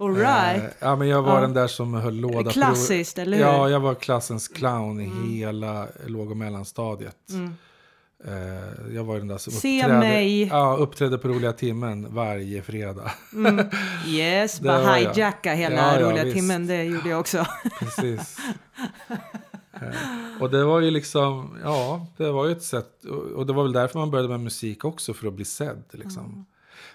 All 0.00 0.16
right. 0.16 0.62
Eh, 0.62 0.68
Ja, 0.80 0.96
men 0.96 1.08
jag 1.08 1.22
var 1.22 1.34
Ja. 1.34 1.40
den 1.40 1.54
där 1.54 1.66
som 1.66 1.94
höll 1.94 2.14
låda. 2.16 2.42
på- 2.44 2.50
Klassiskt, 2.50 3.18
eller 3.18 3.36
hur? 3.36 3.44
Ja, 3.44 3.68
jag 3.68 3.80
var 3.80 3.94
klassens 3.94 4.48
clown 4.48 5.00
i 5.00 5.36
hela 5.36 5.86
låg 6.06 6.30
och 6.30 6.36
mellanstadiet. 6.36 7.16
Eh, 8.26 8.94
Jag 8.94 9.04
var 9.04 9.18
den 9.18 9.28
där 9.28 9.38
som 9.38 9.52
Se 9.52 9.78
uppträdde, 9.82 9.98
mig. 9.98 10.46
Ja, 10.48 10.76
uppträdde 10.80 11.18
på 11.18 11.28
roliga 11.28 11.52
timmen 11.52 12.14
varje 12.14 12.62
fredag. 12.62 13.10
Yes, 14.06 14.58
Det 14.58 14.64
bara 14.68 14.82
var 14.82 14.96
jag. 14.96 15.14
hijacka 15.14 15.54
hela 15.54 15.76
Ja, 15.76 16.00
ja, 16.00 16.06
roliga 16.10 16.24
visst. 16.24 16.36
timmen, 16.36 16.66
det 16.66 16.84
gjorde 16.84 17.08
jag 17.08 17.20
också. 17.20 17.46
Precis. 17.80 18.36
Eh, 19.82 20.42
Och 20.42 20.50
det 20.50 20.64
var 20.64 20.80
ju 20.80 20.90
liksom, 20.90 21.58
ja, 21.64 22.06
det 22.16 22.30
var 22.30 22.46
ju 22.46 22.52
ett 22.52 22.62
sätt. 22.62 23.04
och- 23.36 23.46
det 23.46 23.52
var 23.52 23.62
väl 23.62 23.72
därför 23.72 23.98
man 23.98 24.10
började 24.10 24.28
med 24.28 24.40
musik 24.40 24.84
också, 24.84 25.14
för 25.14 25.28
att 25.28 25.34
bli 25.34 25.44
sedd. 25.44 25.82
Liksom. 25.90 26.46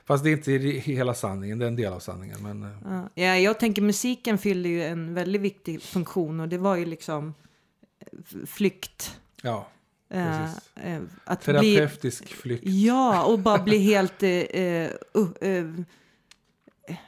Fast 0.05 0.23
det 0.23 0.29
är 0.29 0.31
inte 0.31 0.51
hela 0.91 1.13
sanningen, 1.13 1.59
det 1.59 1.65
är 1.65 1.67
en 1.67 1.75
del 1.75 1.93
av 1.93 1.99
sanningen. 1.99 2.43
Men, 2.43 2.63
eh, 2.63 2.69
Ja, 2.85 3.23
Ja, 3.23 3.35
jag 3.37 3.59
tänker 3.59 3.81
musiken 3.81 4.37
fyllde 4.37 4.69
ju 4.69 4.83
en 4.83 5.13
väldigt 5.13 5.41
viktig 5.41 5.81
funktion 5.81 6.39
och 6.39 6.47
det 6.49 6.57
var 6.57 6.75
ju 6.75 6.85
liksom 6.85 7.33
eh, 7.99 8.45
flykt. 8.45 9.19
ja, 9.41 9.67
Eh, 10.09 10.39
Precis. 10.39 10.69
att 11.23 11.45
bli, 11.45 11.53
terapeutisk 11.53 12.27
flykt. 12.27 12.63
ja, 12.65 13.23
och 13.23 13.39
bara 13.39 13.63
bli 13.63 13.77
helt... 13.77 14.23
Eh, 14.23 14.29
uh, 14.29 15.31
eh, 15.41 15.65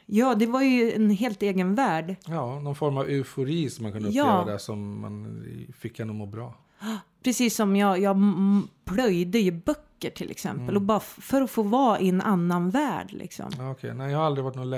ja, 0.05 0.35
det 0.35 0.45
var 0.45 0.61
ju 0.61 0.91
en 0.91 1.09
helt 1.09 1.41
egen 1.41 1.75
värld. 1.75 2.15
Ja, 2.27 2.59
någon 2.59 2.75
form 2.75 2.97
av 2.97 3.09
eufori 3.09 3.69
som 3.69 3.83
man 3.83 3.91
kunde 3.91 4.09
Ja. 4.09 4.23
uppleva 4.23 4.45
där 4.45 4.57
som 4.57 5.01
man 5.01 5.45
fick 5.79 5.99
en 5.99 6.09
att 6.09 6.15
må 6.15 6.25
bra. 6.25 6.53
Precis 7.23 7.55
som 7.55 7.75
jag, 7.75 7.99
jag 7.99 8.17
plöjde 8.85 9.39
ju 9.39 9.51
böcker 9.51 10.09
till 10.09 10.31
exempel. 10.31 10.63
Mm. 10.63 10.75
Och 10.75 10.81
bara 10.81 10.99
för 10.99 11.41
att 11.41 11.51
få 11.51 11.63
vara 11.63 11.99
i 11.99 12.09
en 12.09 12.21
annan 12.21 12.69
värld 12.69 13.07
liksom. 13.11 13.51
Ja, 13.57 13.71
okej. 13.71 13.93
Nej, 13.93 14.11
jag 14.11 14.17
har 14.19 14.25
aldrig 14.25 14.43
varit 14.45 14.55
någon 14.55 14.69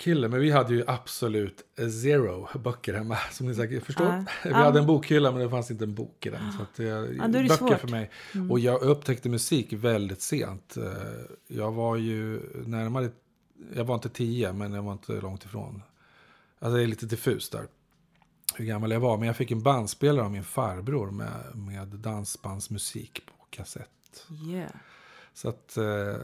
läskille. 0.00 0.28
Men 0.28 0.40
vi 0.40 0.50
hade 0.50 0.74
ju 0.74 0.84
absolut 0.86 1.62
zero 2.02 2.48
böcker 2.58 2.94
hemma. 2.94 3.16
Som 3.32 3.46
ni 3.48 3.54
säkert 3.54 3.84
förstår. 3.84 4.06
Ja. 4.06 4.24
Vi 4.44 4.50
Ja. 4.50 4.56
hade 4.56 4.78
en 4.78 4.86
bokhylla 4.86 5.32
men 5.32 5.40
det 5.40 5.50
fanns 5.50 5.70
inte 5.70 5.84
en 5.84 5.94
bok 5.94 6.26
i 6.26 6.30
den. 6.30 6.52
Så 6.52 6.62
att 6.62 6.74
det, 6.76 6.84
Ja, 6.84 6.98
då 7.00 7.04
är 7.08 7.28
det 7.28 7.32
böcker 7.42 7.54
svårt. 7.56 7.80
för 7.80 7.88
mig. 7.88 8.10
Och 8.50 8.58
jag 8.60 8.82
upptäckte 8.82 9.28
musik 9.28 9.72
väldigt 9.72 10.22
sent. 10.22 10.76
Eh, 10.76 10.84
Jag 11.48 11.72
var 11.72 11.96
ju 11.96 12.40
närmare, 12.66 13.10
jag 13.74 13.84
var 13.84 13.94
inte 13.94 14.08
tio 14.08 14.52
men 14.52 14.72
jag 14.72 14.82
var 14.82 14.92
inte 14.92 15.12
långt 15.12 15.44
ifrån. 15.44 15.82
Alltså 16.58 16.76
det 16.76 16.82
är 16.82 16.86
lite 16.86 17.06
diffust 17.06 17.52
där. 17.52 17.66
Hur 18.56 18.64
gammal 18.64 18.90
jag 18.90 19.00
var. 19.00 19.16
Men 19.18 19.26
jag 19.26 19.36
fick 19.36 19.50
en 19.50 19.62
bandspelare 19.62 20.24
av 20.24 20.30
min 20.32 20.44
farbror 20.44 21.10
med, 21.10 21.30
med 21.54 21.88
dansbandsmusik 21.88 23.26
på 23.26 23.32
kassett. 23.50 24.26
Yeah. 24.48 24.70
Så 25.34 25.48
att 25.48 25.76
eh, 25.76 26.14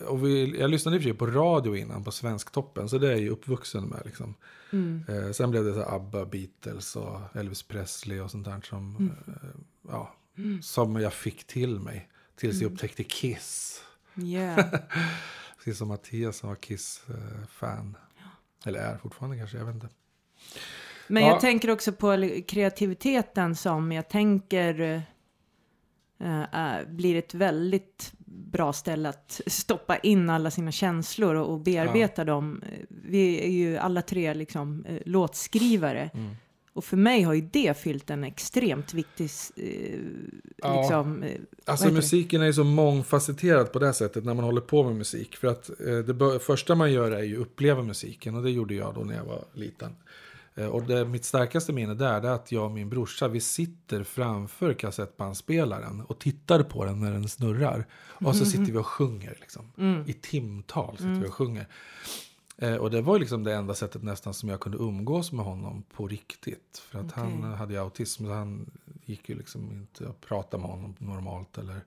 och 0.00 0.24
vi, 0.26 0.58
jag 0.60 0.70
lyssnade 0.70 0.96
i 0.96 0.98
och 0.98 1.02
för 1.02 1.10
sig 1.10 1.18
på 1.18 1.26
radio 1.26 1.76
innan, 1.76 2.04
på 2.04 2.10
Svensktoppen, 2.10 2.88
så 2.88 2.98
det 2.98 3.06
är 3.06 3.10
jag 3.10 3.20
ju 3.20 3.28
uppvuxen 3.30 3.84
med. 3.84 4.02
Liksom. 4.04 4.34
Mm. 4.72 5.04
Eh, 5.08 5.30
sen 5.32 5.50
blev 5.50 5.64
det 5.64 5.74
så 5.74 5.82
ABBA, 5.82 6.24
Beatles 6.26 6.96
och 6.96 7.20
Elvis 7.36 7.62
Presley 7.62 8.20
och 8.20 8.30
sånt 8.30 8.44
där 8.44 8.60
som, 8.60 8.96
Mm. 8.96 9.12
eh, 9.26 9.48
ja, 9.88 10.14
som 10.62 10.96
jag 10.96 11.12
fick 11.12 11.46
till 11.46 11.80
mig. 11.80 12.08
Tills 12.36 12.54
Mm. 12.54 12.62
jag 12.62 12.72
upptäckte 12.72 13.04
Kiss. 13.04 13.82
Yeah. 14.16 14.64
Precis 15.58 15.78
som 15.78 15.88
Mattias 15.88 16.36
som 16.36 16.48
var 16.48 16.56
Kiss-fan. 16.56 17.96
Eller 18.64 18.78
är 18.78 18.98
fortfarande 18.98 19.38
kanske, 19.38 19.58
jag 19.58 19.64
vet 19.64 19.74
inte. 19.74 19.88
Men 21.08 21.22
Ja. 21.22 21.28
jag 21.28 21.40
tänker 21.40 21.70
också 21.70 21.92
på 21.92 22.40
kreativiteten 22.48 23.54
som 23.56 23.92
jag 23.92 24.08
tänker 24.08 25.02
eh, 26.20 26.42
blir 26.88 27.16
ett 27.16 27.34
väldigt 27.34 28.12
bra 28.30 28.72
ställe 28.72 29.08
att 29.08 29.40
stoppa 29.46 29.98
in 29.98 30.30
alla 30.30 30.50
sina 30.50 30.72
känslor 30.72 31.34
och, 31.34 31.52
och 31.52 31.60
bearbeta 31.60 32.24
dem. 32.24 32.62
Eh, 32.72 32.78
Vi 32.88 33.40
är 33.44 33.50
ju 33.50 33.76
alla 33.76 34.02
tre 34.02 34.34
liksom 34.34 34.84
eh, 34.88 34.98
låtskrivare. 35.04 36.10
Mm. 36.14 36.34
Och 36.72 36.84
för 36.84 36.96
mig 36.96 37.22
har 37.22 37.34
ju 37.34 37.40
det 37.52 37.78
fyllt 37.78 38.10
en 38.10 38.24
extremt 38.24 38.94
viktig 38.94 39.30
eh, 39.56 39.98
Ja. 40.56 40.80
liksom, 40.80 41.22
eh, 41.22 41.32
Alltså 41.64 41.86
det? 41.88 41.92
musiken 41.92 42.42
är 42.42 42.46
ju 42.46 42.52
så 42.52 42.64
mångfacetterad 42.64 43.72
på 43.72 43.78
det 43.78 43.92
sättet 43.92 44.24
när 44.24 44.34
man 44.34 44.44
håller 44.44 44.60
på 44.60 44.82
med 44.84 44.96
musik. 44.96 45.36
För 45.36 45.48
att 45.48 45.70
eh, 45.86 45.98
det 45.98 46.38
första 46.40 46.74
man 46.74 46.92
gör 46.92 47.10
är 47.10 47.22
ju 47.22 47.36
uppleva 47.36 47.82
musiken 47.82 48.34
och 48.34 48.42
det 48.42 48.50
gjorde 48.50 48.74
jag 48.74 48.94
då 48.94 49.00
när 49.00 49.14
jag 49.16 49.24
var 49.24 49.44
liten. 49.52 49.96
Eh, 50.58 50.66
och 50.66 50.82
det, 50.82 51.04
mitt 51.04 51.24
starkaste 51.24 51.72
minne 51.72 51.94
där 51.94 52.22
är 52.22 52.30
att 52.30 52.52
jag 52.52 52.64
och 52.64 52.70
min 52.70 52.88
brorsa 52.88 53.28
vi 53.28 53.40
sitter 53.40 54.04
framför 54.04 54.74
kassettbandspelaren 54.74 56.00
och 56.00 56.18
tittar 56.18 56.62
på 56.62 56.84
den 56.84 57.00
när 57.00 57.12
den 57.12 57.28
snurrar. 57.28 57.86
Och 57.92 58.36
så 58.36 58.44
sitter 58.44 58.72
vi 58.72 58.78
och 58.78 58.86
sjunger 58.86 59.36
liksom. 59.40 59.72
I 60.06 60.12
timtal 60.12 60.96
sitter 60.96 61.20
vi 61.20 61.28
och 61.28 61.34
sjunger. 61.34 61.68
Eh, 62.56 62.74
och 62.76 62.90
det 62.90 63.00
var 63.00 63.14
ju 63.14 63.20
liksom 63.20 63.44
det 63.44 63.54
enda 63.54 63.74
sättet 63.74 64.02
nästan 64.02 64.34
som 64.34 64.48
jag 64.48 64.60
kunde 64.60 64.78
umgås 64.78 65.32
med 65.32 65.44
honom 65.44 65.82
på 65.82 66.08
riktigt. 66.08 66.82
För 66.90 66.98
att 66.98 67.12
han 67.12 67.38
Okej. 67.38 67.56
hade 67.56 67.72
ju 67.72 67.80
autism 67.80 68.24
så 68.24 68.32
han 68.32 68.70
gick 69.04 69.28
ju 69.28 69.34
liksom 69.34 69.72
inte 69.72 70.08
att 70.08 70.20
prata 70.20 70.58
med 70.58 70.70
honom 70.70 70.94
normalt 70.98 71.58
eller 71.58 71.80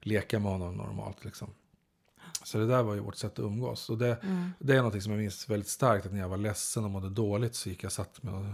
leka 0.00 0.38
med 0.38 0.52
honom 0.52 0.76
normalt 0.76 1.24
liksom. 1.24 1.48
Så 2.44 2.58
det 2.58 2.66
där 2.66 2.82
var 2.82 2.94
ju 2.94 3.00
vårt 3.00 3.16
sätt 3.16 3.32
att 3.32 3.38
umgås. 3.44 3.90
Och 3.90 3.98
det, 3.98 4.16
det 4.58 4.76
är 4.76 4.82
något 4.82 5.02
som 5.02 5.12
jag 5.12 5.18
minns 5.20 5.48
väldigt 5.48 5.68
starkt. 5.68 6.06
Att 6.06 6.12
när 6.12 6.20
jag 6.20 6.28
var 6.28 6.36
ledsen 6.36 6.84
och 6.84 6.90
mådde 6.90 7.10
dåligt 7.10 7.54
så 7.54 7.68
gick 7.68 7.84
jag 7.84 7.92
satt 7.92 8.22
med 8.22 8.34
och 8.34 8.44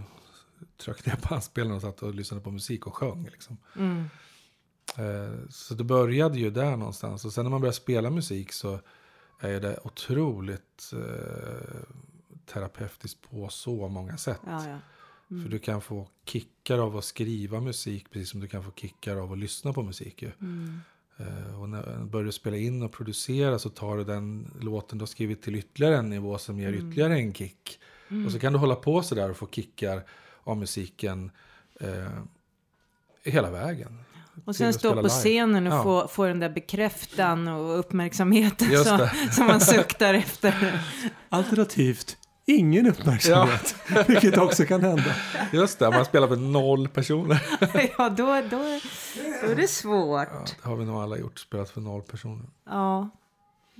tryckte 0.77 1.09
ner 1.09 1.17
på 1.21 1.27
handspelaren 1.27 1.75
och 1.75 1.81
satt 1.81 2.03
och 2.03 2.13
lyssnade 2.15 2.43
på 2.43 2.51
musik 2.51 2.87
och 2.87 2.95
sjöng. 2.95 3.29
Liksom. 3.31 3.57
Mm. 3.75 4.05
Eh, 4.97 5.39
Så 5.49 5.73
det 5.73 5.83
började 5.83 6.39
ju 6.39 6.49
där 6.49 6.77
någonstans. 6.77 7.25
Och 7.25 7.33
sen 7.33 7.43
när 7.45 7.51
man 7.51 7.61
börjar 7.61 7.73
spela 7.73 8.09
musik 8.09 8.53
så 8.53 8.79
är 9.39 9.59
det 9.61 9.79
otroligt 9.83 10.93
eh, 10.93 11.79
terapeutiskt 12.45 13.21
på 13.29 13.49
så 13.49 13.87
många 13.87 14.17
sätt. 14.17 14.39
Ja, 14.45 14.67
ja. 14.67 14.77
För 15.43 15.49
du 15.49 15.59
kan 15.59 15.81
få 15.81 16.07
kickar 16.25 16.77
av 16.77 16.97
att 16.97 17.05
skriva 17.05 17.59
musik 17.59 18.11
precis 18.11 18.29
som 18.29 18.39
du 18.39 18.47
kan 18.47 18.63
få 18.63 18.71
kickar 18.71 19.15
av 19.15 19.31
att 19.31 19.37
lyssna 19.37 19.73
på 19.73 19.83
musik. 19.83 20.21
Ju. 20.21 20.31
Mm. 20.41 20.79
Eh, 21.19 21.61
Och 21.61 21.69
när 21.69 22.03
börjar 22.05 22.25
du 22.25 22.31
spela 22.31 22.57
in 22.57 22.81
och 22.83 22.91
producera 22.91 23.59
så 23.59 23.69
tar 23.69 23.97
du 23.97 24.03
den 24.03 24.51
låten 24.61 24.97
du 24.97 25.01
har 25.01 25.07
skrivit 25.07 25.41
till 25.41 25.55
ytterligare 25.55 25.97
en 25.97 26.09
nivå 26.09 26.37
som 26.37 26.59
ger 26.59 26.73
ytterligare 26.73 27.13
en 27.13 27.33
kick. 27.33 27.79
Och 28.25 28.31
så 28.31 28.39
kan 28.39 28.53
du 28.53 28.59
hålla 28.59 28.75
på 28.75 29.03
så 29.03 29.15
där 29.15 29.29
och 29.29 29.37
få 29.37 29.47
kickar 29.47 30.03
av 30.43 30.57
musiken 30.57 31.31
eh, 31.79 32.09
hela 33.23 33.51
vägen. 33.51 33.99
Och 34.45 34.55
sen 34.55 34.73
stå 34.73 34.89
på 34.89 34.95
live. 34.95 35.09
scenen 35.09 35.67
och 35.67 35.73
Ja. 35.73 35.83
få, 35.83 36.07
få 36.07 36.25
den 36.25 36.39
där 36.39 36.49
bekräftan 36.49 37.47
och 37.47 37.79
uppmärksamheten 37.79 38.83
som, 38.85 39.07
som 39.31 39.45
man 39.47 39.61
suktar 39.61 40.13
efter. 40.13 40.81
Alternativt 41.29 42.17
ingen 42.57 42.87
uppmärksamhet. 42.87 43.75
Vilket 44.07 44.37
också 44.37 44.65
kan 44.65 44.81
hända. 44.81 45.15
Just 45.53 45.79
det, 45.79 45.89
man 45.91 46.05
spelar 46.05 46.27
för 46.27 46.35
noll 46.35 46.87
personer. 46.87 47.41
ja, 47.97 48.09
då, 48.09 48.25
då, 48.25 48.79
då 49.41 49.51
är 49.51 49.55
det 49.55 49.67
svårt. 49.67 50.27
Ja, 50.31 50.45
det 50.63 50.69
har 50.69 50.75
vi 50.75 50.85
nog 50.85 50.95
alla 50.95 51.17
gjort, 51.17 51.39
spelat 51.39 51.69
för 51.69 51.81
noll 51.81 52.01
personer. 52.01 52.45
Ja, 52.65 53.09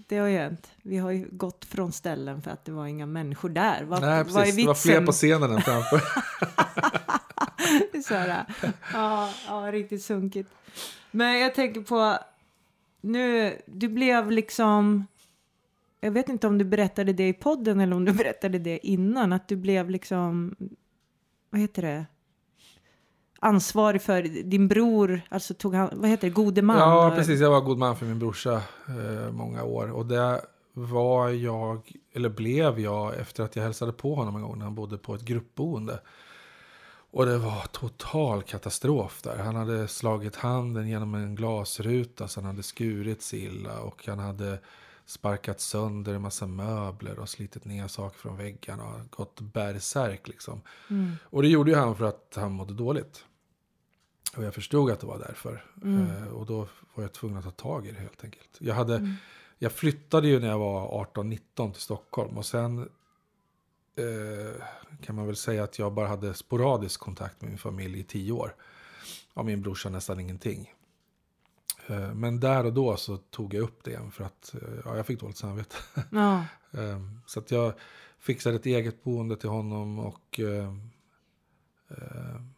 det 0.08 0.18
har 0.18 0.28
ju 0.28 0.38
hänt. 0.38 0.72
Vi 0.82 0.98
har 0.98 1.12
ju 1.12 1.28
gått 1.32 1.66
från 1.66 1.92
ställen 1.92 2.42
för 2.42 2.52
att 2.52 2.66
det 2.66 2.72
var 2.72 2.86
inga 2.88 3.06
människor 3.06 3.50
där. 3.50 3.84
Vad, 3.84 4.02
Nej, 4.02 4.24
precis. 4.24 4.56
Det 4.56 4.66
var 4.66 4.74
fler 4.74 5.06
på 5.06 5.12
scenen 5.12 5.52
än 5.52 5.62
framför. 5.62 6.02
Det 7.92 7.98
är 7.98 8.02
så 8.02 8.14
här, 8.14 8.46
ja, 8.94 9.30
ja, 9.48 9.54
riktigt 9.72 10.04
sunkigt. 10.04 10.50
Men 11.12 11.40
jag 11.40 11.56
tänker 11.56 11.82
på, 11.82 12.18
nu, 13.02 13.58
du 13.66 13.88
blev 13.88 14.32
liksom, 14.32 15.08
jag 16.00 16.12
vet 16.12 16.30
inte 16.30 16.48
om 16.48 16.58
du 16.58 16.66
berättade 16.66 17.14
det 17.14 17.28
i 17.28 17.34
podden 17.34 17.80
eller 17.80 17.96
om 17.96 18.06
du 18.06 18.14
berättade 18.24 18.60
det 18.60 18.88
innan, 18.88 19.34
att 19.34 19.48
du 19.48 19.56
blev 19.56 19.90
liksom, 19.90 20.56
vad 21.50 21.62
heter 21.62 21.82
det? 21.82 22.06
Ansvarig 23.42 24.02
för 24.02 24.22
din 24.44 24.68
bror, 24.68 25.22
alltså 25.30 25.54
tog 25.54 25.76
han, 25.76 25.90
vad 25.94 26.10
heter 26.10 26.28
det, 26.28 26.34
gode 26.34 26.62
man? 26.62 26.78
Ja, 26.78 27.14
precis. 27.16 27.40
Jag 27.40 27.50
var 27.50 27.62
god 27.62 27.78
man 27.78 27.96
för 27.96 28.06
min 28.06 28.20
brorsa 28.20 28.62
eh, 28.88 29.32
många 29.32 29.64
år. 29.64 29.92
Och 29.92 30.06
det 30.06 30.42
var 30.74 31.30
jag, 31.30 31.92
eller 32.14 32.30
blev 32.30 32.80
jag, 32.80 33.16
efter 33.16 33.44
att 33.44 33.56
jag 33.56 33.64
hälsade 33.64 33.92
på 33.92 34.16
honom 34.16 34.36
en 34.36 34.42
gång 34.42 34.58
när 34.58 34.66
han 34.66 34.76
bodde 34.76 34.98
på 34.98 35.16
ett 35.16 35.22
gruppboende. 35.22 36.00
Och 37.12 37.26
det 37.26 37.38
var 37.38 37.66
total 37.72 38.44
katastrof 38.44 39.22
där. 39.22 39.38
Han 39.38 39.56
hade 39.56 39.88
slagit 39.88 40.36
handen 40.36 40.88
genom 40.88 41.16
en 41.16 41.36
glasruta 41.36 42.28
så 42.28 42.40
han 42.40 42.48
hade 42.48 42.64
skurit 42.64 43.22
sig 43.22 43.44
illa. 43.44 43.80
Och 43.80 44.08
han 44.08 44.20
hade 44.20 44.60
sparkat 45.10 45.60
sönder 45.60 46.14
en 46.14 46.22
massa 46.22 46.48
möbler 46.48 47.20
och 47.20 47.30
slitit 47.30 47.66
ner 47.66 47.88
saker 47.88 48.20
från 48.20 48.38
väggarna 48.38 48.84
och 48.84 49.12
gått 49.12 49.42
bärsärk 49.42 50.28
liksom. 50.28 50.62
Mm. 50.90 51.16
Och 51.24 51.42
det 51.42 51.48
gjorde 51.48 51.72
ju 51.72 51.78
han 51.78 51.96
för 51.96 52.06
att 52.06 52.34
han 52.36 52.52
mådde 52.52 52.74
dåligt. 52.74 53.26
Och 54.38 54.44
jag 54.44 54.54
förstod 54.54 54.92
att 54.92 55.00
det 55.00 55.08
var 55.08 55.20
därför. 55.20 55.66
Mm. 55.84 56.08
Eh, 56.08 56.28
och 56.28 56.46
då 56.46 56.68
var 56.96 57.04
jag 57.04 57.14
tvungen 57.14 57.38
att 57.38 57.44
ta 57.44 57.52
tag 57.52 57.88
i 57.88 57.92
det 57.92 58.00
helt 58.00 58.24
enkelt. 58.24 58.58
Jag, 58.60 58.76
hade, 58.76 59.16
jag 59.58 59.72
flyttade 59.72 60.28
ju 60.28 60.40
när 60.40 60.48
jag 60.48 60.60
var 60.60 61.06
18-19 61.14 61.72
till 61.72 61.82
Stockholm. 61.82 62.38
Och 62.38 62.46
sen 62.46 62.80
eh, 63.96 64.64
kan 65.02 65.16
man 65.16 65.26
väl 65.26 65.36
säga 65.36 65.64
att 65.64 65.80
jag 65.80 65.94
bara 65.94 66.08
hade 66.08 66.34
sporadisk 66.34 67.00
kontakt 67.00 67.42
med 67.42 67.50
min 67.50 67.58
familj 67.58 68.00
i 68.00 68.04
tio 68.04 68.32
år. 68.32 68.56
Av 69.34 69.46
min 69.46 69.62
brorsa 69.62 69.90
nästan 69.90 70.20
ingenting. 70.20 70.74
Eh, 71.90 72.14
men 72.14 72.40
där 72.40 72.66
och 72.66 72.74
då 72.74 72.98
så 72.98 73.18
tog 73.18 73.54
jag 73.54 73.64
upp 73.64 73.84
det 73.84 73.92
igen 73.92 74.12
för 74.12 74.24
att 74.24 74.56
eh, 74.62 74.70
ja, 74.86 74.98
jag 74.98 75.06
fick 75.06 75.20
dåligt 75.20 75.38
samvete. 75.38 75.76
Ja, 76.12 76.46
Ehm, 76.72 77.22
Så 77.26 77.40
att 77.40 77.52
jag 77.52 77.74
fixade 78.20 78.56
ett 78.56 78.66
eget 78.66 79.04
boende 79.04 79.36
till 79.38 79.50
honom 79.50 80.00
och 80.00 80.40
ehm, 80.40 80.90
ehm, 81.88 82.54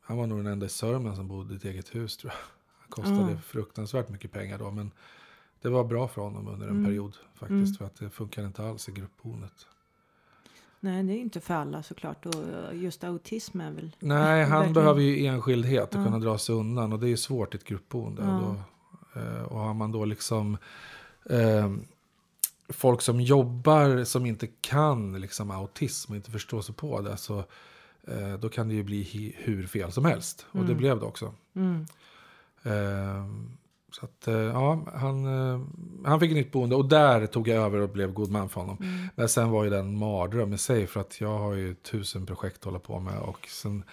han 0.00 0.16
var 0.16 0.26
nog 0.26 0.38
den 0.38 0.46
enda 0.46 0.66
i 0.66 0.68
Sörmland 0.68 1.16
som 1.16 1.28
bodde 1.28 1.54
i 1.54 1.56
ett 1.56 1.64
eget 1.64 1.94
hus 1.94 2.16
tror 2.16 2.32
jag. 2.32 2.38
Han 2.80 2.88
kostade 2.90 3.30
Mm. 3.30 3.42
fruktansvärt 3.42 4.08
mycket 4.08 4.32
pengar 4.32 4.58
då 4.58 4.70
men 4.70 4.90
det 5.60 5.68
var 5.68 5.84
bra 5.84 6.08
för 6.08 6.22
honom 6.22 6.48
under 6.48 6.66
en 6.66 6.72
Mm. 6.72 6.84
period 6.84 7.16
faktiskt 7.34 7.50
Mm. 7.50 7.72
för 7.74 7.84
att 7.84 7.96
det 7.96 8.10
funkar 8.10 8.46
inte 8.46 8.62
alls 8.68 8.88
i 8.88 8.92
gruppboendet. 8.92 9.66
Nej 10.80 11.02
det 11.02 11.12
är 11.12 11.18
inte 11.20 11.40
för 11.40 11.54
alla 11.54 11.82
såklart 11.82 12.26
och 12.26 12.34
eh, 12.34 12.82
just 12.82 13.04
autism 13.04 13.60
är 13.60 13.70
väl, 13.70 13.96
Nej, 13.98 14.42
han 14.44 14.50
Verkligen. 14.50 14.72
behöver 14.74 15.00
ju 15.00 15.26
enskildhet 15.26 15.94
och 15.94 16.00
Ja. 16.00 16.04
kunna 16.04 16.18
dra 16.18 16.38
sig 16.38 16.54
undan 16.54 16.92
och 16.92 16.98
det 16.98 17.06
är 17.06 17.10
ju 17.10 17.16
svårt 17.16 17.54
i 17.54 17.56
ett 17.56 17.64
gruppboende. 17.64 18.22
Ja. 18.22 18.38
Och, 18.40 18.54
då, 19.14 19.20
eh, 19.20 19.42
och 19.42 19.58
har 19.60 19.74
man 19.74 19.92
då 19.92 20.04
liksom 20.04 20.56
eh, 21.30 21.70
folk 22.68 23.02
som 23.02 23.20
jobbar 23.20 24.04
som 24.04 24.26
inte 24.26 24.46
kan 24.60 25.20
liksom 25.20 25.50
autism 25.50 26.12
och 26.12 26.16
inte 26.16 26.30
förstår 26.30 26.62
sig 26.62 26.74
på 26.74 27.00
det 27.00 27.16
så 27.16 27.38
eh, 28.04 28.32
då 28.40 28.48
kan 28.48 28.68
det 28.68 28.74
ju 28.74 28.82
bli 28.82 29.34
hur 29.38 29.66
fel 29.66 29.92
som 29.92 30.04
helst. 30.04 30.46
Och 30.50 30.58
det 30.58 30.64
Mm. 30.64 30.76
blev 30.76 31.00
det 31.00 31.06
också. 31.06 31.34
mm. 31.54 31.86
Eh, 32.62 33.24
så 33.92 34.04
att, 34.04 34.28
eh, 34.28 34.34
ja, 34.34 34.86
han, 34.94 35.24
eh, 35.24 35.60
han 36.04 36.20
fick 36.20 36.30
ett 36.30 36.36
nytt 36.36 36.52
boende 36.52 36.76
och 36.76 36.88
där 36.88 37.26
tog 37.26 37.48
jag 37.48 37.64
över 37.64 37.78
och 37.78 37.88
blev 37.88 38.12
god 38.12 38.30
man 38.30 38.48
för 38.48 38.60
honom. 38.60 38.76
Mm. 38.80 39.08
Men 39.14 39.28
sen 39.28 39.50
var 39.50 39.64
ju 39.64 39.70
den 39.70 39.80
en 39.80 39.98
mardröm 39.98 40.52
i 40.52 40.58
sig 40.58 40.86
för 40.86 41.00
att 41.00 41.20
jag 41.20 41.38
har 41.38 41.54
ju 41.54 41.74
tusen 41.74 42.26
projekt 42.26 42.56
att 42.56 42.64
hålla 42.64 42.78
på 42.78 43.00
med 43.00 43.18
och 43.18 43.48
sen, 43.48 43.84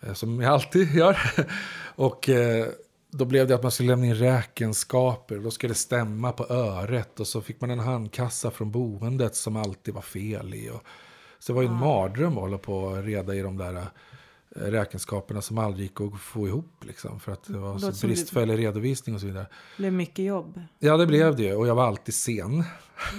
eh, 0.00 0.12
som 0.12 0.40
jag 0.40 0.52
alltid 0.52 0.94
gör. 0.94 1.18
och 1.96 2.30
då 3.10 3.24
blev 3.24 3.48
det 3.48 3.54
att 3.54 3.62
man 3.62 3.72
skulle 3.72 3.88
lämna 3.88 4.06
in 4.06 4.14
räkenskaper, 4.14 5.38
då 5.38 5.50
skulle 5.50 5.70
det 5.70 5.78
stämma 5.78 6.32
på 6.32 6.46
öret 6.48 7.20
och 7.20 7.26
så 7.26 7.40
fick 7.40 7.60
man 7.60 7.70
en 7.70 7.78
handkassa 7.78 8.50
från 8.50 8.70
boendet 8.70 9.36
som 9.36 9.56
alltid 9.56 9.94
var 9.94 10.02
fel 10.02 10.54
i. 10.54 10.70
Och, 10.70 10.82
så 11.38 11.52
det 11.52 11.56
var 11.56 11.62
ju 11.62 11.68
en 11.68 11.74
mardröm 11.74 12.32
att 12.32 12.42
hålla 12.42 12.58
på 12.58 12.78
och 12.78 13.02
reda 13.02 13.34
i 13.34 13.40
de 13.40 13.56
där 13.56 13.86
räkenskaperna 14.58 15.42
som 15.42 15.58
aldrig 15.58 15.82
gick 15.82 16.00
att 16.00 16.20
få 16.20 16.48
ihop. 16.48 16.84
Liksom, 16.84 17.20
för 17.20 17.32
att 17.32 17.44
det 17.44 17.58
var 17.58 17.78
så 17.78 18.06
bristfällig 18.06 18.58
redovisning 18.58 19.14
och 19.14 19.20
så 19.20 19.26
vidare. 19.26 19.46
Det 19.76 19.82
blev 19.82 19.92
mycket 19.92 20.24
jobb. 20.24 20.60
Ja, 20.78 20.96
det 20.96 21.06
blev 21.06 21.36
det 21.36 21.42
ju. 21.42 21.54
Och 21.54 21.66
jag 21.66 21.74
var 21.74 21.86
alltid 21.86 22.14
sen 22.14 22.64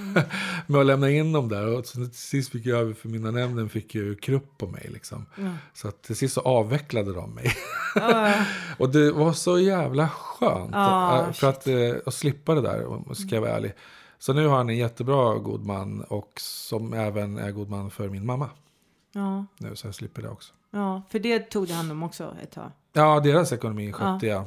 med 0.68 0.80
att 0.80 0.86
lämna 0.86 1.10
in 1.10 1.32
dem 1.32 1.50
där. 1.50 1.68
Och 1.78 1.86
till 1.86 2.12
sist 2.14 2.52
fick 2.52 2.66
jag 2.66 2.80
över 2.80 2.94
för 2.94 3.10
mina 3.10 3.32
nämnden 3.32 3.70
fick 3.70 3.96
ju 3.96 4.16
krupp 4.16 4.58
på 4.58 4.68
mig. 4.68 4.90
Liksom. 4.94 5.26
Ja. 5.36 5.52
Så 5.74 5.88
att 5.88 6.02
till 6.02 6.16
sist 6.16 6.34
så 6.34 6.42
avvecklade 6.42 7.14
de 7.14 7.34
mig. 7.34 7.54
Ja, 7.96 8.34
Och 8.78 8.90
det 8.90 9.12
var 9.12 9.34
så 9.34 9.60
jävla 9.60 10.10
skönt. 10.10 10.76
Äh, 10.76 11.32
för 11.34 11.50
att, 11.50 11.68
eh, 11.68 11.96
att 12.06 12.14
slippa 12.14 12.56
det 12.56 12.62
där, 12.62 12.86
om 12.86 13.04
jag 13.08 13.18
ska 13.18 13.42
vara 13.42 13.52
ärlig. 13.52 13.74
Så 14.20 14.34
nu 14.34 14.48
har 14.48 14.58
han 14.58 14.70
en 14.70 14.78
jättebra 14.78 15.36
god 15.36 15.66
man 15.66 16.02
och 16.02 16.32
som 16.42 16.94
även 16.94 17.38
är 17.38 17.52
god 17.52 17.70
man 17.70 17.92
för 17.92 18.10
min 18.10 18.26
mamma. 18.26 18.50
ja, 19.14 19.46
Nu, 19.58 19.76
så 19.76 19.88
jag 19.88 19.96
slipper 19.96 20.22
det 20.22 20.30
också. 20.30 20.54
Ja, 20.78 21.02
för 21.10 21.20
det 21.20 21.40
tog 21.40 21.68
det 21.68 21.74
hand 21.74 21.92
om 21.92 22.04
också 22.04 22.36
ett 22.44 22.52
tag. 22.52 22.72
Ja, 22.94 23.20
deras 23.20 23.52
ekonomi 23.52 23.92
skötte 23.94 24.28
jag 24.28 24.46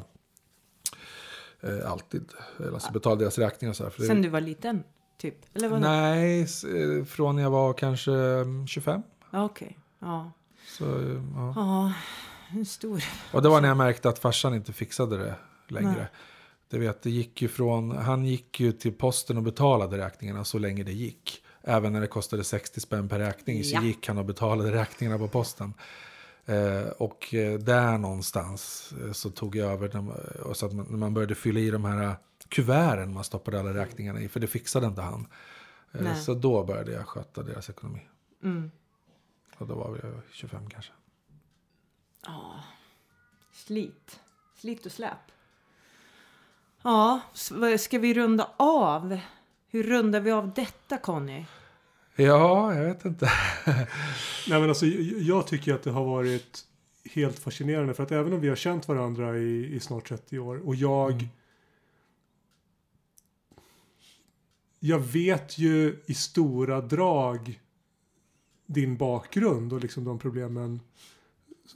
eh, 1.60 1.90
alltid. 1.92 2.32
Alltså 2.74 2.92
betalade 2.92 3.24
deras 3.24 3.38
räkningar 3.38 3.70
och 3.70 3.76
så 3.76 3.82
här. 3.82 3.90
För 3.90 4.00
det, 4.00 4.06
Sen 4.06 4.22
du 4.22 4.28
var 4.28 4.40
liten, 4.40 4.82
typ? 5.18 5.56
Eller 5.56 5.68
vadå? 5.68 5.80
nej, 5.82 6.42
s- 6.42 6.64
eh, 6.64 7.04
från 7.04 7.38
jag 7.38 7.50
var 7.50 7.72
kanske 7.72 8.12
mm, 8.12 8.66
25. 8.66 9.02
Ja, 9.30 9.44
okej. 9.44 9.78
Ja. 9.98 10.32
Så, 10.78 10.84
eh, 10.84 11.22
ja. 11.36 11.52
ja, 11.56 11.92
en 12.58 12.66
stor. 12.66 13.04
Och 13.32 13.42
det 13.42 13.48
var 13.48 13.60
när 13.60 13.68
jag 13.68 13.76
märkte 13.76 14.08
att 14.08 14.18
farsan 14.18 14.54
inte 14.54 14.72
fixade 14.72 15.16
det 15.18 15.34
längre. 15.68 15.90
Nej. 15.92 16.06
Det 16.68 16.78
vet, 16.78 17.02
det 17.02 17.10
gick 17.10 17.42
ju 17.42 17.48
från, 17.48 17.90
han 17.96 18.24
gick 18.24 18.60
ju 18.60 18.72
till 18.72 18.92
posten 18.92 19.36
och 19.36 19.42
betalade 19.42 19.98
räkningarna 19.98 20.44
så 20.44 20.58
länge 20.58 20.82
det 20.82 20.92
gick. 20.92 21.42
Även 21.62 21.92
när 21.92 22.00
det 22.00 22.06
kostade 22.06 22.44
60 22.44 22.80
spänn 22.80 23.08
per 23.08 23.18
räkning 23.18 23.64
så 23.64 23.74
Ja. 23.74 23.82
gick 23.82 24.08
han 24.08 24.18
och 24.18 24.24
betalade 24.24 24.72
räkningarna 24.72 25.18
på 25.18 25.28
posten. 25.28 25.74
Eh, 26.50 26.88
och 26.88 27.34
eh, 27.34 27.58
där 27.58 27.98
någonstans 27.98 28.92
eh, 29.00 29.12
så 29.12 29.30
tog 29.30 29.56
jag 29.56 29.72
över, 29.72 29.96
eh, 29.96 30.40
och 30.40 30.56
så 30.56 30.66
att 30.66 30.72
man, 30.72 30.86
när 30.90 30.98
man 30.98 31.14
började 31.14 31.34
fylla 31.34 31.60
i 31.60 31.70
de 31.70 31.84
här 31.84 32.16
kuverten 32.48 33.14
man 33.14 33.24
stoppade 33.24 33.60
alla 33.60 33.74
räkningarna 33.74 34.20
i, 34.20 34.28
för 34.28 34.40
det 34.40 34.46
fixade 34.46 34.86
inte 34.86 35.02
han. 35.02 35.26
Nej. 35.92 36.16
så 36.16 36.34
då 36.34 36.64
började 36.64 36.92
jag 36.92 37.08
sköta 37.08 37.42
deras 37.42 37.70
ekonomi. 37.70 38.08
Mm. 38.42 38.70
Och 39.58 39.66
då 39.66 39.74
var 39.74 40.00
jag 40.02 40.22
25 40.32 40.70
kanske. 40.70 40.92
Ja, 42.26 42.64
slit. 43.52 44.20
Slit 44.56 44.86
och 44.86 44.92
släp. 44.92 45.18
Ja, 46.82 47.20
ska 47.78 47.98
vi 47.98 48.14
runda 48.14 48.50
av? 48.56 49.18
Hur 49.68 49.82
rundar 49.82 50.20
vi 50.20 50.30
av 50.30 50.54
detta, 50.54 50.98
Conny? 50.98 51.44
Ja, 52.22 52.74
jag 52.74 52.84
vet 52.84 53.04
inte. 53.04 53.30
Nej, 54.48 54.60
men 54.60 54.68
alltså, 54.68 54.86
jag- 54.86 55.22
tycker 55.46 55.74
att 55.74 55.82
det 55.82 55.90
har 55.90 56.04
varit 56.04 56.64
helt 57.14 57.38
fascinerande. 57.38 57.94
För 57.94 58.02
att 58.02 58.12
även 58.12 58.32
om 58.32 58.40
vi 58.40 58.48
har 58.48 58.56
känt 58.56 58.88
varandra 58.88 59.38
i, 59.38 59.74
i 59.74 59.80
snart 59.80 60.08
30 60.08 60.38
år. 60.38 60.68
Och 60.68 60.74
jag... 60.74 61.12
Mm. 61.12 61.26
Jag 64.82 64.98
vet 64.98 65.58
ju 65.58 66.02
i 66.06 66.14
stora 66.14 66.80
drag 66.80 67.60
din 68.66 68.96
bakgrund 68.96 69.72
och 69.72 69.80
liksom 69.80 70.04
de 70.04 70.18
problemen. 70.18 70.80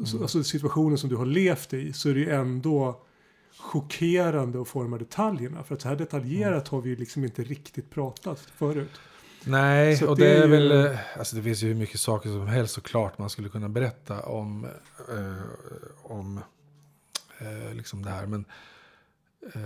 så- 0.07 0.22
Alltså 0.22 0.45
situationen 0.45 0.99
som 0.99 1.11
du 1.11 1.16
har 1.16 1.26
levt 1.26 1.72
i. 1.72 1.92
Så 1.92 2.09
är 2.09 2.14
det 2.14 2.20
ju 2.20 2.30
ändå 2.30 3.03
chockerande 3.59 4.61
att 4.62 4.68
här 4.68 4.99
detaljerna. 4.99 5.64
För 5.64 5.74
att 5.74 5.80
så 5.82 5.88
här 5.88 5.97
detaljerat 5.97 6.68
har 6.68 6.80
vi 6.80 6.97
liksom 6.97 7.24
inte 7.24 7.42
riktigt 7.42 7.90
pratat 7.90 8.40
förut. 8.40 8.90
Nej, 9.47 9.97
Så 9.97 10.09
och 10.11 10.16
det 10.16 10.24
det 10.24 10.36
är 10.38 10.42
ju- 10.45 10.51
väl... 10.51 10.86
eh, 10.92 10.99
Alltså 11.18 11.36
det 11.36 11.42
finns 11.42 11.62
ju 11.62 11.68
hur 11.68 11.74
mycket 11.74 12.01
saker 12.01 12.28
som 12.28 12.47
helst 12.47 12.74
såklart 12.74 13.18
man 13.18 13.30
skulle 13.30 13.49
kunna 13.49 13.68
berätta 13.68 14.20
om, 14.22 14.64
eh, 15.09 15.42
om 16.03 16.40
eh, 17.38 17.74
liksom 17.74 18.03
det 18.05 18.11
här. 18.11 18.26
Men 18.26 18.45
eh, 19.55 19.61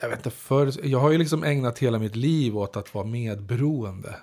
jag 0.00 0.08
vet 0.08 0.18
inte, 0.18 0.30
för, 0.30 0.86
jag 0.86 0.98
har 0.98 1.10
ju 1.10 1.18
liksom 1.18 1.44
ägnat 1.44 1.78
hela 1.78 1.98
mitt 1.98 2.16
liv 2.16 2.56
åt 2.58 2.76
att 2.76 2.94
vara 2.94 3.06
medberoende. 3.06 4.16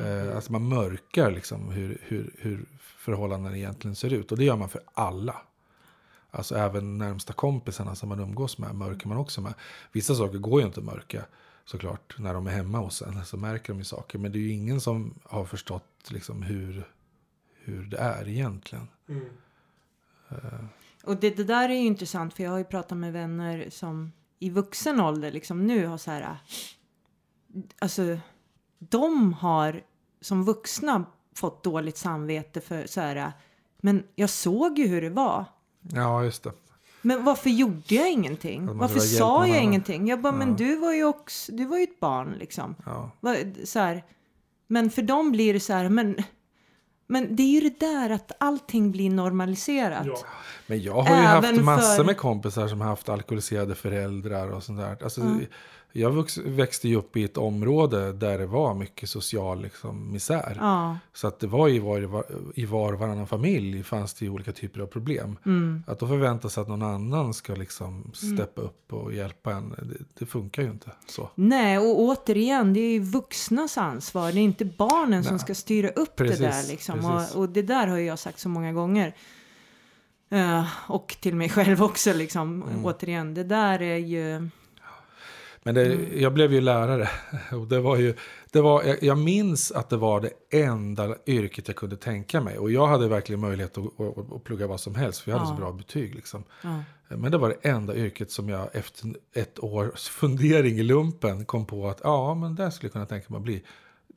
Eh, 0.00 0.36
alltså 0.36 0.52
man 0.52 0.68
mörkar 0.68 1.30
liksom 1.30 1.68
hur, 1.70 1.98
hur, 2.02 2.30
hur 2.38 2.64
förhållanden 2.80 3.54
egentligen 3.54 3.94
ser 3.96 4.12
ut. 4.12 4.32
Och 4.32 4.38
det 4.38 4.44
gör 4.44 4.56
man 4.56 4.68
för 4.68 4.80
alla. 4.94 5.36
Alltså 6.30 6.54
även 6.56 6.98
närmsta 6.98 7.32
kompisarna 7.32 7.94
som 7.94 8.08
man 8.08 8.20
umgås 8.20 8.58
med 8.58 8.74
mörker 8.74 9.08
man 9.08 9.16
också 9.18 9.40
med. 9.40 9.54
Vissa 9.92 10.14
saker 10.14 10.38
går 10.38 10.60
ju 10.60 10.66
inte 10.66 10.80
att 10.80 10.86
mörka 10.86 11.24
såklart 11.66 12.18
när 12.18 12.34
de 12.34 12.46
är 12.46 12.50
hemma 12.50 12.78
hos 12.78 13.02
en. 13.02 13.24
Så 13.24 13.36
märker 13.36 13.72
de 13.72 13.78
ju 13.78 13.84
saker. 13.84 14.18
Men 14.18 14.32
det 14.32 14.38
är 14.38 14.40
ju 14.40 14.50
ingen 14.50 14.80
som 14.80 15.14
har 15.22 15.44
förstått 15.44 16.08
liksom 16.08 16.42
hur, 16.42 16.88
hur 17.54 17.82
det 17.84 17.98
är 17.98 18.28
egentligen. 18.28 18.88
Och 21.04 21.16
det, 21.16 21.36
det 21.36 21.44
där 21.44 21.68
är 21.68 21.74
ju 21.74 21.86
intressant 21.86 22.34
för 22.34 22.42
jag 22.42 22.50
har 22.50 22.58
ju 22.58 22.64
pratat 22.64 22.98
med 22.98 23.12
vänner 23.12 23.66
som 23.70 24.12
i 24.38 24.50
vuxen 24.50 25.00
ålder 25.00 25.32
liksom 25.32 25.66
nu 25.66 25.86
har 25.86 25.98
så 25.98 26.10
här. 26.10 26.36
Alltså, 27.78 28.18
de 28.78 29.32
har 29.32 29.82
som 30.20 30.44
vuxna 30.44 31.04
fått 31.34 31.64
dåligt 31.64 31.96
samvete 31.96 32.60
för 32.60 32.86
så 32.86 33.00
här. 33.00 33.32
Men 33.76 34.04
jag 34.14 34.30
såg 34.30 34.78
ju 34.78 34.86
hur 34.86 35.02
det 35.02 35.10
var. 35.10 35.44
Ja, 35.80 36.24
just 36.24 36.42
det. 36.42 36.52
Men 37.06 37.24
varför 37.24 37.50
gjorde 37.50 37.94
jag 37.94 38.10
ingenting? 38.12 38.78
Varför 38.78 38.98
sa 39.00 39.46
jag 39.46 39.62
ingenting? 39.62 40.08
Jag 40.08 40.20
bara, 40.20 40.32
men 40.32 40.48
Ja. 40.48 40.54
du 40.54 40.76
var 40.76 40.92
ju 40.92 41.04
också, 41.04 41.52
du 41.52 41.64
var 41.64 41.76
ju 41.78 41.82
ett 41.84 42.00
barn 42.00 42.34
liksom. 42.38 42.74
Ja. 42.86 43.10
Så 43.64 43.78
här. 43.78 44.04
Men 44.66 44.90
för 44.90 45.02
dem 45.02 45.32
blir 45.32 45.52
det 45.52 45.60
så 45.60 45.72
här, 45.72 45.88
men, 45.88 46.16
men 47.06 47.36
det 47.36 47.42
är 47.42 47.60
ju 47.60 47.60
det 47.60 47.80
där 47.80 48.10
att 48.10 48.32
allting 48.40 48.90
blir 48.92 49.10
normaliserat. 49.10 50.06
Ja. 50.06 50.16
Men 50.66 50.82
jag 50.82 51.02
har 51.02 51.16
ju 51.16 51.22
haft 51.22 51.48
Även 51.48 51.64
massor 51.64 51.96
för- 51.96 52.04
med 52.04 52.16
kompisar 52.16 52.68
som 52.68 52.80
har 52.80 52.88
haft 52.88 53.08
alkoholiserade 53.08 53.74
föräldrar 53.74 54.48
och 54.50 54.62
sånt 54.62 54.78
där. 54.78 54.96
Alltså, 55.02 55.20
Jag 55.92 56.10
vux, 56.10 56.38
växte 56.38 56.88
ju 56.88 56.96
upp 56.96 57.16
i 57.16 57.24
ett 57.24 57.36
område 57.36 58.12
där 58.12 58.38
det 58.38 58.46
var 58.46 58.74
mycket 58.74 59.08
social 59.10 59.62
liksom, 59.62 60.12
misär. 60.12 60.56
Ja. 60.60 60.98
Så 61.14 61.28
att 61.28 61.40
det 61.40 61.46
var 61.46 61.68
i 61.68 61.78
var, 61.78 62.24
i 62.54 62.64
var 62.66 62.92
och 62.92 62.98
varannan 62.98 63.26
familj 63.26 63.82
fanns 63.82 64.14
det 64.14 64.24
ju 64.24 64.30
olika 64.30 64.52
typer 64.52 64.80
av 64.80 64.86
problem. 64.86 65.38
Mm. 65.46 65.82
Att 65.86 65.98
då 65.98 66.08
förvänta 66.08 66.48
sig 66.48 66.60
att 66.60 66.68
någon 66.68 66.82
annan 66.82 67.34
ska 67.34 67.54
liksom 67.54 68.12
steppa 68.14 68.60
upp 68.60 68.92
och 68.92 69.14
hjälpa 69.14 69.52
en, 69.52 69.70
det, 69.70 70.04
det 70.18 70.26
funkar 70.26 70.62
ju 70.62 70.70
inte 70.70 70.90
så. 71.08 71.30
Nej, 71.34 71.78
och 71.78 72.00
återigen, 72.00 72.72
det 72.72 72.80
är 72.80 72.92
ju 72.92 73.00
vuxnas 73.00 73.78
ansvar. 73.78 74.32
Det 74.32 74.38
är 74.38 74.42
inte 74.42 74.64
barnen 74.64 75.24
som 75.24 75.32
Nej. 75.34 75.40
ska 75.40 75.54
styra 75.54 75.88
upp 75.88 76.16
Precis, 76.16 76.38
det 76.38 76.46
där. 76.46 76.68
Liksom. 76.68 76.95
Precis. 77.02 77.34
Och, 77.34 77.40
och 77.40 77.48
det 77.48 77.62
där 77.62 77.86
har 77.86 77.98
jag 77.98 78.18
sagt 78.18 78.38
så 78.38 78.48
många 78.48 78.72
gånger. 78.72 79.14
Eh, 80.30 80.66
och 80.88 81.16
till 81.20 81.36
mig 81.36 81.48
själv 81.56 81.82
också. 81.82 82.12
Liksom. 82.12 82.62
Mm. 82.62 82.84
Återigen, 82.84 83.34
det 83.34 83.44
där 83.44 83.82
är 83.82 83.96
ju... 83.96 84.48
Men 85.62 85.74
det, 85.74 85.84
Mm. 85.86 86.20
jag 86.20 86.32
blev 86.32 86.52
ju 86.52 86.60
lärare. 86.60 87.08
Och 87.52 87.66
det 87.66 87.80
var 87.80 87.96
ju, 87.96 88.14
det 88.50 88.60
var, 88.60 88.82
jag, 88.82 89.02
jag 89.02 89.18
minns 89.18 89.72
att 89.72 89.90
det 89.90 89.96
var 89.96 90.20
det 90.20 90.58
enda 90.62 91.16
yrket 91.26 91.68
jag 91.68 91.76
kunde 91.76 91.96
tänka 91.96 92.40
mig. 92.40 92.58
Och 92.58 92.70
jag 92.70 92.86
hade 92.86 93.08
verkligen 93.08 93.40
möjlighet 93.40 93.78
att, 93.78 94.00
att, 94.00 94.32
att 94.32 94.44
plugga 94.44 94.66
vad 94.66 94.80
som 94.80 94.94
helst. 94.94 95.20
För 95.20 95.30
jag 95.30 95.38
hade 95.38 95.50
Ja. 95.50 95.56
så 95.56 95.60
bra 95.60 95.72
betyg. 95.72 96.14
Liksom. 96.14 96.44
Ja. 96.62 96.82
Men 97.08 97.30
det 97.32 97.38
var 97.38 97.48
det 97.48 97.68
enda 97.68 97.94
yrket 97.96 98.30
som 98.30 98.48
jag 98.48 98.68
efter 98.72 99.14
ett 99.34 99.58
års 99.58 100.08
fundering 100.08 100.78
i 100.78 100.82
lumpen 100.82 101.44
kom 101.44 101.66
på 101.66 101.88
att 101.88 102.00
ja, 102.04 102.34
men 102.34 102.54
det 102.54 102.70
skulle 102.70 102.86
jag 102.86 102.92
kunna 102.92 103.06
tänka 103.06 103.26
mig 103.28 103.36
att 103.36 103.42
bli. 103.44 103.62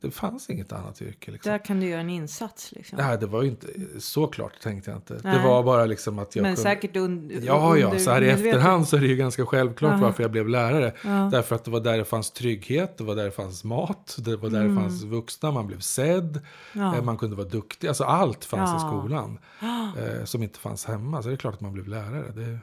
Det 0.00 0.10
fanns 0.10 0.50
inget 0.50 0.72
annat 0.72 1.02
yrke. 1.02 1.30
Liksom. 1.30 1.50
Där 1.52 1.58
kan 1.64 1.80
du 1.80 1.86
göra 1.88 2.00
en 2.00 2.10
insats. 2.10 2.72
Liksom. 2.72 2.98
Nej, 2.98 3.18
det 3.18 3.26
var 3.26 3.42
ju 3.42 3.48
inte 3.48 3.66
så 3.98 4.26
klart 4.26 4.60
tänkte 4.62 4.90
jag 4.90 4.98
inte. 4.98 5.14
Det 5.14 5.20
Nej. 5.24 5.44
var 5.46 5.62
bara 5.62 5.84
liksom 5.86 6.18
att 6.18 6.36
jag 6.36 6.42
Men 6.42 6.54
kunde... 6.56 6.70
säkert 6.70 6.96
un, 6.96 7.30
Ja, 7.44 7.76
ja, 7.76 7.86
under- 7.86 7.98
så 7.98 8.10
här 8.10 8.22
i 8.22 8.28
efterhand 8.30 8.88
så 8.88 8.96
är 8.96 9.00
det 9.00 9.06
ju 9.06 9.16
ganska 9.16 9.46
självklart 9.46 9.92
Aha. 9.92 10.02
varför 10.02 10.22
jag 10.24 10.30
blev 10.30 10.48
lärare. 10.48 10.92
Ja. 11.04 11.28
Därför 11.32 11.54
att 11.54 11.64
det 11.64 11.70
var 11.70 11.80
där 11.80 11.98
det 11.98 12.04
fanns 12.04 12.30
trygghet, 12.30 12.98
det 12.98 13.04
var 13.04 13.14
där 13.14 13.24
det 13.24 13.30
fanns 13.30 13.64
mat, 13.64 14.16
det 14.18 14.36
var 14.36 14.50
där 14.50 14.64
det 14.68 14.74
fanns 14.74 15.02
vuxna, 15.02 15.50
man 15.50 15.66
blev 15.66 15.80
sedd, 15.80 16.40
Mm. 16.74 16.86
Ja. 16.86 16.96
eh, 16.96 17.02
man 17.02 17.18
kunde 17.18 17.36
vara 17.36 17.48
duktig. 17.48 17.88
Alltså 17.88 18.04
allt 18.04 18.44
fanns 18.44 18.70
i 18.70 18.74
Ja. 18.74 18.78
skolan 19.00 19.38
eh, 19.98 20.24
som 20.24 20.42
inte 20.42 20.58
fanns 20.58 20.84
hemma. 20.84 21.22
Så 21.22 21.28
det 21.28 21.34
är 21.34 21.36
klart 21.36 21.54
att 21.54 21.60
man 21.60 21.72
blev 21.72 21.88
lärare. 21.88 22.32
Det, 22.34 22.58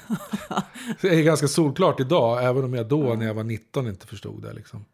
det 1.00 1.08
är 1.08 1.22
ganska 1.22 1.48
solklart 1.48 2.00
idag, 2.00 2.44
även 2.44 2.64
om 2.64 2.74
jag 2.74 2.86
då 2.86 3.14
när 3.14 3.26
jag 3.26 3.34
var 3.34 3.44
19 3.44 3.86
inte 3.88 4.06
förstod 4.06 4.42
det. 4.42 4.52
Liksom. 4.52 4.84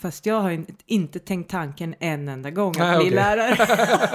Fast 0.00 0.26
jag 0.26 0.40
har 0.40 0.64
inte- 0.86 1.18
tänkt 1.18 1.50
tanken 1.50 1.94
en 2.00 2.28
enda 2.28 2.50
gång 2.50 2.70
att 2.70 2.78
Nej, 2.78 2.96
bli 2.96 3.06
okej. 3.06 3.14
lärare. 3.14 3.56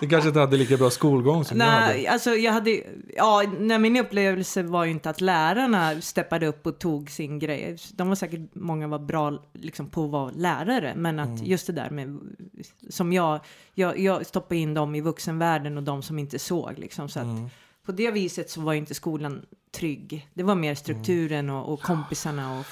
Det 0.00 0.06
kanske 0.06 0.28
inte 0.28 0.40
hade 0.40 0.56
lika 0.56 0.76
bra 0.76 0.90
skolgång 0.90 1.44
som 1.44 1.60
jag 1.60 1.66
hade. 1.66 1.86
Nej, 1.94 2.06
alltså 2.06 2.30
jag 2.30 2.52
hade, 2.52 2.82
ja, 3.16 3.42
nej, 3.58 3.78
min 3.78 3.96
upplevelse 3.96 4.62
var 4.62 4.84
ju 4.84 4.90
inte 4.90 5.10
att 5.10 5.20
lärarna 5.20 6.00
steppade 6.00 6.46
upp 6.46 6.66
och 6.66 6.78
tog 6.78 7.10
sin 7.10 7.38
grej. 7.38 7.76
De 7.92 8.08
var 8.08 8.14
säkert, 8.14 8.40
många 8.52 8.88
var 8.88 8.98
bra 8.98 9.42
liksom, 9.52 9.86
på 9.90 10.04
att 10.04 10.10
vara 10.10 10.30
lärare, 10.30 10.92
men 10.96 11.18
att 11.18 11.28
Mm. 11.28 11.44
just 11.44 11.66
det 11.66 11.72
där 11.72 11.90
med, 11.90 12.18
som 12.88 13.12
jag, 13.12 13.40
jag, 13.74 13.98
jag 13.98 14.26
stoppade 14.26 14.56
in 14.60 14.74
dem 14.74 14.94
i 14.94 15.00
vuxenvärlden 15.00 15.76
och 15.76 15.82
de 15.82 16.02
som 16.02 16.18
inte 16.18 16.38
såg 16.38 16.72
liksom. 16.78 17.08
Så 17.08 17.18
att 17.18 17.24
Mm. 17.24 17.48
På 17.86 17.92
det 17.92 18.10
viset 18.10 18.50
så 18.50 18.60
var 18.60 18.72
inte 18.74 18.94
skolan 18.94 19.42
trygg. 19.72 20.30
Det 20.34 20.42
var 20.42 20.54
mer 20.54 20.74
strukturen 20.74 21.50
och, 21.50 21.72
och 21.72 21.80
kompisarna 21.80 22.58
och 22.60 22.66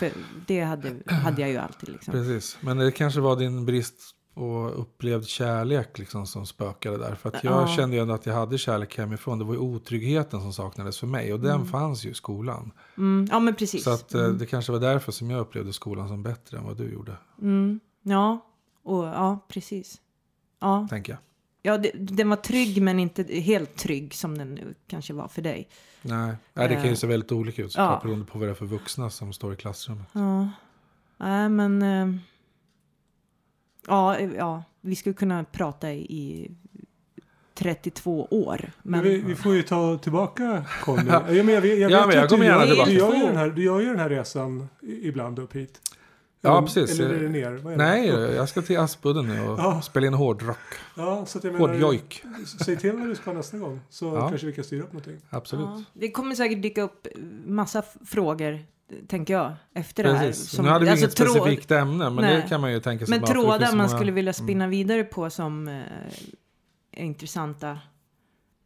det 0.47 0.61
hade, 0.61 0.95
hade 1.07 1.41
jag 1.41 1.51
ju 1.51 1.57
alltid 1.57 1.89
liksom. 1.89 2.13
Precis, 2.13 2.59
men 2.61 2.77
det 2.79 2.91
kanske 2.93 3.21
var 3.21 3.37
din 3.37 3.67
brist 3.67 4.15
och 4.35 4.81
upplevd 4.81 5.27
kärlek 5.27 5.99
liksom 5.99 6.27
som 6.27 6.47
spökade 6.47 6.99
där. 6.99 7.15
För 7.15 7.29
att 7.29 7.45
jag 7.45 7.63
Ja. 7.63 7.69
kände 7.77 7.97
ju 7.97 8.03
ändå 8.03 8.15
att 8.15 8.27
jag 8.27 8.35
hade 8.35 8.59
kärlek 8.59 8.99
hemifrån. 8.99 9.39
Det 9.39 9.45
var 9.45 9.53
ju 9.53 9.59
otryggheten 9.61 10.41
som 10.41 10.53
saknades 10.53 10.99
för 10.99 11.07
mig. 11.07 11.33
Och 11.33 11.41
den 11.41 11.67
fanns 11.67 12.05
ju 12.07 12.11
i 12.11 12.15
skolan. 12.15 12.73
Mm, 12.99 13.29
ja, 13.31 13.41
men 13.41 13.55
precis. 13.55 13.85
Så 13.85 13.91
att 13.91 14.15
eh, 14.15 14.29
det 14.29 14.47
kanske 14.47 14.73
var 14.73 14.81
därför 14.81 15.13
som 15.13 15.31
jag 15.31 15.41
upplevde 15.41 15.73
skolan 15.73 16.09
som 16.09 16.23
bättre 16.23 16.59
än 16.59 16.65
vad 16.65 16.77
du 16.77 16.93
gjorde. 16.93 17.17
Mm, 17.43 17.81
ja, 18.03 18.47
och, 18.85 19.05
ja, 19.05 19.47
precis. 19.49 20.01
Ja, 20.61 20.87
Tänker 20.91 21.13
jag. 21.13 21.19
Ja 21.63 21.79
det, 21.79 21.91
den 21.95 22.29
var 22.29 22.37
trygg 22.37 22.83
men 22.83 22.99
inte 22.99 23.23
helt 23.23 23.77
trygg 23.77 24.15
som 24.15 24.39
den 24.39 24.55
nu 24.55 24.75
kanske 24.87 25.13
var 25.13 25.29
för 25.29 25.43
dig. 25.43 25.69
Nej, 26.03 26.35
Nej 26.55 26.69
det 26.69 26.75
kan 26.75 26.85
ju 26.85 26.91
Eh, 26.91 26.95
se 26.97 27.07
väldigt 27.07 27.33
olika 27.33 27.63
ut. 27.63 27.75
ja. 27.77 27.83
Ja. 27.83 28.01
Beroende 28.03 28.27
på 28.27 28.39
vad 28.39 28.49
det 28.49 28.53
är 28.53 28.55
för 28.55 28.67
vuxna 28.67 29.11
som 29.11 29.33
står 29.33 29.53
i 29.53 29.57
klassrummet. 29.57 30.07
Ja, 30.13 30.49
nej 31.17 31.49
men... 31.49 31.83
eh, 31.83 32.21
ja, 33.87 34.21
ja, 34.21 34.63
vi 34.81 34.97
skulle 34.97 35.15
kunna 35.15 35.45
prata 35.45 35.93
i, 35.93 35.99
i 36.01 36.51
32 37.55 38.29
år. 38.31 38.71
Men 38.83 39.03
vi, 39.03 39.21
vi 39.21 39.35
får 39.35 39.55
ju 39.55 39.63
ta 39.63 39.99
tillbaka 39.99 40.65
Conny. 40.83 41.03
ja, 41.09 41.23
men 41.29 41.49
jag, 41.49 41.67
jag, 41.67 41.79
jag 41.79 41.91
Ja, 41.91 42.07
men 42.07 42.17
jag 42.17 42.29
kommer 42.29 42.45
gärna 42.45 42.67
gör, 42.67 42.85
tillbaka. 42.87 42.91
du, 42.91 42.97
gör 42.99 43.15
ju 43.15 43.27
den 43.27 43.37
här, 43.37 43.49
du 43.51 43.65
gör 43.65 43.81
ju 43.81 43.87
den 43.87 43.99
här 43.99 44.09
resan 44.09 44.69
ibland 44.83 45.39
upp 45.39 45.57
hit. 45.57 45.81
Ja, 46.41 46.63
precis. 46.63 47.01
Eller 47.01 47.15
är 47.15 47.23
det 47.23 47.29
ner? 47.29 47.51
Vad 47.53 47.73
är 47.73 47.77
det? 47.79 47.85
Nej, 47.85 48.07
jag 48.09 48.49
ska 48.49 48.63
till 48.63 48.79
Aspudden 48.79 49.27
nu 49.29 49.41
och 49.49 49.59
Ja. 49.59 49.83
spela 49.83 50.07
in 50.07 50.15
hårdrock. 50.15 50.59
Ja, 50.97 51.27
så 51.27 51.39
att 51.39 51.45
jag 51.45 51.53
menar, 51.53 51.69
Hårdjojk. 51.69 52.23
Säg 52.65 52.77
till 52.77 52.95
när 52.95 53.07
du 53.07 53.15
ska 53.15 53.33
nästa 53.33 53.59
gång. 53.59 53.81
Så 53.91 54.05
Ja. 54.07 54.29
kanske 54.29 54.47
vi 54.47 54.53
kan 54.53 54.65
styra 54.65 54.83
upp 54.83 54.93
någonting. 54.93 55.21
Absolut. 55.31 55.67
ja, 55.67 55.83
det 55.93 56.11
kommer 56.11 56.35
säkert 56.35 56.63
dyka 56.63 56.83
upp 56.83 57.07
massa 57.47 57.83
frågor, 58.07 58.59
tänker 59.09 59.35
jag, 59.35 59.53
efter 59.75 60.05
det 60.05 60.13
här. 60.15 60.27
Precis. 60.27 60.51
Som- 60.51 60.65
nu 60.65 60.71
hade 60.71 60.85
vi 60.85 60.91
alltså 60.91 61.05
inget 61.07 61.17
tråd- 61.17 61.31
specifikt 61.31 61.71
ämne, 61.71 62.11
men 62.11 62.25
Nej. 62.25 62.37
det 62.37 62.49
kan 62.49 62.61
man 62.61 62.73
ju 62.73 62.81
tänka 62.81 63.07
sig. 63.07 63.11
Men 63.13 63.21
det 63.21 63.27
trådar 63.27 63.59
så 63.67 63.77
man 63.77 63.87
många- 63.87 63.89
skulle 63.99 64.13
vilja 64.13 64.33
spinna 64.33 64.65
Mm. 64.65 64.71
vidare 64.71 65.05
på 65.05 65.31
som 65.31 65.69
eh, 65.69 65.75
är 66.93 67.05
intressanta 67.05 67.79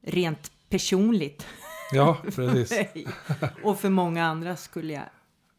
rent 0.07 0.51
personligt. 0.69 1.47
Ja, 1.93 2.17
precis. 2.35 2.73
och 3.63 3.81
för 3.81 3.89
många 3.91 4.27
andra 4.27 4.57
skulle 4.57 4.93
jag 4.93 5.03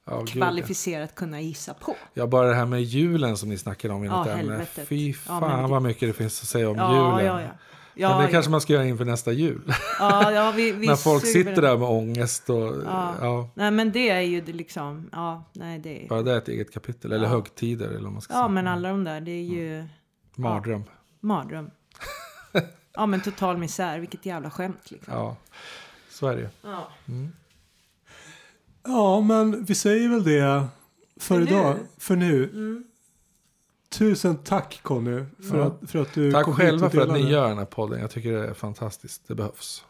Ja, 0.06 0.20
gud, 0.20 0.30
ja. 0.30 0.34
kvalificerat 0.34 1.16
kunna 1.16 1.42
gissa 1.42 1.74
på. 1.74 1.96
Ja, 2.14 2.28
bara 2.28 2.48
det 2.48 2.54
här 2.56 2.66
med 2.66 2.82
julen 2.84 3.38
som 3.38 3.50
ni 3.50 3.58
snackade 3.58 3.94
om 3.94 4.04
i 4.04 4.08
Ja, 4.08 4.18
något 4.18 4.28
ämne. 4.28 4.38
helvetet. 4.54 4.88
Fy 4.88 5.08
Ja, 5.10 5.14
fan 5.16 5.42
men 5.42 5.64
det- 5.64 5.68
vad 5.70 5.82
mycket 5.82 6.10
det 6.10 6.14
finns 6.14 6.42
att 6.42 6.48
säga 6.48 6.70
om 6.70 6.78
Ja, 6.78 6.96
julen. 7.20 7.26
ja, 7.26 7.42
ja. 7.42 7.48
Ja, 7.96 8.10
men 8.10 8.18
det 8.18 8.24
ja. 8.24 8.32
kanske 8.32 8.52
man 8.52 8.62
ska 8.62 8.74
göra 8.74 8.86
inför 8.86 9.06
nästa 9.06 9.32
jul. 9.32 9.74
ja, 10.00 10.32
ja, 10.32 10.52
vi, 10.56 10.72
vi 10.72 10.88
När 10.88 10.96
folk 10.96 11.26
suger 11.26 11.34
sitter 11.50 11.62
där 11.62 11.78
med 11.78 11.90
ångest 11.90 12.50
och 12.50 12.56
Ja. 12.86 13.14
ja. 13.22 13.50
Nej, 13.56 13.72
men 13.72 13.92
det 13.92 14.10
är 14.10 14.20
ju 14.22 14.46
liksom, 14.46 15.10
ja, 15.12 15.44
nej 15.54 15.80
det 15.80 16.06
är... 16.06 16.10
bara 16.10 16.22
det 16.22 16.32
är 16.34 16.38
ett 16.38 16.48
eget 16.48 16.74
kapitel. 16.74 17.12
Eller 17.12 17.24
Ja. 17.26 17.30
högtider 17.30 17.88
eller 17.90 18.10
man 18.10 18.22
ska 18.22 18.34
Ja, 18.34 18.40
säga. 18.40 18.48
men 18.48 18.68
alla 18.68 18.90
de 18.90 19.04
där, 19.04 19.22
det 19.22 19.32
är 19.32 19.44
ju 19.44 19.86
Mardröm. 20.36 20.84
mardröm. 21.20 21.70
Ja, 22.96 23.06
men 23.06 23.22
total 23.22 23.58
misär, 23.58 24.00
vilket 24.00 24.26
jävla 24.26 24.52
skämt 24.52 24.92
liksom. 24.92 25.14
Ja, 25.14 25.36
så 26.10 26.28
är 26.28 26.36
det 26.36 26.42
ju. 26.42 26.48
Ja. 26.64 26.88
Ja, 28.84 29.22
men 29.22 29.64
vi 29.66 29.76
säger 29.76 30.10
väl 30.10 30.24
det 30.24 30.64
för, 31.18 31.36
För 31.36 31.40
nu. 31.40 31.48
idag. 31.48 31.76
För 31.98 32.16
nu. 32.16 32.44
Mm. 32.50 32.84
Tusen 33.90 34.38
tack 34.38 34.80
Conny 34.84 35.26
för, 35.50 35.58
Ja. 35.58 35.64
att, 35.66 35.92
för 35.92 36.02
att 36.02 36.14
du 36.14 36.32
Tack 36.32 36.46
kom 36.46 36.56
själva 36.56 36.86
hit 36.88 36.96
för 36.96 37.02
att 37.02 37.14
ni 37.14 37.30
gör 37.32 37.50
den 37.50 37.58
här 37.58 37.66
podden. 37.66 38.00
Jag 38.02 38.12
tycker 38.12 38.32
det 38.32 38.48
är 38.48 38.54
fantastiskt. 38.54 39.28
Det 39.28 39.36
behövs. 39.36 39.86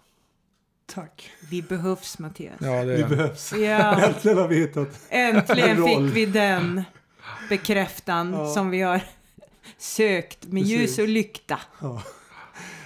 Tack. 0.86 1.32
Vi 1.50 1.62
behövs, 1.62 2.20
Mattias. 2.20 2.54
Ja, 2.60 2.86
det 2.86 2.96
Vi 2.98 3.04
behövs. 3.04 3.54
Ja, 3.54 4.00
Äntligen 4.08 4.38
har 4.38 4.48
vi 4.48 4.56
hittat. 4.56 4.88
äntligen 5.10 5.78
Roll. 5.78 6.08
fick 6.08 6.16
vi 6.18 6.26
den 6.26 6.84
bekräftan 7.50 8.34
Ja. 8.34 8.48
som 8.54 8.70
vi 8.70 8.82
har 8.82 9.02
sökt 9.78 10.46
med 10.48 10.64
ljus 10.64 10.82
Precis. 10.82 11.00
och 11.00 11.08
lykta. 11.08 11.60
Ja. 11.82 12.04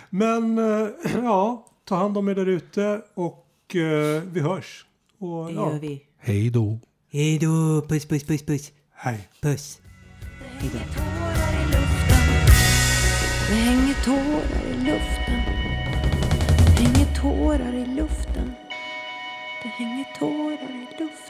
Men 0.10 0.58
eh, 0.58 0.88
ja, 1.24 1.68
ta 1.86 1.96
hand 1.96 2.18
om 2.18 2.28
er 2.30 2.36
där 2.36 2.46
ute 2.46 3.02
och 3.14 3.76
eh, 3.76 4.22
vi 4.32 4.40
hörs. 4.40 4.86
Och, 5.20 5.46
Det 5.48 5.54
ja, 5.54 5.72
gör 5.72 5.80
vi. 5.80 6.02
Hej 6.18 6.50
då. 6.50 6.80
Hej 7.12 7.40
då, 7.40 7.82
puss, 7.88 8.06
puss, 8.06 8.24
puss, 8.24 8.44
puss. 8.46 8.72
Hej. 8.94 9.28
Puss. 9.42 9.82
Det 10.62 10.76
hänger 10.76 10.94
tårar 10.96 11.54
i 11.62 11.66
luften. 11.66 12.24
Det 13.50 13.56
hänger 13.56 13.96
tårar 14.06 14.64
i 14.68 14.86
luften. 14.86 15.42
Det 16.78 16.84
hänger 16.84 17.16
tårar 17.22 17.74
i 17.74 17.86
luften. 17.86 18.54
Det 19.64 19.70
hänger 19.70 20.06
tårar 20.20 20.76
i 20.76 21.04
luften. 21.04 21.27